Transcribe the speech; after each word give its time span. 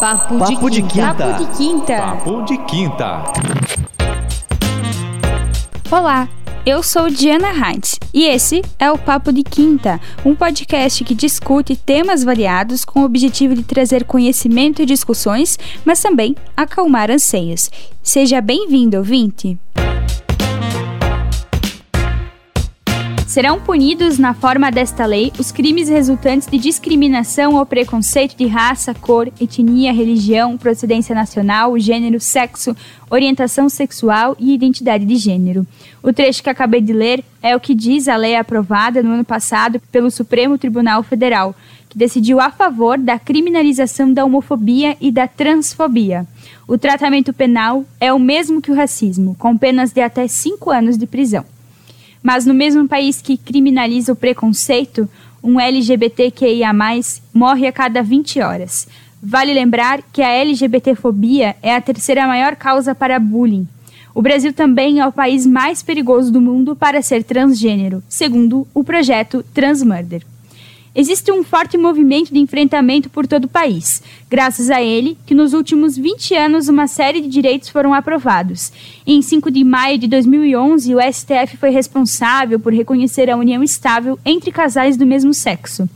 Papo, 0.00 0.38
Papo 0.38 0.70
de, 0.70 0.82
quinta. 0.82 1.14
Papo 1.14 1.38
de 1.38 1.56
quinta. 1.56 1.96
Papo 1.96 2.42
de 2.42 2.58
quinta. 2.58 3.22
Olá, 5.90 6.28
eu 6.66 6.82
sou 6.82 7.08
Diana 7.08 7.48
Heinz 7.48 7.98
e 8.12 8.24
esse 8.24 8.60
é 8.78 8.92
o 8.92 8.98
Papo 8.98 9.32
de 9.32 9.42
Quinta, 9.42 9.98
um 10.22 10.34
podcast 10.34 11.02
que 11.02 11.14
discute 11.14 11.76
temas 11.76 12.22
variados 12.22 12.84
com 12.84 13.00
o 13.00 13.04
objetivo 13.04 13.54
de 13.54 13.62
trazer 13.62 14.04
conhecimento 14.04 14.82
e 14.82 14.86
discussões, 14.86 15.58
mas 15.82 16.02
também 16.02 16.36
acalmar 16.54 17.10
anseios. 17.10 17.70
Seja 18.02 18.42
bem-vindo, 18.42 18.98
ouvinte! 18.98 19.58
Serão 23.36 23.60
punidos, 23.60 24.18
na 24.18 24.32
forma 24.32 24.70
desta 24.70 25.04
lei, 25.04 25.30
os 25.38 25.52
crimes 25.52 25.90
resultantes 25.90 26.48
de 26.48 26.56
discriminação 26.56 27.56
ou 27.56 27.66
preconceito 27.66 28.34
de 28.34 28.46
raça, 28.46 28.94
cor, 28.94 29.30
etnia, 29.38 29.92
religião, 29.92 30.56
procedência 30.56 31.14
nacional, 31.14 31.78
gênero, 31.78 32.18
sexo, 32.18 32.74
orientação 33.10 33.68
sexual 33.68 34.34
e 34.40 34.54
identidade 34.54 35.04
de 35.04 35.16
gênero. 35.16 35.66
O 36.02 36.14
trecho 36.14 36.42
que 36.42 36.48
acabei 36.48 36.80
de 36.80 36.94
ler 36.94 37.22
é 37.42 37.54
o 37.54 37.60
que 37.60 37.74
diz 37.74 38.08
a 38.08 38.16
lei 38.16 38.36
aprovada 38.36 39.02
no 39.02 39.10
ano 39.10 39.24
passado 39.24 39.82
pelo 39.92 40.10
Supremo 40.10 40.56
Tribunal 40.56 41.02
Federal, 41.02 41.54
que 41.90 41.98
decidiu 41.98 42.40
a 42.40 42.50
favor 42.50 42.96
da 42.96 43.18
criminalização 43.18 44.14
da 44.14 44.24
homofobia 44.24 44.96
e 44.98 45.12
da 45.12 45.28
transfobia. 45.28 46.26
O 46.66 46.78
tratamento 46.78 47.34
penal 47.34 47.84
é 48.00 48.10
o 48.10 48.18
mesmo 48.18 48.62
que 48.62 48.70
o 48.70 48.74
racismo, 48.74 49.36
com 49.38 49.58
penas 49.58 49.92
de 49.92 50.00
até 50.00 50.26
cinco 50.26 50.70
anos 50.70 50.96
de 50.96 51.06
prisão. 51.06 51.44
Mas 52.26 52.44
no 52.44 52.52
mesmo 52.52 52.88
país 52.88 53.22
que 53.22 53.36
criminaliza 53.36 54.12
o 54.12 54.16
preconceito, 54.16 55.08
um 55.40 55.60
LGBTQIA+, 55.60 56.72
morre 57.32 57.68
a 57.68 57.72
cada 57.72 58.02
20 58.02 58.40
horas. 58.40 58.88
Vale 59.22 59.54
lembrar 59.54 60.02
que 60.12 60.20
a 60.20 60.28
LGBTfobia 60.28 61.54
é 61.62 61.72
a 61.72 61.80
terceira 61.80 62.26
maior 62.26 62.56
causa 62.56 62.96
para 62.96 63.20
bullying. 63.20 63.68
O 64.12 64.20
Brasil 64.20 64.52
também 64.52 64.98
é 64.98 65.06
o 65.06 65.12
país 65.12 65.46
mais 65.46 65.84
perigoso 65.84 66.32
do 66.32 66.40
mundo 66.40 66.74
para 66.74 67.00
ser 67.00 67.22
transgênero, 67.22 68.02
segundo 68.08 68.66
o 68.74 68.82
projeto 68.82 69.44
Transmurder. 69.54 70.22
Existe 70.98 71.30
um 71.30 71.44
forte 71.44 71.76
movimento 71.76 72.32
de 72.32 72.38
enfrentamento 72.38 73.10
por 73.10 73.26
todo 73.26 73.44
o 73.44 73.48
país, 73.48 74.02
graças 74.30 74.70
a 74.70 74.80
ele 74.80 75.18
que 75.26 75.34
nos 75.34 75.52
últimos 75.52 75.94
20 75.94 76.34
anos 76.34 76.68
uma 76.68 76.86
série 76.86 77.20
de 77.20 77.28
direitos 77.28 77.68
foram 77.68 77.92
aprovados. 77.92 78.72
Em 79.06 79.20
5 79.20 79.50
de 79.50 79.62
maio 79.62 79.98
de 79.98 80.08
2011, 80.08 80.94
o 80.94 80.98
STF 80.98 81.58
foi 81.58 81.68
responsável 81.68 82.58
por 82.58 82.72
reconhecer 82.72 83.28
a 83.28 83.36
união 83.36 83.62
estável 83.62 84.18
entre 84.24 84.50
casais 84.50 84.96
do 84.96 85.04
mesmo 85.04 85.34
sexo. 85.34 85.86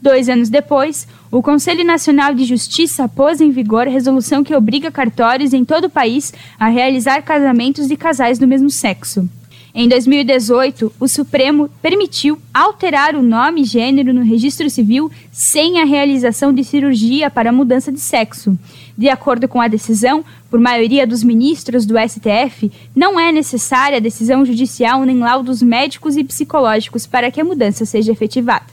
Dois 0.00 0.28
anos 0.28 0.48
depois, 0.48 1.08
o 1.32 1.42
Conselho 1.42 1.82
Nacional 1.82 2.32
de 2.32 2.44
Justiça 2.44 3.08
pôs 3.08 3.40
em 3.40 3.50
vigor 3.50 3.88
resolução 3.88 4.44
que 4.44 4.54
obriga 4.54 4.88
cartórios 4.88 5.52
em 5.52 5.64
todo 5.64 5.86
o 5.86 5.90
país 5.90 6.32
a 6.60 6.68
realizar 6.68 7.22
casamentos 7.22 7.88
de 7.88 7.96
casais 7.96 8.38
do 8.38 8.46
mesmo 8.46 8.70
sexo. 8.70 9.28
Em 9.76 9.88
2018, 9.88 10.92
o 11.00 11.08
Supremo 11.08 11.68
permitiu 11.82 12.38
alterar 12.54 13.16
o 13.16 13.22
nome 13.22 13.62
e 13.62 13.64
gênero 13.64 14.14
no 14.14 14.22
registro 14.22 14.70
civil 14.70 15.10
sem 15.32 15.80
a 15.80 15.84
realização 15.84 16.54
de 16.54 16.62
cirurgia 16.62 17.28
para 17.28 17.50
mudança 17.50 17.90
de 17.90 17.98
sexo. 17.98 18.56
De 18.96 19.08
acordo 19.08 19.48
com 19.48 19.60
a 19.60 19.66
decisão, 19.66 20.24
por 20.48 20.60
maioria 20.60 21.04
dos 21.04 21.24
ministros 21.24 21.84
do 21.84 21.96
STF, 21.98 22.70
não 22.94 23.18
é 23.18 23.32
necessária 23.32 24.00
decisão 24.00 24.44
judicial 24.44 25.04
nem 25.04 25.18
laudos 25.18 25.60
médicos 25.60 26.16
e 26.16 26.22
psicológicos 26.22 27.04
para 27.04 27.28
que 27.32 27.40
a 27.40 27.44
mudança 27.44 27.84
seja 27.84 28.12
efetivada. 28.12 28.66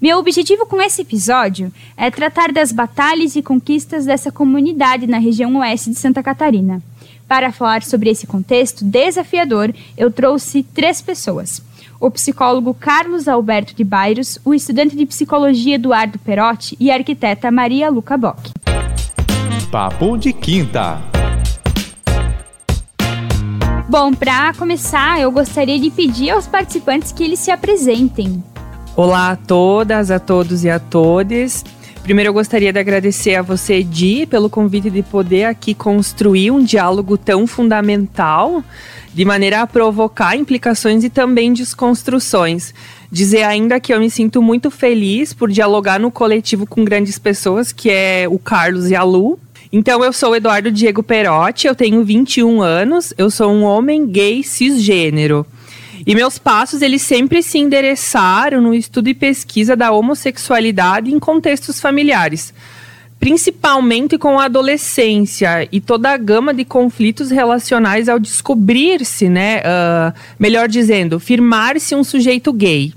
Meu 0.00 0.18
objetivo 0.18 0.64
com 0.66 0.80
esse 0.80 1.02
episódio 1.02 1.72
é 1.96 2.12
tratar 2.12 2.52
das 2.52 2.70
batalhas 2.70 3.34
e 3.34 3.42
conquistas 3.42 4.06
dessa 4.06 4.30
comunidade 4.30 5.08
na 5.08 5.18
região 5.18 5.56
oeste 5.56 5.90
de 5.90 5.98
Santa 5.98 6.22
Catarina. 6.22 6.80
Para 7.28 7.52
falar 7.52 7.82
sobre 7.82 8.08
esse 8.08 8.26
contexto 8.26 8.82
desafiador, 8.82 9.74
eu 9.98 10.10
trouxe 10.10 10.62
três 10.62 11.02
pessoas. 11.02 11.62
O 12.00 12.10
psicólogo 12.10 12.72
Carlos 12.72 13.28
Alberto 13.28 13.74
de 13.74 13.84
Bairros, 13.84 14.38
o 14.46 14.54
estudante 14.54 14.96
de 14.96 15.04
psicologia 15.04 15.74
Eduardo 15.74 16.18
Perotti 16.18 16.74
e 16.80 16.90
a 16.90 16.94
arquiteta 16.94 17.50
Maria 17.50 17.90
Luca 17.90 18.16
Bock. 18.16 18.50
Papo 19.70 20.16
de 20.16 20.32
Quinta. 20.32 21.02
Bom, 23.90 24.14
para 24.14 24.54
começar, 24.54 25.20
eu 25.20 25.30
gostaria 25.30 25.78
de 25.78 25.90
pedir 25.90 26.30
aos 26.30 26.46
participantes 26.46 27.12
que 27.12 27.24
eles 27.24 27.38
se 27.40 27.50
apresentem. 27.50 28.42
Olá 28.96 29.32
a 29.32 29.36
todas, 29.36 30.10
a 30.10 30.18
todos 30.18 30.64
e 30.64 30.70
a 30.70 30.78
todas. 30.78 31.62
Primeiro, 32.08 32.30
eu 32.30 32.32
gostaria 32.32 32.72
de 32.72 32.78
agradecer 32.78 33.34
a 33.34 33.42
você, 33.42 33.82
Di, 33.82 34.24
pelo 34.24 34.48
convite 34.48 34.88
de 34.88 35.02
poder 35.02 35.44
aqui 35.44 35.74
construir 35.74 36.50
um 36.50 36.64
diálogo 36.64 37.18
tão 37.18 37.46
fundamental, 37.46 38.64
de 39.12 39.26
maneira 39.26 39.60
a 39.60 39.66
provocar 39.66 40.34
implicações 40.34 41.04
e 41.04 41.10
também 41.10 41.52
desconstruções. 41.52 42.72
Dizer 43.12 43.42
ainda 43.42 43.78
que 43.78 43.92
eu 43.92 44.00
me 44.00 44.08
sinto 44.08 44.40
muito 44.40 44.70
feliz 44.70 45.34
por 45.34 45.50
dialogar 45.50 46.00
no 46.00 46.10
coletivo 46.10 46.66
com 46.66 46.82
grandes 46.82 47.18
pessoas, 47.18 47.72
que 47.72 47.90
é 47.90 48.26
o 48.26 48.38
Carlos 48.38 48.90
e 48.90 48.96
a 48.96 49.02
Lu. 49.02 49.38
Então, 49.70 50.02
eu 50.02 50.14
sou 50.14 50.34
Eduardo 50.34 50.72
Diego 50.72 51.02
Perotti, 51.02 51.66
eu 51.66 51.74
tenho 51.74 52.02
21 52.02 52.62
anos, 52.62 53.12
eu 53.18 53.30
sou 53.30 53.52
um 53.52 53.64
homem 53.64 54.06
gay 54.06 54.42
cisgênero. 54.42 55.46
E 56.08 56.14
meus 56.14 56.38
passos, 56.38 56.80
eles 56.80 57.02
sempre 57.02 57.42
se 57.42 57.58
endereçaram 57.58 58.62
no 58.62 58.72
estudo 58.72 59.10
e 59.10 59.14
pesquisa 59.14 59.76
da 59.76 59.92
homossexualidade 59.92 61.12
em 61.12 61.18
contextos 61.18 61.78
familiares. 61.82 62.54
Principalmente 63.20 64.16
com 64.16 64.38
a 64.38 64.46
adolescência 64.46 65.68
e 65.70 65.82
toda 65.82 66.10
a 66.10 66.16
gama 66.16 66.54
de 66.54 66.64
conflitos 66.64 67.30
relacionais 67.30 68.08
ao 68.08 68.18
descobrir-se, 68.18 69.28
né? 69.28 69.58
Uh, 69.58 70.18
melhor 70.38 70.66
dizendo, 70.66 71.20
firmar-se 71.20 71.94
um 71.94 72.02
sujeito 72.02 72.54
gay. 72.54 72.94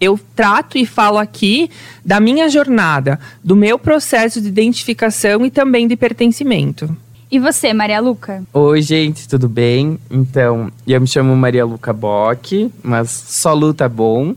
Eu 0.00 0.18
trato 0.34 0.78
e 0.78 0.86
falo 0.86 1.18
aqui 1.18 1.70
da 2.02 2.18
minha 2.20 2.48
jornada, 2.48 3.20
do 3.44 3.54
meu 3.54 3.78
processo 3.78 4.40
de 4.40 4.48
identificação 4.48 5.44
e 5.44 5.50
também 5.50 5.86
de 5.86 5.94
pertencimento. 5.94 6.96
E 7.28 7.40
você, 7.40 7.72
Maria 7.72 7.98
Luca? 7.98 8.44
Oi, 8.52 8.80
gente, 8.80 9.28
tudo 9.28 9.48
bem? 9.48 9.98
Então, 10.08 10.70
eu 10.86 11.00
me 11.00 11.08
chamo 11.08 11.34
Maria 11.34 11.64
Luca 11.64 11.92
Bock, 11.92 12.70
mas 12.84 13.10
só 13.10 13.52
luta 13.52 13.88
bom. 13.88 14.32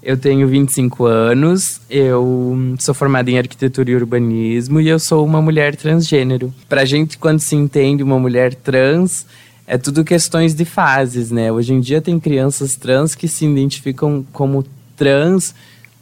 Eu 0.00 0.16
tenho 0.16 0.46
25 0.46 1.04
anos, 1.06 1.80
eu 1.90 2.56
sou 2.78 2.94
formada 2.94 3.30
em 3.30 3.36
arquitetura 3.36 3.90
e 3.90 3.96
urbanismo 3.96 4.80
e 4.80 4.88
eu 4.88 4.98
sou 5.00 5.26
uma 5.26 5.42
mulher 5.42 5.74
transgênero. 5.74 6.54
Pra 6.68 6.84
gente, 6.84 7.18
quando 7.18 7.40
se 7.40 7.56
entende 7.56 8.02
uma 8.02 8.18
mulher 8.18 8.54
trans, 8.54 9.26
é 9.66 9.76
tudo 9.76 10.04
questões 10.04 10.54
de 10.54 10.64
fases, 10.64 11.32
né? 11.32 11.50
Hoje 11.50 11.74
em 11.74 11.80
dia 11.80 12.00
tem 12.00 12.18
crianças 12.20 12.76
trans 12.76 13.16
que 13.16 13.26
se 13.26 13.44
identificam 13.44 14.24
como 14.32 14.64
trans 14.96 15.52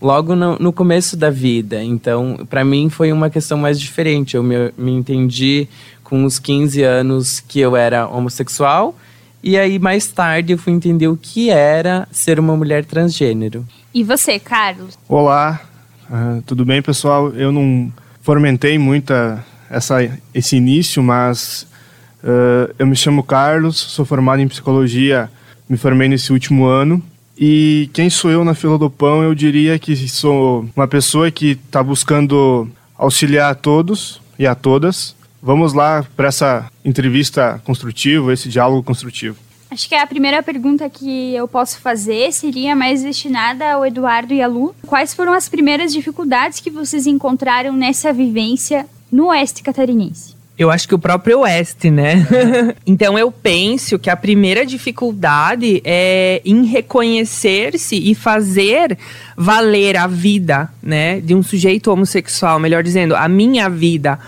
logo 0.00 0.37
no, 0.37 0.56
no 0.59 0.72
começo 0.72 1.16
da 1.16 1.31
vida. 1.31 1.83
Então, 1.83 2.47
para 2.49 2.65
mim 2.65 2.89
foi 2.89 3.12
uma 3.12 3.28
questão 3.28 3.59
mais 3.59 3.81
diferente. 3.81 4.37
Eu 4.37 4.43
me, 4.43 4.72
me 4.77 4.93
entendi 4.93 5.69
com 6.08 6.24
os 6.24 6.38
15 6.38 6.82
anos 6.82 7.38
que 7.38 7.60
eu 7.60 7.76
era 7.76 8.08
homossexual. 8.08 8.96
E 9.42 9.58
aí, 9.58 9.78
mais 9.78 10.08
tarde, 10.08 10.54
eu 10.54 10.58
fui 10.58 10.72
entender 10.72 11.06
o 11.06 11.16
que 11.16 11.50
era 11.50 12.08
ser 12.10 12.41
uma 12.41 12.56
mulher 12.56 12.84
transgênero. 12.84 13.64
E 13.94 14.02
você, 14.02 14.38
Carlos? 14.38 14.98
Olá, 15.06 15.60
uh, 16.10 16.42
tudo 16.47 16.64
bem, 16.64 16.80
pessoal? 16.80 17.28
Eu 17.32 17.52
não 17.52 17.92
fomentei 18.22 18.78
muito 18.78 19.12
essa, 19.68 19.97
esse 20.32 20.56
início, 20.56 21.02
mas 21.02 21.66
uh, 22.24 22.74
eu 22.78 22.86
me 22.86 22.97
chamo 22.97 23.22
Carlos, 23.22 23.76
sou 23.76 24.06
formado 24.06 24.41
em 24.41 24.48
psicologia, 24.48 25.30
me 25.68 25.76
formei 25.76 26.08
nesse 26.08 26.32
último 26.32 26.64
ano. 26.64 27.02
E 27.38 27.91
quem 27.92 28.08
sou 28.08 28.30
eu 28.30 28.44
na 28.44 28.54
fila 28.54 28.78
do 28.78 28.88
pão? 28.88 29.22
Eu 29.22 29.34
diria 29.34 29.78
que 29.78 29.94
sou 30.08 30.66
uma 30.74 30.88
pessoa 30.88 31.30
que 31.30 31.50
está 31.50 31.82
buscando 31.82 32.66
auxiliar 32.97 33.52
a 33.52 33.54
todos 33.54 34.22
e 34.38 34.47
a 34.47 34.54
todas 34.54 35.17
Vamos 35.42 35.72
lá 35.72 36.04
para 36.16 36.28
essa 36.28 36.70
entrevista 36.84 37.60
construtiva, 37.64 38.32
esse 38.32 38.48
diálogo 38.48 38.82
construtivo. 38.82 39.36
Acho 39.70 39.88
que 39.88 39.94
a 39.94 40.06
primeira 40.06 40.42
pergunta 40.42 40.88
que 40.88 41.34
eu 41.34 41.46
posso 41.46 41.78
fazer 41.80 42.32
seria 42.32 42.74
mais 42.74 43.02
destinada 43.02 43.72
ao 43.72 43.84
Eduardo 43.84 44.32
e 44.32 44.42
à 44.42 44.46
Lu. 44.46 44.74
Quais 44.86 45.12
foram 45.12 45.34
as 45.34 45.48
primeiras 45.48 45.92
dificuldades 45.92 46.58
que 46.58 46.70
vocês 46.70 47.06
encontraram 47.06 47.74
nessa 47.74 48.12
vivência 48.12 48.86
no 49.12 49.26
Oeste 49.26 49.62
Catarinense? 49.62 50.38
Eu 50.58 50.72
acho 50.72 50.88
que 50.88 50.94
o 50.94 50.98
próprio 50.98 51.40
Oeste, 51.40 51.88
né? 51.88 52.26
então 52.84 53.16
eu 53.16 53.30
penso 53.30 53.96
que 53.96 54.10
a 54.10 54.16
primeira 54.16 54.66
dificuldade 54.66 55.80
é 55.84 56.42
em 56.44 56.64
reconhecer-se 56.64 57.94
e 57.94 58.12
fazer 58.14 58.98
valer 59.36 59.96
a 59.96 60.08
vida, 60.08 60.68
né, 60.82 61.20
de 61.20 61.32
um 61.32 61.44
sujeito 61.44 61.92
homossexual, 61.92 62.58
melhor 62.58 62.82
dizendo, 62.82 63.14
a 63.14 63.28
minha 63.28 63.68
vida 63.68 64.18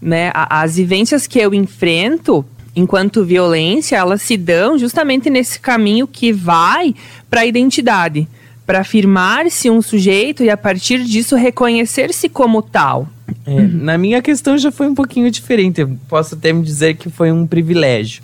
né? 0.00 0.30
As 0.34 0.76
vivências 0.76 1.26
que 1.26 1.38
eu 1.38 1.52
enfrento 1.52 2.44
enquanto 2.74 3.24
violência, 3.24 3.96
elas 3.96 4.22
se 4.22 4.36
dão 4.36 4.78
justamente 4.78 5.28
nesse 5.28 5.58
caminho 5.58 6.06
que 6.06 6.32
vai 6.32 6.94
para 7.28 7.40
a 7.40 7.46
identidade, 7.46 8.28
para 8.64 8.80
afirmar-se 8.80 9.68
um 9.68 9.82
sujeito 9.82 10.44
e 10.44 10.50
a 10.50 10.56
partir 10.56 11.04
disso 11.04 11.36
reconhecer-se 11.36 12.28
como 12.28 12.62
tal. 12.62 13.08
É, 13.46 13.60
na 13.60 13.98
minha 13.98 14.22
questão 14.22 14.56
já 14.56 14.70
foi 14.70 14.88
um 14.88 14.94
pouquinho 14.94 15.30
diferente. 15.30 15.80
Eu 15.80 15.96
posso 16.08 16.34
até 16.34 16.52
me 16.52 16.62
dizer 16.62 16.96
que 16.96 17.10
foi 17.10 17.32
um 17.32 17.46
privilégio. 17.46 18.22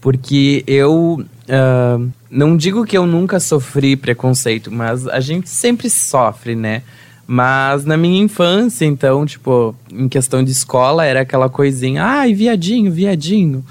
Porque 0.00 0.62
eu 0.66 1.24
uh, 1.24 2.12
não 2.30 2.56
digo 2.56 2.84
que 2.84 2.96
eu 2.96 3.06
nunca 3.06 3.40
sofri 3.40 3.96
preconceito, 3.96 4.70
mas 4.70 5.08
a 5.08 5.18
gente 5.18 5.48
sempre 5.48 5.88
sofre, 5.88 6.54
né? 6.54 6.82
Mas 7.26 7.84
na 7.84 7.96
minha 7.96 8.22
infância, 8.22 8.84
então, 8.84 9.24
tipo, 9.24 9.74
em 9.90 10.08
questão 10.08 10.44
de 10.44 10.50
escola, 10.50 11.04
era 11.04 11.22
aquela 11.22 11.48
coisinha, 11.48 12.04
ai, 12.04 12.34
viadinho, 12.34 12.92
viadinho. 12.92 13.64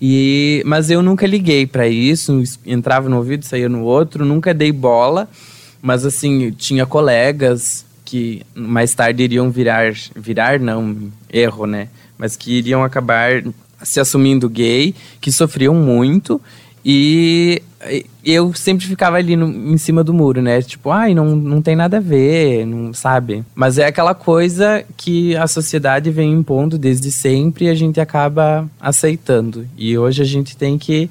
E, 0.00 0.62
mas 0.66 0.90
eu 0.90 1.02
nunca 1.02 1.26
liguei 1.26 1.66
para 1.66 1.86
isso, 1.88 2.42
entrava 2.64 3.08
no 3.08 3.16
ouvido, 3.16 3.44
saía 3.44 3.68
no 3.68 3.82
outro, 3.82 4.24
nunca 4.24 4.52
dei 4.52 4.72
bola. 4.72 5.28
Mas 5.82 6.04
assim, 6.04 6.50
tinha 6.52 6.84
colegas 6.84 7.84
que 8.04 8.42
mais 8.54 8.94
tarde 8.94 9.22
iriam 9.22 9.50
virar, 9.50 9.92
virar 10.16 10.58
não, 10.58 11.10
erro, 11.32 11.66
né? 11.66 11.88
Mas 12.18 12.36
que 12.36 12.58
iriam 12.58 12.82
acabar 12.82 13.42
se 13.82 14.00
assumindo 14.00 14.48
gay, 14.48 14.94
que 15.20 15.32
sofriam 15.32 15.74
muito 15.74 16.40
e 16.84 17.62
eu 18.24 18.52
sempre 18.54 18.86
ficava 18.86 19.16
ali 19.16 19.36
no, 19.36 19.72
em 19.72 19.78
cima 19.78 20.04
do 20.04 20.12
muro, 20.12 20.42
né? 20.42 20.60
Tipo, 20.60 20.90
ai, 20.90 21.14
não, 21.14 21.34
não 21.34 21.62
tem 21.62 21.74
nada 21.74 21.96
a 21.96 22.00
ver, 22.00 22.66
não 22.66 22.92
sabe? 22.92 23.44
Mas 23.54 23.78
é 23.78 23.86
aquela 23.86 24.14
coisa 24.14 24.84
que 24.96 25.34
a 25.36 25.46
sociedade 25.46 26.10
vem 26.10 26.32
impondo 26.32 26.76
desde 26.78 27.10
sempre 27.10 27.66
e 27.66 27.70
a 27.70 27.74
gente 27.74 28.00
acaba 28.00 28.68
aceitando. 28.78 29.66
E 29.76 29.96
hoje 29.96 30.20
a 30.20 30.26
gente 30.26 30.56
tem 30.56 30.76
que 30.76 31.10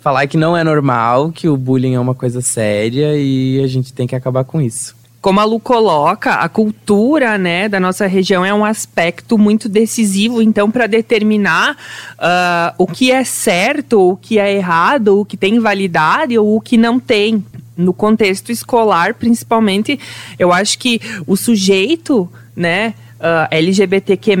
falar 0.00 0.26
que 0.26 0.36
não 0.36 0.56
é 0.56 0.64
normal, 0.64 1.30
que 1.30 1.48
o 1.48 1.56
bullying 1.56 1.94
é 1.94 2.00
uma 2.00 2.14
coisa 2.14 2.40
séria 2.40 3.16
e 3.16 3.62
a 3.62 3.66
gente 3.68 3.92
tem 3.92 4.06
que 4.06 4.16
acabar 4.16 4.44
com 4.44 4.60
isso 4.60 5.01
como 5.22 5.38
a 5.38 5.44
Lu 5.44 5.60
coloca, 5.60 6.34
a 6.34 6.48
cultura 6.48 7.38
né, 7.38 7.68
da 7.68 7.78
nossa 7.78 8.08
região 8.08 8.44
é 8.44 8.52
um 8.52 8.64
aspecto 8.64 9.38
muito 9.38 9.68
decisivo, 9.68 10.42
então, 10.42 10.68
para 10.68 10.88
determinar 10.88 11.76
uh, 12.18 12.74
o 12.76 12.88
que 12.88 13.12
é 13.12 13.22
certo, 13.22 14.00
o 14.00 14.16
que 14.16 14.40
é 14.40 14.52
errado, 14.52 15.20
o 15.20 15.24
que 15.24 15.36
tem 15.36 15.60
validade 15.60 16.36
ou 16.36 16.56
o 16.56 16.60
que 16.60 16.76
não 16.76 16.98
tem. 16.98 17.42
No 17.76 17.94
contexto 17.94 18.50
escolar, 18.50 19.14
principalmente, 19.14 19.98
eu 20.38 20.52
acho 20.52 20.76
que 20.78 21.00
o 21.24 21.36
sujeito, 21.36 22.28
né, 22.54 22.92
uh, 23.18 23.46
LGBTQ+, 23.50 24.36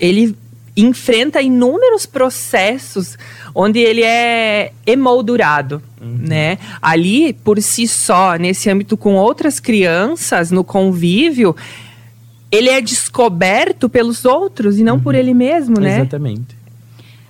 ele 0.00 0.34
enfrenta 0.76 1.40
inúmeros 1.40 2.04
processos 2.04 3.16
onde 3.54 3.78
ele 3.78 4.02
é 4.02 4.72
emoldurado, 4.84 5.80
uhum. 6.00 6.18
né? 6.20 6.58
Ali, 6.82 7.32
por 7.32 7.62
si 7.62 7.86
só, 7.86 8.34
nesse 8.34 8.68
âmbito 8.68 8.96
com 8.96 9.14
outras 9.14 9.60
crianças, 9.60 10.50
no 10.50 10.64
convívio, 10.64 11.54
ele 12.50 12.68
é 12.68 12.80
descoberto 12.80 13.88
pelos 13.88 14.24
outros 14.24 14.78
e 14.78 14.82
não 14.82 14.94
uhum. 14.94 15.00
por 15.00 15.14
ele 15.14 15.32
mesmo, 15.32 15.78
né? 15.78 16.00
Exatamente. 16.00 16.56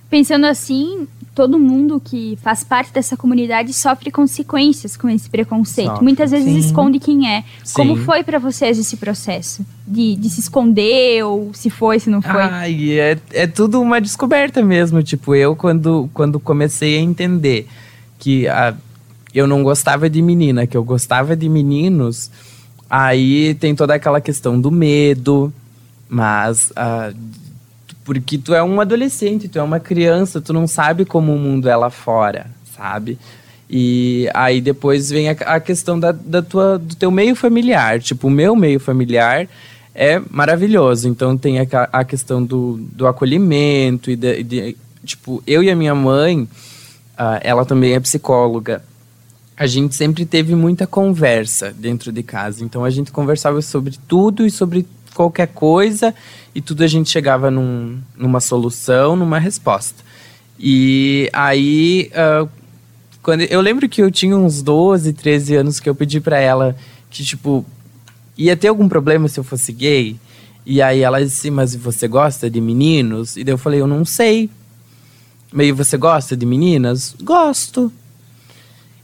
Pensando 0.09 0.45
assim, 0.45 1.07
todo 1.35 1.59
mundo 1.59 2.01
que 2.03 2.39
faz 2.41 2.63
parte 2.63 2.93
dessa 2.93 3.17
comunidade 3.17 3.73
sofre 3.73 4.09
consequências 4.09 4.95
com 4.95 5.09
esse 5.09 5.29
preconceito. 5.29 5.89
Sofre. 5.89 6.03
Muitas 6.03 6.31
vezes 6.31 6.47
Sim. 6.47 6.57
esconde 6.59 6.97
quem 6.97 7.29
é. 7.29 7.43
Sim. 7.61 7.73
Como 7.73 7.97
foi 7.97 8.23
para 8.23 8.39
vocês 8.39 8.79
esse 8.79 8.95
processo? 8.95 9.63
De, 9.85 10.15
de 10.15 10.29
se 10.29 10.39
esconder 10.39 11.25
ou 11.25 11.53
se 11.53 11.69
foi, 11.69 11.99
se 11.99 12.09
não 12.09 12.21
foi? 12.21 12.31
Ai, 12.31 12.99
é, 12.99 13.19
é 13.33 13.45
tudo 13.45 13.81
uma 13.81 13.99
descoberta 13.99 14.63
mesmo. 14.63 15.03
Tipo, 15.03 15.35
eu 15.35 15.57
quando, 15.57 16.09
quando 16.13 16.39
comecei 16.39 16.97
a 16.97 17.01
entender 17.01 17.67
que 18.17 18.47
a, 18.47 18.73
eu 19.33 19.45
não 19.45 19.61
gostava 19.61 20.09
de 20.09 20.21
menina, 20.21 20.65
que 20.65 20.77
eu 20.77 20.85
gostava 20.85 21.35
de 21.35 21.49
meninos, 21.49 22.31
aí 22.89 23.53
tem 23.55 23.75
toda 23.75 23.93
aquela 23.93 24.21
questão 24.21 24.59
do 24.59 24.71
medo, 24.71 25.53
mas... 26.07 26.71
A, 26.77 27.11
porque 28.05 28.37
tu 28.37 28.53
é 28.53 28.63
um 28.63 28.79
adolescente, 28.79 29.49
tu 29.49 29.57
é 29.57 29.63
uma 29.63 29.79
criança, 29.79 30.39
tu 30.39 30.53
não 30.53 30.67
sabe 30.67 31.03
como 31.03 31.33
o 31.33 31.39
mundo 31.39 31.67
é 31.67 31.75
lá 31.75 31.89
fora, 31.89 32.45
sabe? 32.77 33.17
E 33.67 34.29
aí 34.31 34.61
depois 34.61 35.09
vem 35.09 35.27
a, 35.27 35.31
a 35.31 35.59
questão 35.59 35.99
da, 35.99 36.11
da 36.11 36.43
tua, 36.43 36.77
do 36.77 36.95
teu 36.95 37.09
meio 37.09 37.35
familiar. 37.35 37.99
Tipo, 37.99 38.27
o 38.27 38.31
meu 38.31 38.55
meio 38.55 38.79
familiar 38.79 39.47
é 39.93 40.21
maravilhoso. 40.29 41.09
Então 41.09 41.35
tem 41.35 41.59
a, 41.59 41.65
a 41.91 42.03
questão 42.03 42.43
do, 42.43 42.77
do 42.91 43.07
acolhimento 43.07 44.11
e 44.11 44.15
de, 44.15 44.43
de, 44.43 44.77
tipo, 45.03 45.41
eu 45.47 45.63
e 45.63 45.71
a 45.71 45.75
minha 45.75 45.95
mãe, 45.95 46.43
uh, 46.43 47.41
ela 47.41 47.65
também 47.65 47.93
é 47.93 47.99
psicóloga. 47.99 48.83
A 49.57 49.65
gente 49.65 49.95
sempre 49.95 50.27
teve 50.27 50.53
muita 50.53 50.85
conversa 50.85 51.71
dentro 51.71 52.11
de 52.11 52.21
casa. 52.21 52.63
Então 52.63 52.85
a 52.85 52.89
gente 52.91 53.11
conversava 53.11 53.59
sobre 53.63 53.97
tudo 54.07 54.45
e 54.45 54.51
sobre 54.51 54.85
qualquer 55.15 55.47
coisa 55.47 56.13
e 56.55 56.61
tudo 56.61 56.85
a 56.85 56.87
gente 56.87 57.09
chegava 57.09 57.51
num, 57.51 57.99
numa 58.15 58.39
solução, 58.39 59.17
numa 59.17 59.37
resposta. 59.37 60.01
E 60.57 61.29
aí, 61.33 62.09
uh, 62.13 62.49
quando 63.21 63.41
eu 63.41 63.59
lembro 63.59 63.89
que 63.89 64.01
eu 64.01 64.09
tinha 64.09 64.37
uns 64.37 64.63
12, 64.63 65.11
13 65.11 65.55
anos 65.55 65.79
que 65.81 65.89
eu 65.89 65.93
pedi 65.93 66.21
para 66.21 66.39
ela 66.39 66.73
que, 67.09 67.25
tipo, 67.25 67.65
ia 68.37 68.55
ter 68.55 68.69
algum 68.69 68.87
problema 68.87 69.27
se 69.27 69.37
eu 69.37 69.43
fosse 69.43 69.73
gay? 69.73 70.15
E 70.65 70.81
aí 70.81 71.01
ela 71.01 71.21
disse, 71.21 71.51
mas 71.51 71.75
você 71.75 72.07
gosta 72.07 72.49
de 72.49 72.61
meninos? 72.61 73.35
E 73.35 73.43
daí 73.43 73.53
eu 73.53 73.57
falei, 73.57 73.81
eu 73.81 73.87
não 73.87 74.05
sei. 74.05 74.49
Meio, 75.51 75.75
você 75.75 75.97
gosta 75.97 76.37
de 76.37 76.45
meninas? 76.45 77.15
Gosto. 77.21 77.91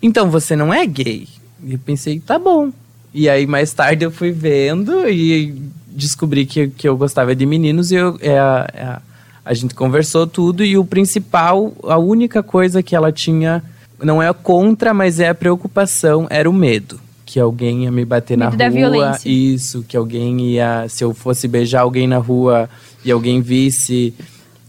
Então 0.01 0.31
você 0.31 0.55
não 0.55 0.73
é 0.73 0.85
gay? 0.85 1.27
E 1.63 1.73
eu 1.73 1.79
pensei, 1.79 2.19
tá 2.19 2.39
bom. 2.39 2.71
E 3.13 3.29
aí 3.29 3.45
mais 3.45 3.73
tarde 3.73 4.05
eu 4.05 4.11
fui 4.11 4.31
vendo 4.31 5.07
e 5.09 5.69
descobri 5.91 6.45
que, 6.45 6.67
que 6.69 6.87
eu 6.87 6.97
gostava 6.97 7.35
de 7.35 7.45
meninos 7.45 7.91
e 7.91 7.95
eu, 7.95 8.17
é, 8.21 8.31
é, 8.31 8.97
a 9.43 9.53
gente 9.53 9.73
conversou 9.73 10.25
tudo 10.25 10.63
e 10.63 10.77
o 10.77 10.85
principal, 10.85 11.73
a 11.83 11.97
única 11.97 12.41
coisa 12.41 12.81
que 12.81 12.95
ela 12.95 13.11
tinha, 13.11 13.63
não 14.01 14.21
é 14.21 14.31
contra, 14.33 14.93
mas 14.93 15.19
é 15.19 15.29
a 15.29 15.35
preocupação, 15.35 16.27
era 16.29 16.49
o 16.49 16.53
medo. 16.53 16.99
Que 17.25 17.39
alguém 17.39 17.83
ia 17.83 17.91
me 17.91 18.03
bater 18.03 18.37
medo 18.37 18.57
na 18.57 18.67
rua. 18.87 19.17
Isso, 19.25 19.85
que 19.87 19.95
alguém 19.95 20.41
ia. 20.41 20.87
Se 20.89 21.03
eu 21.03 21.13
fosse 21.13 21.47
beijar 21.47 21.81
alguém 21.81 22.05
na 22.05 22.17
rua 22.17 22.69
e 23.05 23.11
alguém 23.11 23.41
visse, 23.41 24.13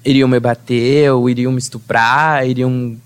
iriam 0.05 0.29
me 0.29 0.39
bater, 0.39 1.11
ou 1.13 1.29
iriam 1.29 1.51
me 1.51 1.59
estuprar, 1.59 2.47
iriam 2.49 2.97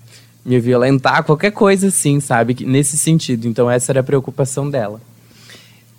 me 0.44 0.60
violentar, 0.60 1.24
qualquer 1.24 1.50
coisa 1.50 1.88
assim, 1.88 2.20
sabe? 2.20 2.56
Nesse 2.64 2.96
sentido. 2.96 3.48
Então, 3.48 3.70
essa 3.70 3.92
era 3.92 4.00
a 4.00 4.04
preocupação 4.04 4.69
dela. 4.70 5.00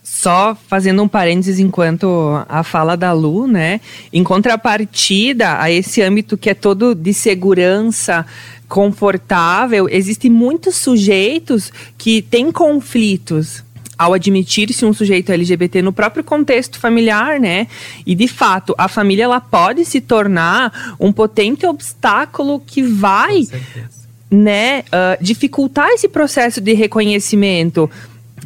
Só 0.09 0.57
fazendo 0.69 1.03
um 1.03 1.07
parênteses 1.07 1.59
enquanto 1.59 2.41
a 2.47 2.63
fala 2.63 2.95
da 2.95 3.11
Lu, 3.11 3.45
né? 3.45 3.81
Em 4.11 4.23
contrapartida 4.23 5.59
a 5.61 5.69
esse 5.69 6.01
âmbito 6.01 6.37
que 6.37 6.49
é 6.49 6.53
todo 6.53 6.95
de 6.95 7.13
segurança, 7.13 8.25
confortável, 8.69 9.87
existem 9.89 10.31
muitos 10.31 10.75
sujeitos 10.75 11.73
que 11.97 12.21
têm 12.21 12.53
conflitos 12.53 13.65
ao 13.97 14.13
admitir-se 14.13 14.85
um 14.85 14.93
sujeito 14.93 15.29
LGBT 15.29 15.81
no 15.81 15.91
próprio 15.91 16.23
contexto 16.23 16.79
familiar, 16.79 17.37
né? 17.37 17.67
E 18.05 18.15
de 18.15 18.29
fato, 18.29 18.73
a 18.77 18.87
família 18.87 19.25
ela 19.25 19.41
pode 19.41 19.83
se 19.83 19.99
tornar 19.99 20.95
um 20.97 21.11
potente 21.11 21.65
obstáculo 21.65 22.61
que 22.65 22.81
vai, 22.81 23.43
né, 24.31 24.79
uh, 24.79 25.21
dificultar 25.21 25.89
esse 25.89 26.07
processo 26.07 26.61
de 26.61 26.73
reconhecimento. 26.73 27.91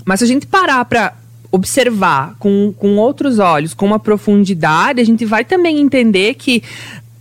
Mas 0.04 0.20
se 0.20 0.24
a 0.24 0.28
gente 0.28 0.48
parar 0.48 0.84
para 0.86 1.21
observar 1.52 2.36
com, 2.40 2.74
com 2.78 2.98
outros 2.98 3.38
olhos, 3.38 3.74
com 3.74 3.86
uma 3.86 4.00
profundidade, 4.00 5.02
a 5.02 5.06
gente 5.06 5.26
vai 5.26 5.44
também 5.44 5.80
entender 5.80 6.36
que 6.36 6.64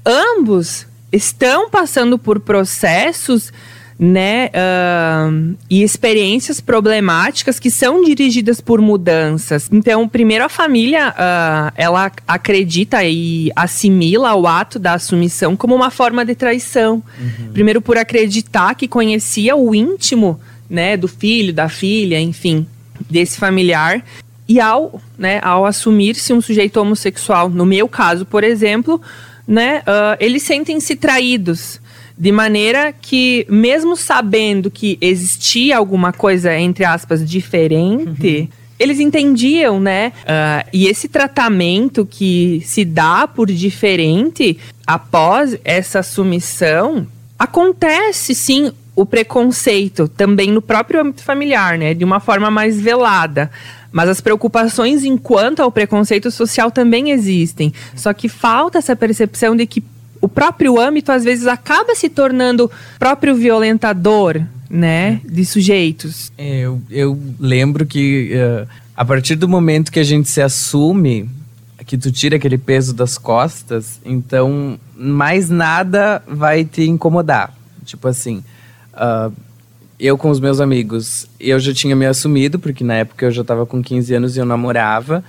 ambos 0.06 0.86
estão 1.12 1.68
passando 1.68 2.16
por 2.16 2.38
processos 2.38 3.52
né, 3.98 4.46
uh, 4.46 5.56
e 5.68 5.82
experiências 5.82 6.58
problemáticas 6.58 7.58
que 7.58 7.70
são 7.70 8.02
dirigidas 8.02 8.58
por 8.58 8.80
mudanças. 8.80 9.68
Então, 9.70 10.08
primeiro 10.08 10.42
a 10.42 10.48
família, 10.48 11.10
uh, 11.10 11.72
ela 11.76 12.10
acredita 12.26 13.04
e 13.04 13.52
assimila 13.54 14.34
o 14.34 14.46
ato 14.46 14.78
da 14.78 14.94
assumição 14.94 15.54
como 15.54 15.74
uma 15.74 15.90
forma 15.90 16.24
de 16.24 16.34
traição. 16.34 17.02
Uhum. 17.20 17.52
Primeiro 17.52 17.82
por 17.82 17.98
acreditar 17.98 18.74
que 18.74 18.88
conhecia 18.88 19.54
o 19.54 19.74
íntimo, 19.74 20.40
né, 20.68 20.96
do 20.96 21.08
filho, 21.08 21.52
da 21.52 21.68
filha, 21.68 22.18
enfim 22.18 22.66
desse 23.10 23.38
familiar. 23.38 24.04
E 24.48 24.58
ao, 24.58 25.00
né, 25.16 25.40
ao 25.42 25.64
assumir-se 25.64 26.32
um 26.32 26.40
sujeito 26.40 26.76
homossexual, 26.78 27.48
no 27.48 27.64
meu 27.64 27.86
caso, 27.86 28.24
por 28.24 28.42
exemplo, 28.42 29.00
né, 29.46 29.80
uh, 29.80 30.16
eles 30.18 30.42
sentem-se 30.42 30.96
traídos. 30.96 31.80
De 32.18 32.30
maneira 32.30 32.92
que, 32.92 33.46
mesmo 33.48 33.96
sabendo 33.96 34.70
que 34.70 34.98
existia 35.00 35.78
alguma 35.78 36.12
coisa, 36.12 36.54
entre 36.58 36.84
aspas, 36.84 37.26
diferente, 37.26 38.40
uhum. 38.42 38.48
eles 38.78 39.00
entendiam, 39.00 39.80
né? 39.80 40.12
Uh, 40.24 40.68
e 40.70 40.86
esse 40.86 41.08
tratamento 41.08 42.04
que 42.04 42.60
se 42.66 42.84
dá 42.84 43.26
por 43.26 43.46
diferente 43.50 44.58
após 44.86 45.56
essa 45.64 46.02
submissão 46.02 47.06
acontece 47.38 48.34
sim 48.34 48.70
o 49.00 49.06
preconceito 49.06 50.06
também 50.08 50.52
no 50.52 50.60
próprio 50.60 51.00
âmbito 51.00 51.24
familiar, 51.24 51.78
né? 51.78 51.94
De 51.94 52.04
uma 52.04 52.20
forma 52.20 52.50
mais 52.50 52.78
velada. 52.78 53.50
Mas 53.90 54.10
as 54.10 54.20
preocupações 54.20 55.04
enquanto 55.04 55.60
ao 55.60 55.72
preconceito 55.72 56.30
social 56.30 56.70
também 56.70 57.10
existem. 57.10 57.72
Só 57.96 58.12
que 58.12 58.28
falta 58.28 58.76
essa 58.76 58.94
percepção 58.94 59.56
de 59.56 59.66
que 59.66 59.82
o 60.20 60.28
próprio 60.28 60.78
âmbito 60.78 61.10
às 61.10 61.24
vezes 61.24 61.46
acaba 61.46 61.94
se 61.94 62.10
tornando 62.10 62.70
próprio 62.98 63.34
violentador, 63.34 64.42
né, 64.68 65.22
de 65.24 65.46
sujeitos. 65.46 66.30
É, 66.36 66.60
eu, 66.60 66.82
eu 66.90 67.18
lembro 67.38 67.86
que 67.86 68.32
uh, 68.34 68.68
a 68.94 69.02
partir 69.02 69.34
do 69.34 69.48
momento 69.48 69.90
que 69.90 69.98
a 69.98 70.04
gente 70.04 70.28
se 70.28 70.42
assume, 70.42 71.26
que 71.86 71.96
tu 71.96 72.12
tira 72.12 72.36
aquele 72.36 72.58
peso 72.58 72.92
das 72.92 73.16
costas, 73.16 73.98
então 74.04 74.78
mais 74.94 75.48
nada 75.48 76.22
vai 76.28 76.66
te 76.66 76.82
incomodar. 76.82 77.54
Tipo 77.82 78.08
assim, 78.08 78.44
uh, 79.00 79.32
eu 79.98 80.16
com 80.16 80.30
os 80.30 80.40
meus 80.40 80.60
amigos, 80.60 81.26
eu 81.38 81.58
já 81.58 81.74
tinha 81.74 81.96
me 81.96 82.06
assumido, 82.06 82.58
porque 82.58 82.84
na 82.84 82.94
época 82.94 83.26
eu 83.26 83.30
já 83.30 83.42
estava 83.42 83.66
com 83.66 83.82
15 83.82 84.14
anos 84.14 84.36
e 84.36 84.40
eu 84.40 84.46
namorava. 84.46 85.24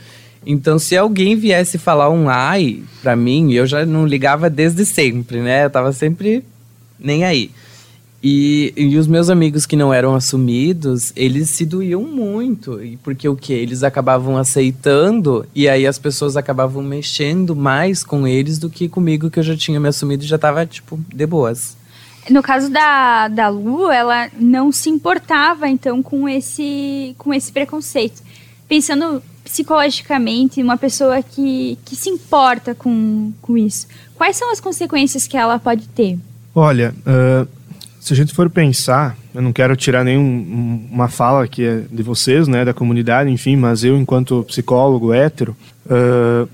Então, 0.45 0.79
se 0.79 0.97
alguém 0.97 1.35
viesse 1.35 1.77
falar 1.77 2.09
um 2.09 2.27
ai 2.27 2.81
pra 3.01 3.15
mim, 3.15 3.53
eu 3.53 3.67
já 3.67 3.85
não 3.85 4.07
ligava 4.07 4.49
desde 4.49 4.85
sempre, 4.85 5.39
né? 5.39 5.65
Eu 5.65 5.69
tava 5.69 5.91
sempre 5.93 6.43
nem 6.99 7.23
aí. 7.23 7.51
E, 8.23 8.71
e 8.77 8.97
os 8.97 9.07
meus 9.07 9.29
amigos 9.29 9.65
que 9.65 9.75
não 9.75 9.91
eram 9.91 10.13
assumidos, 10.13 11.11
eles 11.15 11.49
se 11.49 11.65
doíam 11.65 12.03
muito. 12.03 12.79
Porque 13.03 13.27
o 13.27 13.35
que? 13.35 13.53
Eles 13.53 13.83
acabavam 13.83 14.37
aceitando 14.37 15.45
e 15.55 15.67
aí 15.67 15.87
as 15.87 15.97
pessoas 15.97 16.37
acabavam 16.37 16.83
mexendo 16.83 17.55
mais 17.55 18.03
com 18.03 18.27
eles 18.27 18.59
do 18.59 18.69
que 18.69 18.87
comigo, 18.87 19.29
que 19.29 19.39
eu 19.39 19.43
já 19.43 19.57
tinha 19.57 19.79
me 19.79 19.89
assumido 19.89 20.23
e 20.23 20.27
já 20.27 20.37
tava, 20.37 20.65
tipo, 20.65 20.99
de 21.13 21.25
boas. 21.25 21.75
No 22.29 22.43
caso 22.43 22.69
da, 22.69 23.27
da 23.27 23.49
Lu, 23.49 23.91
ela 23.91 24.29
não 24.37 24.71
se 24.71 24.89
importava, 24.89 25.67
então, 25.67 26.03
com 26.03 26.29
esse, 26.29 27.15
com 27.17 27.33
esse 27.33 27.51
preconceito. 27.51 28.21
Pensando 28.67 29.21
psicologicamente, 29.43 30.61
uma 30.61 30.77
pessoa 30.77 31.21
que, 31.21 31.77
que 31.83 31.95
se 31.95 32.09
importa 32.09 32.75
com, 32.75 33.33
com 33.41 33.57
isso, 33.57 33.87
quais 34.15 34.37
são 34.37 34.51
as 34.51 34.59
consequências 34.59 35.27
que 35.27 35.35
ela 35.35 35.59
pode 35.59 35.87
ter? 35.89 36.17
Olha, 36.53 36.93
uh, 37.01 37.47
se 37.99 38.13
a 38.13 38.15
gente 38.15 38.33
for 38.33 38.49
pensar, 38.49 39.17
eu 39.33 39.41
não 39.41 39.51
quero 39.51 39.75
tirar 39.75 40.03
nenhuma 40.03 41.07
fala 41.07 41.47
que 41.47 41.63
é 41.63 41.83
de 41.91 42.03
vocês, 42.03 42.47
né, 42.47 42.63
da 42.63 42.73
comunidade, 42.73 43.29
enfim, 43.29 43.55
mas 43.55 43.83
eu, 43.83 43.97
enquanto 43.97 44.43
psicólogo 44.43 45.13
hétero, 45.13 45.55
uh, 45.85 46.47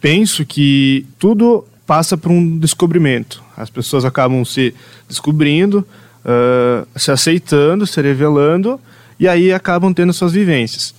penso 0.00 0.46
que 0.46 1.06
tudo 1.18 1.64
passa 1.86 2.16
por 2.16 2.30
um 2.30 2.58
descobrimento. 2.58 3.42
As 3.58 3.68
pessoas 3.68 4.04
acabam 4.04 4.44
se 4.44 4.72
descobrindo, 5.08 5.86
uh, 6.24 6.86
se 6.98 7.10
aceitando, 7.10 7.86
se 7.86 8.00
revelando, 8.00 8.80
e 9.18 9.26
aí 9.26 9.52
acabam 9.52 9.92
tendo 9.92 10.12
suas 10.12 10.32
vivências. 10.32 10.94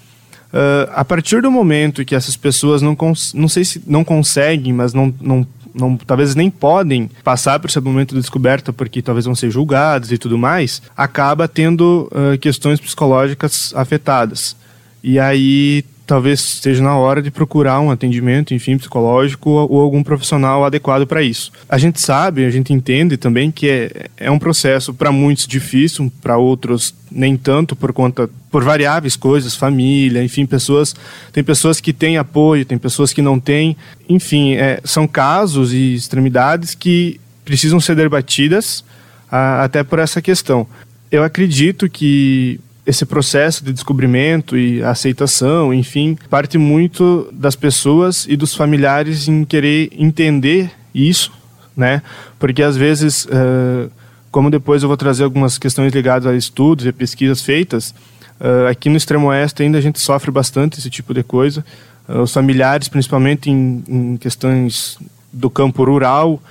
Uh, 0.51 0.89
a 0.93 1.05
partir 1.05 1.41
do 1.41 1.49
momento 1.49 2.03
que 2.03 2.15
essas 2.15 2.35
pessoas 2.35 2.81
não, 2.81 2.97
não 3.33 3.47
sei 3.47 3.63
se 3.63 3.81
não 3.87 4.03
conseguem, 4.03 4.73
mas 4.73 4.93
não, 4.93 5.13
não, 5.21 5.47
não, 5.73 5.95
talvez 5.95 6.35
nem 6.35 6.49
podem 6.49 7.09
passar 7.23 7.59
por 7.59 7.69
esse 7.69 7.79
momento 7.79 8.15
de 8.15 8.21
descoberta 8.21 8.73
porque 8.73 9.01
talvez 9.01 9.25
vão 9.25 9.35
ser 9.35 9.51
julgados 9.51 10.11
e 10.11 10.17
tudo 10.17 10.37
mais, 10.37 10.81
acaba 10.97 11.47
tendo 11.47 12.09
uh, 12.11 12.37
questões 12.39 12.79
psicológicas 12.79 13.71
afetadas. 13.75 14.55
E 15.03 15.17
aí 15.19 15.85
talvez 16.09 16.39
esteja 16.39 16.81
na 16.81 16.97
hora 16.97 17.21
de 17.21 17.29
procurar 17.29 17.79
um 17.79 17.91
atendimento, 17.91 18.51
enfim, 18.51 18.79
psicológico 18.79 19.51
ou 19.51 19.79
algum 19.79 20.01
profissional 20.01 20.65
adequado 20.65 21.05
para 21.05 21.21
isso. 21.21 21.51
A 21.69 21.77
gente 21.77 22.01
sabe, 22.01 22.45
a 22.45 22.49
gente 22.49 22.73
entende 22.73 23.15
também 23.15 23.51
que 23.51 23.69
é, 23.69 24.07
é 24.17 24.31
um 24.31 24.39
processo 24.39 24.91
para 24.91 25.11
muitos 25.11 25.45
difícil, 25.45 26.11
para 26.19 26.35
outros 26.35 26.95
nem 27.11 27.37
tanto 27.37 27.75
por 27.75 27.93
conta 27.93 28.27
por 28.49 28.63
variáveis 28.63 29.15
coisas, 29.15 29.53
família, 29.53 30.23
enfim, 30.23 30.47
pessoas 30.47 30.95
tem 31.31 31.43
pessoas 31.43 31.79
que 31.79 31.93
têm 31.93 32.17
apoio, 32.17 32.65
tem 32.65 32.79
pessoas 32.79 33.13
que 33.13 33.21
não 33.21 33.39
têm, 33.39 33.77
enfim, 34.09 34.55
é, 34.55 34.81
são 34.83 35.07
casos 35.07 35.73
e 35.73 35.93
extremidades 35.93 36.73
que 36.73 37.21
precisam 37.45 37.79
ser 37.79 37.95
debatidas 37.95 38.83
a, 39.31 39.63
até 39.63 39.83
por 39.83 39.99
essa 39.99 40.23
questão. 40.23 40.65
Eu 41.11 41.23
acredito 41.23 41.87
que 41.87 42.59
esse 42.89 43.05
processo 43.05 43.63
de 43.63 43.71
descobrimento 43.71 44.57
e 44.57 44.83
aceitação, 44.83 45.71
enfim, 45.71 46.17
parte 46.27 46.57
muito 46.57 47.29
das 47.31 47.55
pessoas 47.55 48.25
e 48.27 48.35
dos 48.35 48.55
familiares 48.55 49.27
em 49.27 49.45
querer 49.45 49.91
entender 49.95 50.71
isso, 50.93 51.31
né? 51.77 52.01
Porque 52.39 52.63
às 52.63 52.75
vezes, 52.75 53.25
uh, 53.25 53.91
como 54.31 54.49
depois 54.49 54.81
eu 54.81 54.87
vou 54.87 54.97
trazer 54.97 55.23
algumas 55.23 55.59
questões 55.59 55.93
ligadas 55.93 56.25
a 56.25 56.35
estudos 56.35 56.87
e 56.87 56.91
pesquisas 56.91 57.43
feitas, 57.43 57.93
uh, 58.41 58.67
aqui 58.67 58.89
no 58.89 58.97
extremo 58.97 59.27
oeste 59.27 59.61
ainda 59.61 59.77
a 59.77 59.81
gente 59.81 59.99
sofre 59.99 60.31
bastante 60.31 60.79
esse 60.79 60.89
tipo 60.89 61.13
de 61.13 61.21
coisa. 61.21 61.63
Uh, 62.07 62.21
os 62.21 62.33
familiares, 62.33 62.87
principalmente 62.87 63.51
em, 63.51 63.83
em 63.87 64.17
questões 64.17 64.97
do 65.31 65.47
campo 65.47 65.83
rural, 65.83 66.41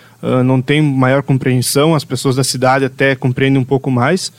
não 0.44 0.62
têm 0.62 0.80
maior 0.80 1.20
compreensão, 1.20 1.96
as 1.96 2.04
pessoas 2.04 2.36
da 2.36 2.44
cidade 2.44 2.84
até 2.84 3.16
compreendem 3.16 3.60
um 3.60 3.64
pouco 3.64 3.90
mais 3.90 4.32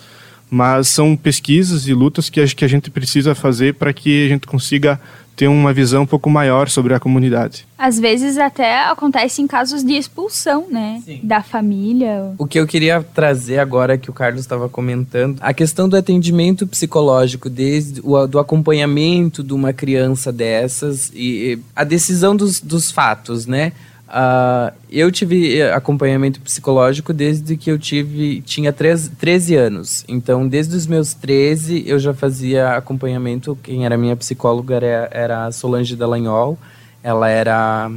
mas 0.50 0.88
são 0.88 1.16
pesquisas 1.16 1.88
e 1.88 1.94
lutas 1.94 2.30
que 2.30 2.42
acho 2.42 2.56
que 2.56 2.66
a 2.66 2.70
gente 2.70 2.90
precisa 2.90 3.36
fazer 3.36 3.76
para 3.76 3.94
que 3.94 4.26
a 4.26 4.30
gente 4.30 4.48
consiga 4.48 5.00
ter 5.40 5.48
uma 5.48 5.72
visão 5.72 6.04
um 6.04 6.06
pouco 6.06 6.30
maior 6.30 6.68
sobre 6.68 6.94
a 6.94 7.00
comunidade. 7.00 7.66
Às 7.78 7.98
vezes 7.98 8.38
até 8.38 8.90
acontece 8.90 9.42
em 9.42 9.48
casos 9.48 9.86
de 9.86 9.94
expulsão, 9.94 10.68
né, 10.70 11.02
Sim. 11.06 11.22
da 11.24 11.42
família. 11.42 12.34
O 12.38 12.46
que 12.46 12.60
eu 12.60 12.68
queria 12.68 13.02
trazer 13.02 13.58
agora 13.58 13.98
que 13.98 14.10
o 14.10 14.14
Carlos 14.14 14.42
estava 14.42 14.68
comentando, 14.68 15.38
a 15.40 15.54
questão 15.54 15.88
do 15.88 15.96
atendimento 15.96 16.68
psicológico, 16.68 17.50
desde 17.50 18.02
o 18.04 18.28
do 18.28 18.38
acompanhamento 18.38 19.42
de 19.42 19.54
uma 19.54 19.72
criança 19.72 20.30
dessas 20.30 21.10
e 21.16 21.58
a 21.74 21.86
decisão 21.86 22.36
dos, 22.36 22.60
dos 22.60 22.92
fatos, 22.92 23.46
né? 23.46 23.72
Uh, 24.10 24.74
eu 24.90 25.12
tive 25.12 25.60
eh, 25.60 25.72
acompanhamento 25.72 26.42
psicológico 26.42 27.14
desde 27.14 27.56
que 27.56 27.70
eu 27.70 27.78
tive 27.78 28.42
tinha 28.42 28.74
13, 28.74 29.12
13 29.12 29.56
anos. 29.56 30.04
Então, 30.08 30.48
desde 30.48 30.76
os 30.76 30.88
meus 30.88 31.14
13, 31.14 31.84
eu 31.86 32.00
já 32.00 32.12
fazia 32.12 32.76
acompanhamento. 32.76 33.56
Quem 33.62 33.86
era 33.86 33.96
minha 33.96 34.16
psicóloga 34.16 34.76
era, 34.76 35.10
era 35.12 35.46
a 35.46 35.52
Solange 35.52 35.96
Dallagnol. 35.96 36.58
Ela 37.04 37.30
era 37.30 37.92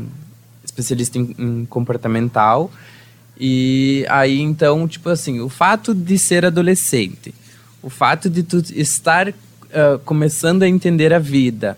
especialista 0.63 1.17
em, 1.17 1.35
em 1.39 1.65
comportamental. 1.65 2.71
E 3.41 4.05
aí, 4.11 4.39
então, 4.39 4.87
tipo 4.87 5.09
assim, 5.09 5.41
o 5.41 5.49
fato 5.49 5.95
de 5.95 6.19
ser 6.19 6.45
adolescente, 6.45 7.35
o 7.83 7.89
fato 7.89 8.29
de 8.29 8.43
tu 8.43 8.59
estar 8.75 9.31
uh, 9.31 9.99
começando 10.05 10.63
a 10.63 10.69
entender 10.69 11.13
a 11.15 11.19
vida, 11.19 11.77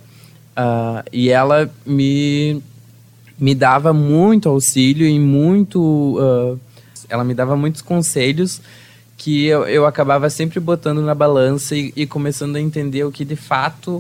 uh, 0.59 1.09
e 1.12 1.31
ela 1.31 1.71
me 1.87 2.61
me 3.38 3.55
dava 3.55 3.93
muito 3.93 4.49
auxílio 4.49 5.07
e 5.07 5.19
muito. 5.19 5.81
Uh, 6.19 6.59
ela 7.09 7.25
me 7.25 7.35
dava 7.35 7.57
muitos 7.57 7.83
conselhos 7.83 8.61
que 9.17 9.47
eu, 9.47 9.64
eu 9.67 9.87
acabava 9.87 10.29
sempre 10.29 10.59
botando 10.59 11.00
na 11.00 11.14
balança 11.14 11.76
e, 11.76 11.93
e 11.95 12.07
começando 12.07 12.57
a 12.57 12.61
entender 12.61 13.05
o 13.05 13.12
que 13.12 13.25
de 13.25 13.37
fato 13.37 13.97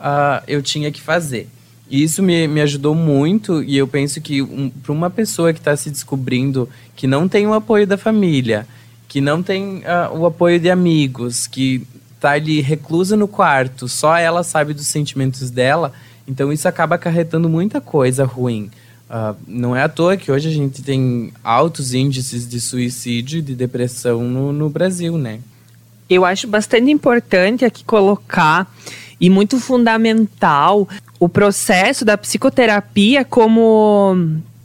uh, 0.00 0.42
eu 0.46 0.62
tinha 0.62 0.90
que 0.90 1.00
fazer. 1.00 1.48
E 1.88 2.02
isso 2.02 2.22
me, 2.22 2.48
me 2.48 2.60
ajudou 2.60 2.94
muito 2.94 3.62
e 3.62 3.76
eu 3.76 3.86
penso 3.86 4.20
que 4.20 4.42
um, 4.42 4.68
para 4.68 4.92
uma 4.92 5.08
pessoa 5.08 5.52
que 5.52 5.60
está 5.60 5.76
se 5.76 5.88
descobrindo, 5.88 6.68
que 6.96 7.06
não 7.06 7.28
tem 7.28 7.46
o 7.46 7.54
apoio 7.54 7.86
da 7.86 7.96
família, 7.96 8.66
que 9.08 9.20
não 9.20 9.42
tem 9.42 9.78
uh, 9.78 10.16
o 10.18 10.26
apoio 10.26 10.58
de 10.58 10.68
amigos, 10.68 11.46
que 11.46 11.86
está 12.16 12.32
ali 12.32 12.60
reclusa 12.60 13.16
no 13.16 13.28
quarto, 13.28 13.88
só 13.88 14.16
ela 14.16 14.42
sabe 14.42 14.74
dos 14.74 14.88
sentimentos 14.88 15.48
dela, 15.50 15.92
então 16.26 16.52
isso 16.52 16.66
acaba 16.66 16.96
acarretando 16.96 17.48
muita 17.48 17.80
coisa 17.80 18.24
ruim. 18.24 18.70
Uh, 19.08 19.36
não 19.46 19.76
é 19.76 19.82
à 19.82 19.88
toa 19.88 20.16
que 20.16 20.32
hoje 20.32 20.48
a 20.48 20.52
gente 20.52 20.82
tem 20.82 21.32
altos 21.44 21.94
índices 21.94 22.48
de 22.48 22.60
suicídio 22.60 23.38
e 23.38 23.42
de 23.42 23.54
depressão 23.54 24.24
no, 24.24 24.52
no 24.52 24.68
Brasil, 24.68 25.16
né? 25.16 25.38
Eu 26.10 26.24
acho 26.24 26.48
bastante 26.48 26.90
importante 26.90 27.64
aqui 27.64 27.84
colocar 27.84 28.70
e 29.20 29.30
muito 29.30 29.58
fundamental 29.58 30.88
o 31.18 31.28
processo 31.28 32.04
da 32.04 32.18
psicoterapia 32.18 33.24
como 33.24 34.16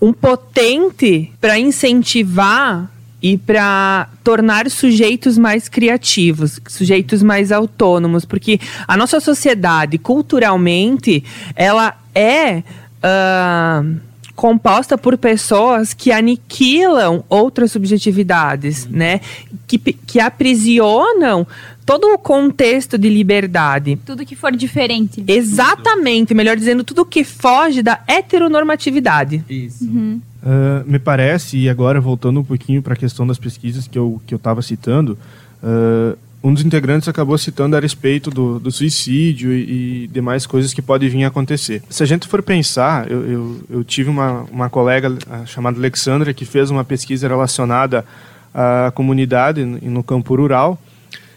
um 0.02 0.12
potente 0.12 1.32
para 1.40 1.60
incentivar 1.60 2.92
e 3.22 3.38
para 3.38 4.10
tornar 4.24 4.70
sujeitos 4.70 5.38
mais 5.38 5.70
criativos, 5.70 6.60
sujeitos 6.68 7.22
mais 7.22 7.52
autônomos, 7.52 8.26
porque 8.26 8.60
a 8.88 8.98
nossa 8.98 9.20
sociedade, 9.20 9.98
culturalmente, 9.98 11.24
ela 11.56 11.96
é 12.16 12.64
uh, 13.04 14.00
composta 14.36 14.98
por 14.98 15.18
pessoas 15.18 15.94
que 15.94 16.12
aniquilam 16.12 17.24
outras 17.30 17.72
subjetividades, 17.72 18.86
uhum. 18.86 18.92
né? 18.94 19.22
Que, 19.68 19.78
que 19.78 20.20
aprisionam 20.20 21.46
todo 21.86 22.14
o 22.14 22.18
contexto 22.18 22.98
de 22.98 23.08
liberdade. 23.08 24.00
Tudo 24.06 24.26
que 24.26 24.36
for 24.36 24.52
diferente. 24.56 25.24
Exatamente, 25.28 26.34
melhor 26.34 26.58
dizendo, 26.58 26.84
tudo 26.84 27.06
que 27.06 27.24
foge 27.24 27.84
da 27.84 28.02
heteronormatividade. 28.08 29.44
Isso. 29.48 29.84
Uhum. 29.84 30.22
Uh, 30.44 30.90
me 30.90 30.98
parece, 30.98 31.58
e 31.58 31.70
agora 31.70 32.02
voltando 32.02 32.40
um 32.40 32.44
pouquinho 32.44 32.82
para 32.82 32.94
a 32.94 32.98
questão 32.98 33.28
das 33.28 33.38
pesquisas 33.38 33.88
que 33.88 33.98
eu 33.98 34.20
que 34.26 34.34
eu 34.34 34.38
estava 34.38 34.62
citando, 34.62 35.18
uh, 35.62 36.18
um 36.44 36.52
dos 36.52 36.66
integrantes 36.66 37.08
acabou 37.08 37.38
citando 37.38 37.76
a 37.76 37.80
respeito 37.80 38.32
do, 38.32 38.60
do 38.60 38.72
suicídio 38.72 39.54
e, 39.54 40.06
e, 40.06 40.08
demais 40.08 40.48
coisas 40.48 40.74
que 40.74 40.82
podem 40.82 41.08
vir 41.08 41.24
a 41.24 41.28
acontecer. 41.28 41.84
Se 41.88 42.02
a 42.02 42.06
gente 42.08 42.28
for 42.28 42.42
pensar, 42.42 43.10
eu, 43.12 43.32
eu, 43.32 43.62
eu 43.70 43.84
tive 43.84 44.10
uma, 44.10 44.42
uma 44.52 44.68
colega 44.68 45.16
chamada 45.46 45.78
Alexandra 45.78 46.34
que 46.34 46.44
fez 46.44 46.72
uma 46.72 46.84
pesquisa 46.84 47.28
relacionada 47.28 48.04
à 48.52 48.92
comunidade 48.96 49.64
no 49.64 50.04
campo 50.04 50.36
rural 50.36 50.82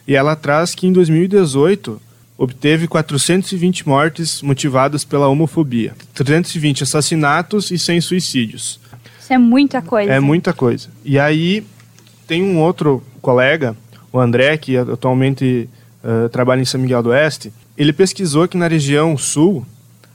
e 0.09 0.15
ela 0.15 0.35
traz 0.35 0.75
que 0.75 0.87
em 0.87 0.93
2018 0.93 2.01
obteve 2.37 2.89
420 2.89 3.87
mortes 3.87 4.43
motivadas 4.43 5.05
pela 5.05 5.29
homofobia, 5.29 5.95
320 6.15 6.83
assassinatos 6.83 7.71
e 7.71 7.79
100 7.79 8.01
suicídios. 8.01 8.81
Isso 9.25 9.33
é 9.33 9.39
muita 9.39 9.81
coisa. 9.81 10.13
É 10.13 10.21
muita 10.21 10.53
coisa. 10.53 10.89
E 11.03 11.19
aí 11.19 11.67
tem 12.27 12.43
um 12.43 12.61
outro 12.61 13.03
colega, 13.23 13.75
o 14.13 14.21
André, 14.21 14.59
que 14.59 14.77
atualmente 14.77 15.67
uh, 16.05 16.29
trabalha 16.29 16.61
em 16.61 16.67
São 16.67 16.79
Miguel 16.79 17.03
do 17.03 17.09
Oeste, 17.09 17.51
ele 17.75 17.91
pesquisou 17.91 18.47
que 18.47 18.59
na 18.59 18.69
região 18.69 19.17
sul 19.17 19.65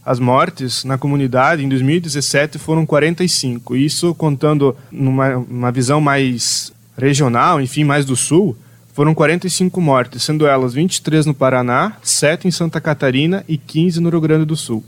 as 0.06 0.20
mortes 0.20 0.84
na 0.84 0.96
comunidade 0.96 1.66
em 1.66 1.70
2017 1.70 2.60
foram 2.60 2.86
45. 2.86 3.76
Isso 3.76 4.14
contando 4.14 4.78
numa 4.92 5.72
visão 5.72 6.00
mais 6.00 6.72
regional, 6.96 7.60
enfim, 7.60 7.84
mais 7.84 8.06
do 8.06 8.16
sul, 8.16 8.56
foram 8.94 9.16
45 9.16 9.82
mortes, 9.82 10.22
sendo 10.22 10.46
elas 10.46 10.76
23 10.76 11.26
no 11.26 11.34
Paraná, 11.34 11.94
7 12.04 12.48
em 12.48 12.52
Santa 12.52 12.80
Catarina 12.80 13.44
e 13.48 13.58
15 13.58 14.00
no 14.00 14.10
Rio 14.10 14.22
Grande 14.22 14.46
do 14.46 14.56
Sul. 14.56 14.84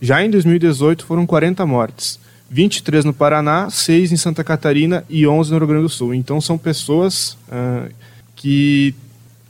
Já 0.00 0.22
em 0.22 0.30
2018 0.30 1.04
foram 1.04 1.26
40 1.26 1.66
mortes, 1.66 2.20
23 2.50 3.04
no 3.04 3.12
Paraná, 3.12 3.68
6 3.70 4.12
em 4.12 4.16
Santa 4.16 4.44
Catarina 4.44 5.04
e 5.08 5.26
11 5.26 5.50
no 5.50 5.58
Rio 5.58 5.66
Grande 5.66 5.82
do 5.82 5.88
Sul. 5.88 6.14
Então 6.14 6.40
são 6.40 6.56
pessoas 6.56 7.36
uh, 7.48 7.90
que, 8.36 8.94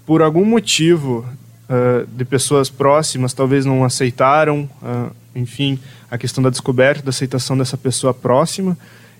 por 0.07 0.23
algum 0.23 0.45
motivo 0.45 1.27
uh, 1.69 2.07
de 2.07 2.25
pessoas 2.25 2.71
próximas, 2.71 3.35
talvez 3.35 3.65
não 3.65 3.85
aceitaram, 3.85 4.69
uh, 4.83 5.11
enfim, 5.35 5.79
a 6.11 6.17
questão 6.17 6.43
da 6.43 6.51
descoberta, 6.51 7.03
da 7.03 7.11
aceitação 7.11 7.59
dessa 7.59 7.77
pessoa 7.77 8.15
próxima, 8.15 8.77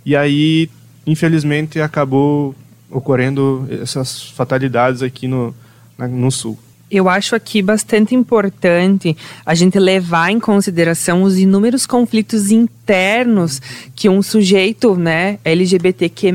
e 0.07 0.15
aí, 0.15 0.71
infelizmente, 1.07 1.81
acabou 1.81 2.55
ocorrendo 2.91 3.67
essas 3.83 4.23
fatalidades 4.23 5.03
aqui 5.03 5.27
no, 5.27 5.55
na, 5.99 6.07
no 6.07 6.31
sul. 6.31 6.59
Eu 6.91 7.09
acho 7.09 7.35
aqui 7.35 7.63
bastante 7.63 8.15
importante 8.15 9.17
a 9.45 9.55
gente 9.55 9.79
levar 9.79 10.31
em 10.31 10.39
consideração 10.39 11.23
os 11.23 11.39
inúmeros 11.39 11.87
conflitos 11.87 12.51
internos 12.51 13.61
que 13.95 14.09
um 14.09 14.23
sujeito, 14.23 14.95
né, 14.95 15.39
LGBTQ+, 15.45 16.33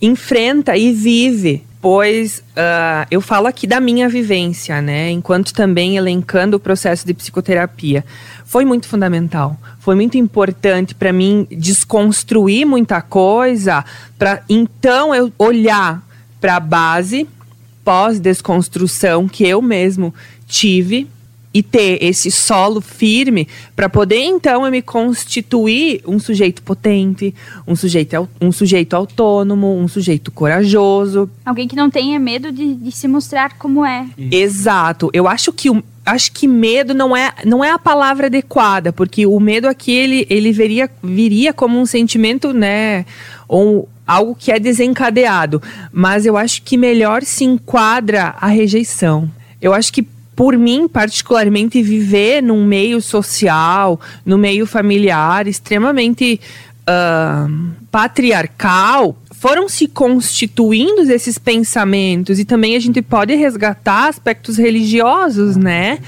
enfrenta 0.00 0.76
e 0.76 0.92
vive 0.92 1.64
pois 1.84 2.38
uh, 2.38 3.06
eu 3.10 3.20
falo 3.20 3.46
aqui 3.46 3.66
da 3.66 3.78
minha 3.78 4.08
vivência, 4.08 4.80
né? 4.80 5.10
Enquanto 5.10 5.52
também 5.52 5.98
elencando 5.98 6.56
o 6.56 6.60
processo 6.60 7.06
de 7.06 7.12
psicoterapia. 7.12 8.02
Foi 8.46 8.64
muito 8.64 8.88
fundamental, 8.88 9.54
foi 9.80 9.94
muito 9.94 10.16
importante 10.16 10.94
para 10.94 11.12
mim 11.12 11.46
desconstruir 11.50 12.64
muita 12.64 13.02
coisa, 13.02 13.84
para 14.18 14.42
então 14.48 15.14
eu 15.14 15.30
olhar 15.38 16.02
para 16.40 16.56
a 16.56 16.60
base 16.60 17.28
pós-desconstrução 17.84 19.28
que 19.28 19.46
eu 19.46 19.60
mesmo 19.60 20.14
tive 20.46 21.08
e 21.54 21.62
ter 21.62 22.02
esse 22.02 22.32
solo 22.32 22.80
firme 22.80 23.46
para 23.76 23.88
poder 23.88 24.18
então 24.18 24.64
eu 24.64 24.70
me 24.72 24.82
constituir 24.82 26.02
um 26.04 26.18
sujeito 26.18 26.60
potente, 26.62 27.32
um 27.64 27.76
sujeito, 27.76 28.28
um 28.40 28.50
sujeito 28.50 28.94
autônomo, 28.94 29.78
um 29.78 29.86
sujeito 29.86 30.32
corajoso. 30.32 31.30
Alguém 31.46 31.68
que 31.68 31.76
não 31.76 31.88
tenha 31.88 32.18
medo 32.18 32.50
de, 32.50 32.74
de 32.74 32.90
se 32.90 33.06
mostrar 33.06 33.56
como 33.56 33.86
é. 33.86 34.04
Exato. 34.32 35.10
Eu 35.12 35.28
acho 35.28 35.52
que 35.52 35.70
o, 35.70 35.80
acho 36.04 36.32
que 36.32 36.46
medo 36.48 36.92
não 36.92 37.16
é, 37.16 37.32
não 37.44 37.64
é 37.64 37.70
a 37.70 37.78
palavra 37.78 38.26
adequada, 38.26 38.92
porque 38.92 39.24
o 39.24 39.38
medo 39.38 39.68
aqui 39.68 39.92
ele, 39.92 40.26
ele 40.28 40.52
viria, 40.52 40.90
viria 41.02 41.52
como 41.52 41.80
um 41.80 41.86
sentimento, 41.86 42.52
né, 42.52 43.06
ou 43.48 43.88
algo 44.06 44.34
que 44.34 44.52
é 44.52 44.58
desencadeado, 44.58 45.62
mas 45.92 46.26
eu 46.26 46.36
acho 46.36 46.62
que 46.62 46.76
melhor 46.76 47.22
se 47.22 47.44
enquadra 47.44 48.34
a 48.40 48.46
rejeição. 48.46 49.30
Eu 49.60 49.72
acho 49.72 49.92
que 49.92 50.02
por 50.36 50.58
mim, 50.58 50.88
particularmente, 50.88 51.82
viver 51.82 52.42
num 52.42 52.64
meio 52.64 53.00
social, 53.00 54.00
no 54.26 54.36
meio 54.36 54.66
familiar 54.66 55.46
extremamente 55.46 56.40
uh, 56.82 57.72
patriarcal, 57.90 59.16
foram 59.32 59.68
se 59.68 59.86
constituindo 59.86 61.02
esses 61.12 61.38
pensamentos 61.38 62.38
e 62.38 62.44
também 62.44 62.76
a 62.76 62.80
gente 62.80 63.00
pode 63.02 63.34
resgatar 63.34 64.08
aspectos 64.08 64.56
religiosos, 64.56 65.54
né? 65.54 65.98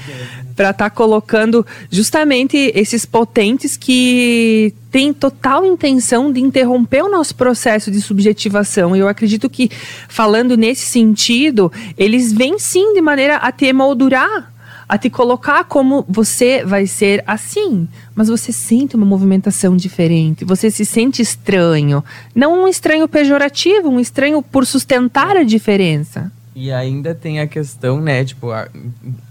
Para 0.57 0.71
estar 0.71 0.89
tá 0.89 0.89
colocando 0.89 1.65
justamente 1.89 2.57
esses 2.75 3.05
potentes 3.05 3.77
que 3.77 4.73
têm 4.91 5.13
total 5.13 5.65
intenção 5.65 6.33
de 6.33 6.41
interromper 6.41 7.03
o 7.03 7.09
nosso 7.09 7.35
processo 7.35 7.89
de 7.89 8.01
subjetivação. 8.01 8.93
E 8.93 8.99
eu 8.99 9.07
acredito 9.07 9.49
que, 9.49 9.71
falando 10.09 10.57
nesse 10.57 10.85
sentido, 10.85 11.71
eles 11.97 12.33
vêm 12.33 12.59
sim 12.59 12.93
de 12.93 13.01
maneira 13.01 13.37
a 13.37 13.51
te 13.51 13.71
moldurar 13.71 14.51
a 14.89 14.97
te 14.97 15.09
colocar 15.09 15.65
como 15.65 16.05
você 16.07 16.63
vai 16.63 16.87
ser 16.87 17.23
assim, 17.27 17.87
mas 18.15 18.29
você 18.29 18.53
sente 18.53 18.95
uma 18.95 19.05
movimentação 19.05 19.75
diferente, 19.75 20.45
você 20.45 20.71
se 20.71 20.85
sente 20.85 21.21
estranho, 21.21 22.03
não 22.33 22.63
um 22.63 22.67
estranho 22.67 23.07
pejorativo, 23.07 23.89
um 23.89 23.99
estranho 23.99 24.41
por 24.41 24.65
sustentar 24.65 25.35
a 25.35 25.43
diferença. 25.43 26.31
E 26.59 26.71
ainda 26.71 27.13
tem 27.13 27.39
a 27.39 27.45
questão, 27.45 28.01
né, 28.01 28.25
tipo, 28.25 28.47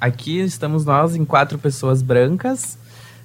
aqui 0.00 0.38
estamos 0.38 0.84
nós 0.84 1.16
em 1.16 1.24
quatro 1.24 1.58
pessoas 1.58 2.00
brancas, 2.00 2.78